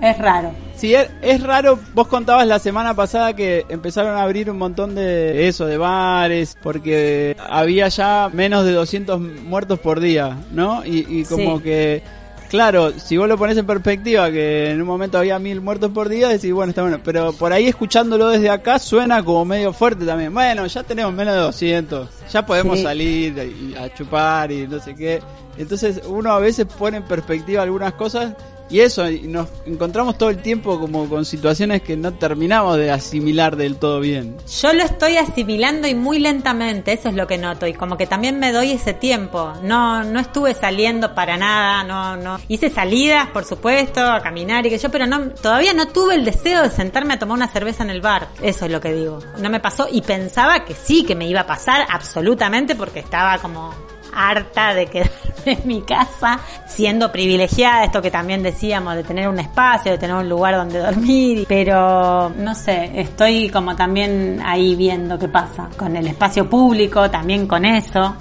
[0.00, 0.52] es raro.
[0.76, 4.94] Sí, es, es raro, vos contabas la semana pasada que empezaron a abrir un montón
[4.94, 10.84] de eso, de bares, porque había ya menos de 200 muertos por día, ¿no?
[10.86, 11.64] Y, y como Sí.
[11.64, 12.02] que,
[12.48, 16.08] claro, si vos lo pones en perspectiva, que en un momento había mil muertos por
[16.08, 20.06] día, decís, bueno, está bueno, pero por ahí escuchándolo desde acá suena como medio fuerte
[20.06, 20.32] también.
[20.32, 22.84] Bueno, ya tenemos menos de 200, ya podemos Sí.
[22.84, 25.20] salir y- a chupar y no sé qué.
[25.58, 28.34] Entonces uno a veces pone en perspectiva algunas cosas
[28.70, 32.90] y eso, y nos encontramos todo el tiempo como con situaciones que no terminamos de
[32.90, 34.36] asimilar del todo bien.
[34.60, 38.06] Yo lo estoy asimilando y muy lentamente, eso es lo que noto y como que
[38.06, 39.52] también me doy ese tiempo.
[39.62, 44.70] No no estuve saliendo para nada, no no hice salidas, por supuesto, a caminar y
[44.70, 47.82] que yo, pero no todavía no tuve el deseo de sentarme a tomar una cerveza
[47.84, 48.28] en el bar.
[48.42, 49.20] Eso es lo que digo.
[49.38, 53.38] No me pasó y pensaba que sí, que me iba a pasar absolutamente porque estaba
[53.38, 53.74] como
[54.18, 55.12] harta de quedarme
[55.44, 60.16] en mi casa, siendo privilegiada, esto que también decíamos, de tener un espacio, de tener
[60.16, 65.96] un lugar donde dormir, pero no sé, estoy como también ahí viendo qué pasa con
[65.96, 68.16] el espacio público, también con eso.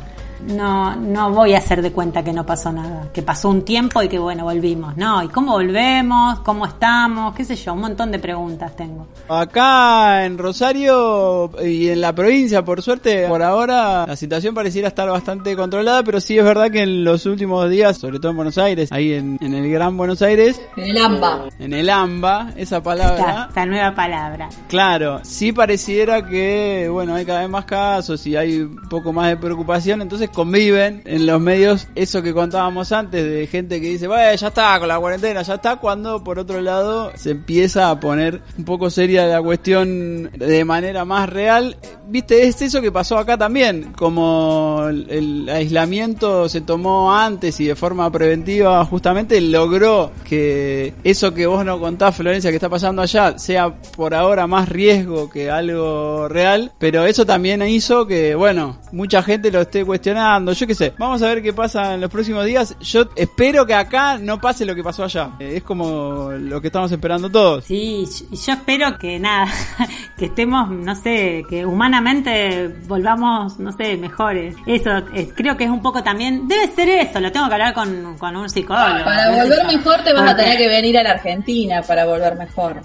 [0.45, 4.01] No, no voy a hacer de cuenta que no pasó nada, que pasó un tiempo
[4.03, 5.23] y que bueno, volvimos, ¿no?
[5.23, 6.39] ¿Y cómo volvemos?
[6.41, 7.33] ¿Cómo estamos?
[7.35, 7.73] ¿Qué sé yo?
[7.73, 9.07] Un montón de preguntas tengo.
[9.29, 15.09] Acá en Rosario y en la provincia, por suerte, por ahora la situación pareciera estar
[15.09, 18.57] bastante controlada, pero sí es verdad que en los últimos días, sobre todo en Buenos
[18.57, 21.49] Aires, ahí en, en el Gran Buenos Aires, En el AMBA.
[21.59, 24.49] en el AMBA, esa palabra, Esta, esta nueva palabra.
[24.67, 29.29] Claro, sí pareciera que, bueno, hay cada vez más casos y hay un poco más
[29.29, 34.07] de preocupación, entonces conviven en los medios eso que contábamos antes de gente que dice,
[34.07, 37.99] bueno, ya está con la cuarentena, ya está, cuando por otro lado se empieza a
[37.99, 41.77] poner un poco seria la cuestión de manera más real.
[42.07, 47.75] Viste, es eso que pasó acá también, como el, aislamiento se tomó antes y de
[47.75, 53.37] forma preventiva, justamente logró que eso que vos no contás, Florencia, que está pasando allá,
[53.37, 59.21] sea por ahora más riesgo que algo real, pero eso también hizo que, bueno, mucha
[59.23, 60.16] gente lo esté cuestionando,
[60.53, 63.73] yo qué sé, vamos a ver qué pasa en los próximos días, yo espero que
[63.73, 67.65] acá no pase lo que pasó allá, Eh, es como lo que estamos esperando todos.
[67.65, 69.47] Sí, y yo espero que nada,
[70.17, 74.55] que estemos, no sé, que humanamente volvamos, no sé, mejores.
[74.65, 77.73] Eso, eh, creo que es un poco también, debe ser eso, lo tengo que hablar
[77.73, 79.03] con, con un psicólogo.
[79.03, 82.05] Para no sé volver mejor te vas a tener que venir a la Argentina para
[82.05, 82.81] volver mejor.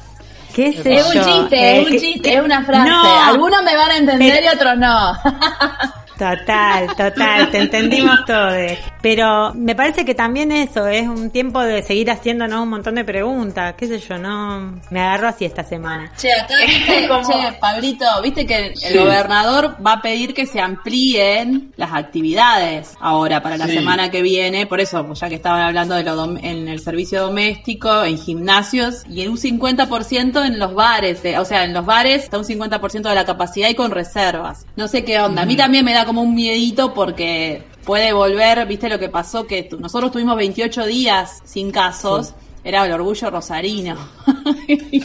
[0.53, 2.89] ¿Qué sé Es un chiste, Eh, es un chiste, que- es una frase.
[2.89, 3.23] No.
[3.25, 5.13] Algunos me van a entender Pero- y otros no.
[6.17, 8.53] Total, total, te entendimos todos.
[9.01, 13.03] Pero me parece que también eso es un tiempo de seguir haciéndonos un montón de
[13.03, 13.73] preguntas.
[13.77, 14.17] ¿Qué sé yo?
[14.17, 16.11] No me agarro así esta semana.
[16.17, 18.97] Che, acá viste, che, Pablito, viste que el Sí.
[18.97, 23.73] gobernador va a pedir que se amplíen las actividades ahora para la Sí.
[23.73, 26.79] semana que viene, por eso, pues ya que estaban hablando de lo dom- en el
[26.79, 31.73] servicio doméstico, en gimnasios y en un 50% en los bares, eh, o sea, en
[31.73, 34.65] los bares está un 50% de la capacidad y con reservas.
[34.75, 38.65] No sé qué onda, a mí también me da como un miedito porque puede volver,
[38.67, 42.33] viste lo que pasó, que nosotros tuvimos 28 días sin casos.
[42.65, 43.97] Era el orgullo rosarino.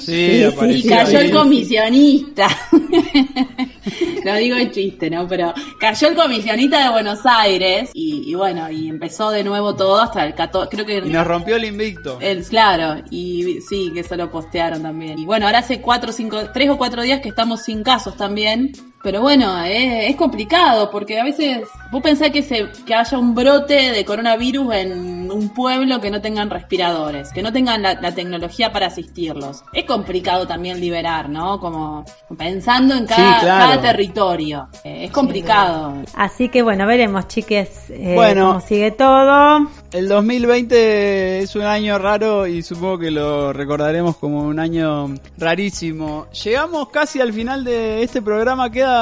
[0.01, 1.27] Sí, y cayó ahí.
[1.27, 2.47] el comisionista.
[4.25, 5.27] Lo digo en chiste, ¿no?
[5.27, 10.01] Pero cayó el comisionista de Buenos Aires y, y bueno, y empezó de nuevo todo
[10.01, 10.99] hasta el 14, creo que...
[10.99, 12.19] Y nos rompió el invicto.
[12.21, 15.19] El, claro, y sí, que eso lo postearon también.
[15.19, 18.71] Y bueno, ahora hace cuatro, cinco, tres o cuatro días que estamos sin casos también.
[19.03, 21.61] Pero bueno, es, es complicado porque a veces
[21.93, 26.21] vos pensás que, se, que haya un brote de coronavirus en un pueblo que no
[26.21, 29.63] tengan respiradores, que no tengan la, la tecnología para asistirlos.
[29.73, 31.61] Es complicado también liberar, ¿no?
[31.61, 32.05] Como
[32.37, 33.65] pensando en cada, Sí, claro.
[33.81, 34.69] cada territorio.
[34.85, 35.95] Eh, es complicado.
[36.15, 38.49] Así que bueno, veremos, chiques, eh, Bueno.
[38.49, 39.69] cómo sigue todo.
[39.93, 46.27] El 2020 es un año raro y supongo que lo recordaremos como un año rarísimo.
[46.45, 48.71] Llegamos casi al final de este programa.
[48.71, 48.98] Queda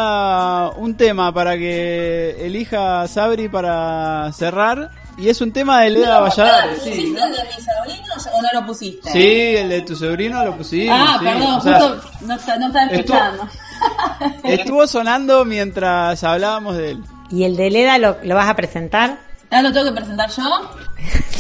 [0.77, 4.91] un tema para que elija Sabri para cerrar.
[5.19, 6.83] Y es un tema de Leda Valladares.
[6.83, 9.11] Sí, ¿Pusiste el de mis sobrinos o no lo pusiste?
[9.13, 10.99] Sí, el de tu sobrino lo pusimos.
[11.01, 11.25] Ah, sí.
[11.25, 13.49] perdón, O sea, justo no, está- no estaba estuvo- escuchando.
[14.45, 17.05] estuvo sonando mientras hablábamos de él.
[17.31, 19.17] ¿Y el de Leda lo, lo vas a presentar?
[19.51, 20.43] ¿Ah, lo tengo que presentar yo?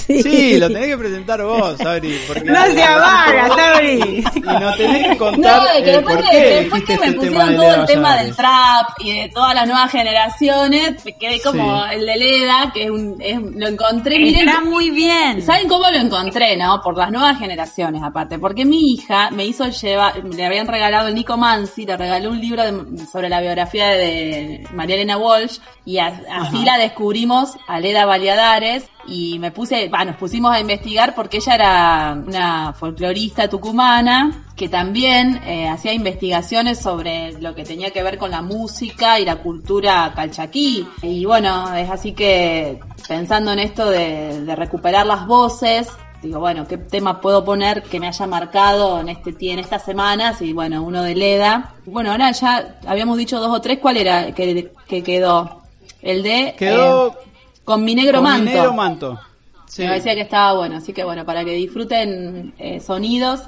[0.07, 2.17] Sí, lo tenés que presentar vos, Sabri.
[2.29, 4.25] Porque No sea vaga, Sabri.
[4.37, 6.99] Y nos tenés que contar No, es que el después, por que, qué después que
[6.99, 11.17] me este pusieron todo el tema del trap y de todas las nuevas generaciones, me
[11.19, 11.95] quedé como Sí.
[11.95, 14.49] el de Leda, que es un, es- lo encontré, miren.
[14.49, 15.43] Está muy bien.
[15.43, 16.81] ¿Saben cómo lo encontré, no?
[16.83, 18.39] Por las nuevas generaciones, aparte.
[18.39, 22.41] Porque mi hija me hizo llevar, le habían regalado el Nico Mansi, le regaló un
[22.41, 27.81] libro de- sobre la biografía de María Elena Walsh, y a- así la descubrimos a
[27.81, 33.49] Leda Valladares, y me puse, va, nos pusimos a investigar porque ella era una folclorista
[33.49, 39.21] tucumana que también eh, hacía investigaciones sobre lo que tenía que ver con la música
[39.21, 40.87] y la cultura calchaquí.
[41.03, 45.89] Y bueno, es así que pensando en esto de, de recuperar las voces,
[46.23, 50.43] digo, bueno, ¿qué tema puedo poner que me haya marcado en este en estas semanas?
[50.43, 51.75] Y bueno, uno de Leda.
[51.85, 55.63] Bueno, ahora ya habíamos dicho dos o tres, ¿cuál era que, que quedó?
[56.03, 56.55] El de...
[56.59, 57.36] Quedó eh,
[57.67, 58.51] con mi negro con mi manto.
[58.51, 59.21] negro manto.
[59.67, 59.83] Sí.
[59.83, 63.43] Me parecía que estaba bueno, así que bueno, para que disfruten eh, sonidos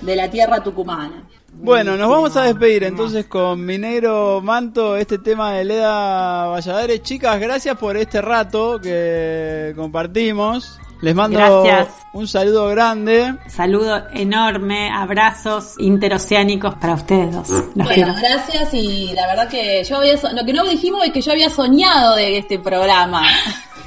[0.00, 1.24] de la tierra tucumana.
[1.52, 7.02] Bueno, nos vamos a despedir entonces con mi negro manto, este tema de Leda Valladares.
[7.02, 10.78] Chicas, gracias por este rato que compartimos.
[11.00, 11.88] Les mando Gracias.
[12.12, 13.34] un saludo grande.
[13.46, 17.48] Saludo enorme, abrazos interoceánicos para ustedes dos.
[17.48, 18.14] Los Bueno, quiero.
[18.14, 21.32] gracias y la verdad que yo había, so- lo que no dijimos es que yo
[21.32, 23.22] había soñado de este programa.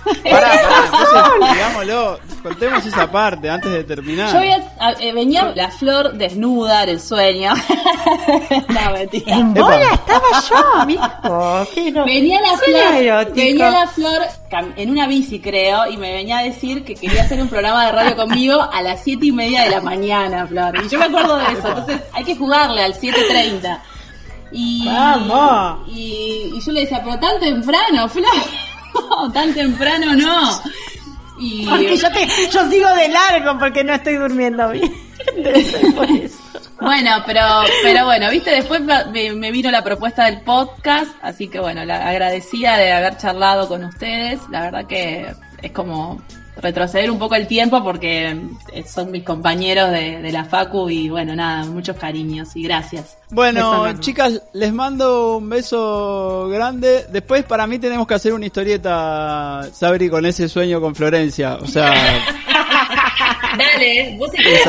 [0.24, 4.32] Pará, pará, entonces, digámoslo, contemos esa parte antes de terminar.
[4.32, 7.54] Yo había, a- eh, venía la flor desnuda en el sueño.
[8.70, 9.36] no, mentira.
[9.38, 12.04] En bola estaba yo, mijo.
[12.06, 13.36] Venía la flor, erótico.
[13.36, 14.22] venía la flor
[14.76, 17.92] en una bici creo y me venía a decir que quería hacer un programa de
[17.92, 20.74] radio conmigo a las siete y media de la mañana, Flor.
[20.84, 23.80] Y yo me acuerdo de eso, entonces hay que jugarle al 7.30.
[24.52, 25.88] Y, Vamos.
[25.90, 28.26] Y, y yo le decía, pero tan temprano, Flor.
[28.94, 30.62] No, tan temprano no.
[31.40, 34.94] Y, Porque yo, te, yo sigo de largo porque no estoy durmiendo bien.
[35.96, 36.38] Por eso.
[36.80, 37.42] Bueno, pero,
[37.82, 42.10] pero bueno, viste, después me, me vino la propuesta del podcast, así que bueno, la
[42.10, 46.22] agradecida de haber charlado con ustedes, la verdad que es como
[46.58, 48.38] retroceder un poco el tiempo porque
[48.72, 53.18] eh, son mis compañeros de, de la Facu y bueno, nada, muchos cariños y gracias.
[53.30, 57.06] Bueno, chicas, les mando un beso grande.
[57.10, 61.56] Después para mí tenemos que hacer una historieta, Sabri, con ese sueño con Florencia.
[61.56, 61.94] O sea,
[63.58, 64.64] Dale, vos si querés,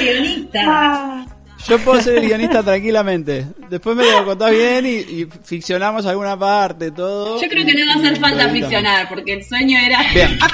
[0.00, 1.26] guionista.
[1.68, 3.46] Yo puedo ser el guionista tranquilamente.
[3.68, 7.40] Después me lo contás bien y, y ficcionamos alguna parte, todo.
[7.40, 10.00] Yo creo que no va a hacer falta ficcionar porque el sueño era...
[10.12, 10.38] Bien.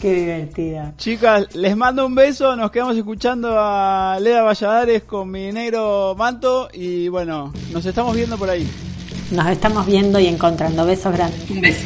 [0.00, 0.94] Qué divertida.
[0.96, 6.68] Chicas, les mando un beso, nos quedamos escuchando a Leda Valladares con mi negro manto
[6.72, 8.68] y bueno, nos estamos viendo por ahí.
[9.32, 10.86] Nos estamos viendo y encontrando.
[10.86, 11.50] Besos grandes.
[11.50, 11.84] Un beso.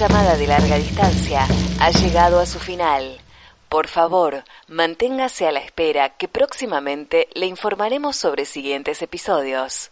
[0.00, 1.46] Llamada de larga distancia
[1.78, 3.20] ha llegado a su final.
[3.68, 9.90] Por favor, manténgase a la espera que próximamente le informaremos sobre siguientes episodios.